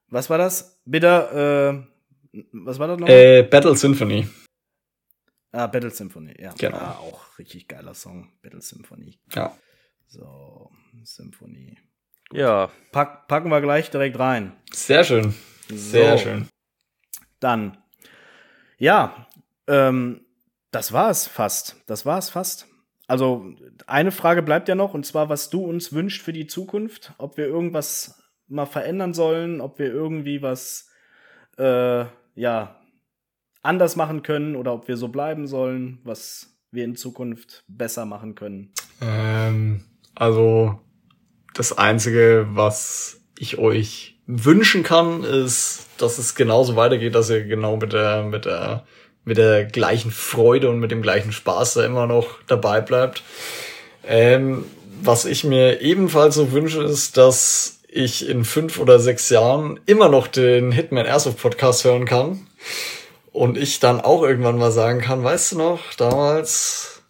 [0.09, 0.81] Was war das?
[0.87, 1.85] Bitte,
[2.33, 3.07] äh, was war das noch?
[3.07, 4.27] Äh, Battle Symphony.
[5.53, 6.55] Ah, Battle Symphony, ja.
[6.55, 6.79] Genau.
[6.79, 9.21] Ah, auch richtig geiler Song, Battle Symphony.
[9.35, 9.55] Ja.
[10.07, 10.71] So,
[11.05, 11.77] Symphony.
[12.31, 12.39] Gut.
[12.39, 12.71] Ja.
[12.93, 14.57] Pack, packen wir gleich direkt rein.
[14.73, 15.35] Sehr schön.
[15.69, 16.25] Sehr so.
[16.25, 16.49] schön.
[17.41, 17.77] Dann,
[18.79, 19.27] ja,
[19.67, 20.25] ähm,
[20.71, 21.77] das war's fast.
[21.87, 22.68] Das war's fast.
[23.09, 23.55] Also
[23.87, 27.39] eine Frage bleibt ja noch, und zwar, was du uns wünscht für die Zukunft, ob
[27.39, 30.91] wir irgendwas mal verändern sollen, ob wir irgendwie was,
[31.57, 32.05] äh,
[32.35, 32.81] ja,
[33.63, 38.35] anders machen können oder ob wir so bleiben sollen, was wir in Zukunft besser machen
[38.35, 38.73] können?
[39.01, 40.79] Ähm, also
[41.55, 47.79] das Einzige, was ich euch wünschen kann, ist, dass es genauso weitergeht, dass ihr genau
[47.79, 48.85] mit der, mit der,
[49.29, 53.23] mit der gleichen Freude und mit dem gleichen Spaß da immer noch dabei bleibt.
[54.07, 54.65] Ähm,
[55.03, 60.09] was ich mir ebenfalls so wünsche, ist, dass ich in fünf oder sechs Jahren immer
[60.09, 62.47] noch den Hitman Airsoft Podcast hören kann.
[63.33, 67.03] Und ich dann auch irgendwann mal sagen kann, weißt du noch, damals,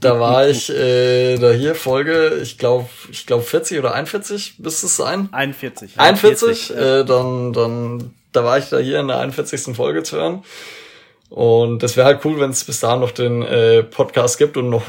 [0.00, 4.86] da war ich, äh, da hier Folge, ich glaube, ich glaube 40 oder 41 müsste
[4.86, 5.28] es sein.
[5.30, 5.92] 41.
[5.96, 9.76] 41, 40, äh, dann, dann, da war ich da hier in der 41.
[9.76, 10.42] Folge zu hören.
[11.30, 14.68] Und das wäre halt cool, wenn es bis dahin noch den äh, Podcast gibt und
[14.68, 14.82] noch,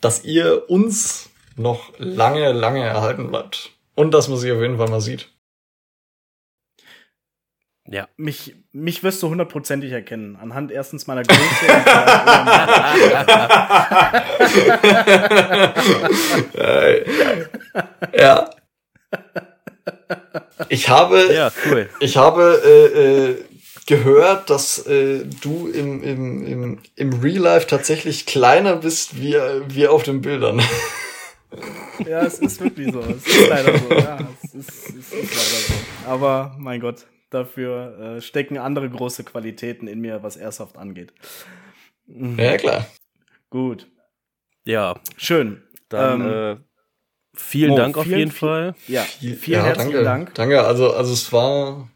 [0.00, 3.72] dass ihr uns noch lange, lange erhalten bleibt.
[3.96, 5.28] Und dass man sich auf jeden Fall mal sieht.
[7.86, 8.08] Ja.
[8.16, 10.36] Mich, mich wirst du hundertprozentig erkennen.
[10.36, 11.66] Anhand erstens meiner Größe.
[18.18, 18.48] ja.
[20.70, 21.90] Ich habe, ja, cool.
[22.00, 23.44] ich habe äh, äh,
[23.86, 29.34] gehört, dass äh, du im, im, im, im Real Life tatsächlich kleiner bist wie,
[29.68, 30.62] wie auf den Bildern.
[32.06, 33.00] Ja, es ist wirklich so.
[33.00, 33.88] Es ist leider so.
[33.94, 36.08] Ja, es ist, es ist leider so.
[36.10, 41.12] Aber mein Gott, dafür äh, stecken andere große Qualitäten in mir, was Airsoft angeht.
[42.06, 42.38] Mhm.
[42.38, 42.86] Ja, klar.
[43.50, 43.86] Gut.
[44.64, 45.00] Ja.
[45.16, 45.62] Schön.
[45.88, 46.56] Dann ähm, äh,
[47.34, 48.74] vielen Mo, Dank auf jeden viel, Fall.
[48.88, 50.34] Ja, vielen ja, herzlichen danke, Dank.
[50.34, 51.88] Danke, also, also es war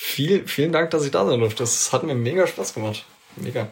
[0.00, 1.64] viel, vielen Dank, dass ich da sein durfte.
[1.64, 3.04] Das hat mir mega Spaß gemacht.
[3.34, 3.68] Mega.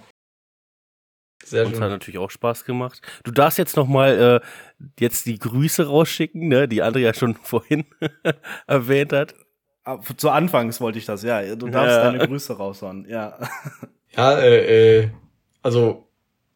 [1.44, 1.84] Sehr Uns schön.
[1.84, 3.00] hat natürlich auch Spaß gemacht.
[3.22, 7.84] Du darfst jetzt noch mal äh, jetzt die Grüße rausschicken, ne, die Andrea schon vorhin
[8.66, 9.36] erwähnt hat.
[9.84, 11.54] Ah, zu Anfangs wollte ich das, ja.
[11.54, 12.10] Du darfst ja.
[12.10, 13.38] deine Grüße raushauen, ja.
[14.16, 15.10] Ja, äh, äh,
[15.62, 16.08] also,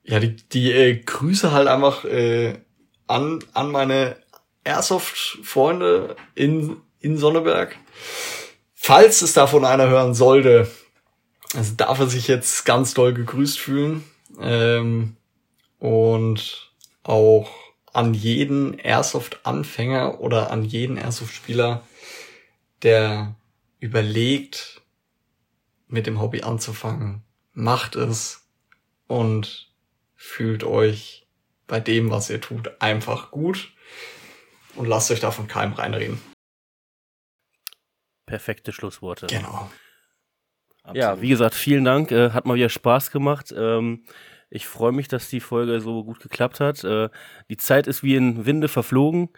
[0.02, 2.58] ja, die, die äh, Grüße halt einfach äh,
[3.06, 4.16] an, an meine
[4.64, 7.76] Airsoft-Freunde in, in Sonneberg.
[8.82, 10.66] Falls es davon einer hören sollte,
[11.54, 14.04] also darf er sich jetzt ganz doll gegrüßt fühlen.
[14.40, 15.16] Ähm,
[15.78, 17.50] und auch
[17.92, 21.82] an jeden Airsoft-Anfänger oder an jeden Airsoft-Spieler,
[22.82, 23.34] der
[23.80, 24.80] überlegt,
[25.86, 28.48] mit dem Hobby anzufangen, macht es
[29.06, 29.70] und
[30.16, 31.26] fühlt euch
[31.66, 33.72] bei dem, was ihr tut, einfach gut
[34.74, 36.29] und lasst euch davon keinem reinreden.
[38.30, 39.26] Perfekte Schlussworte.
[39.26, 39.68] Genau.
[40.82, 40.96] Absolut.
[40.96, 42.12] Ja, wie gesagt, vielen Dank.
[42.12, 43.52] Äh, hat mal wieder Spaß gemacht.
[43.56, 44.04] Ähm,
[44.50, 46.84] ich freue mich, dass die Folge so gut geklappt hat.
[46.84, 47.10] Äh,
[47.48, 49.30] die Zeit ist wie in Winde verflogen.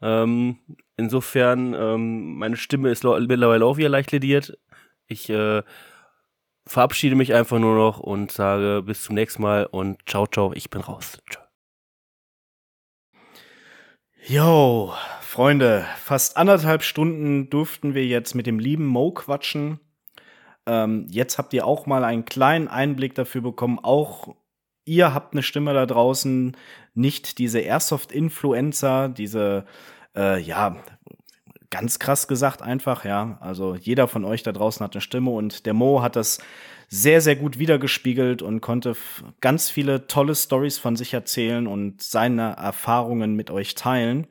[0.00, 0.58] Ähm,
[0.96, 4.58] insofern, ähm, meine Stimme ist mittlerweile auch wieder leicht lediert.
[5.06, 5.62] Ich äh,
[6.66, 10.70] verabschiede mich einfach nur noch und sage bis zum nächsten Mal und ciao, ciao, ich
[10.70, 11.18] bin raus.
[11.30, 11.44] Ciao.
[14.26, 14.94] Yo,
[15.38, 19.78] Freunde, fast anderthalb Stunden durften wir jetzt mit dem lieben Mo quatschen.
[20.66, 23.78] Ähm, jetzt habt ihr auch mal einen kleinen Einblick dafür bekommen.
[23.80, 24.34] Auch
[24.84, 26.56] ihr habt eine Stimme da draußen,
[26.94, 29.64] nicht diese Airsoft-Influencer, diese,
[30.16, 30.74] äh, ja,
[31.70, 33.38] ganz krass gesagt einfach, ja.
[33.40, 36.40] Also jeder von euch da draußen hat eine Stimme und der Mo hat das
[36.88, 38.96] sehr, sehr gut wiedergespiegelt und konnte
[39.40, 44.26] ganz viele tolle Stories von sich erzählen und seine Erfahrungen mit euch teilen.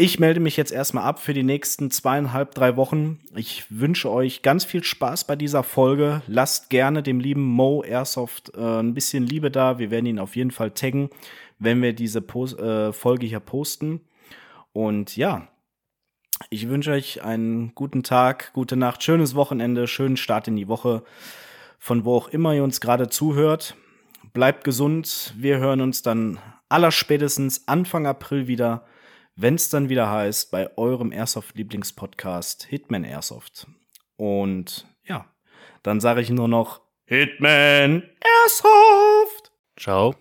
[0.00, 3.18] Ich melde mich jetzt erstmal ab für die nächsten zweieinhalb, drei Wochen.
[3.34, 6.22] Ich wünsche euch ganz viel Spaß bei dieser Folge.
[6.28, 9.80] Lasst gerne dem lieben Mo Airsoft äh, ein bisschen Liebe da.
[9.80, 11.10] Wir werden ihn auf jeden Fall taggen,
[11.58, 14.00] wenn wir diese Post äh, Folge hier posten.
[14.72, 15.48] Und ja,
[16.48, 21.02] ich wünsche euch einen guten Tag, gute Nacht, schönes Wochenende, schönen Start in die Woche.
[21.80, 23.74] Von wo auch immer ihr uns gerade zuhört.
[24.32, 25.34] Bleibt gesund.
[25.36, 26.38] Wir hören uns dann
[26.68, 28.84] allerspätestens Anfang April wieder
[29.40, 33.68] wenn es dann wieder heißt, bei eurem Airsoft-Lieblingspodcast Hitman Airsoft.
[34.16, 35.26] Und ja,
[35.84, 39.52] dann sage ich nur noch Hitman Airsoft.
[39.78, 40.16] Ciao.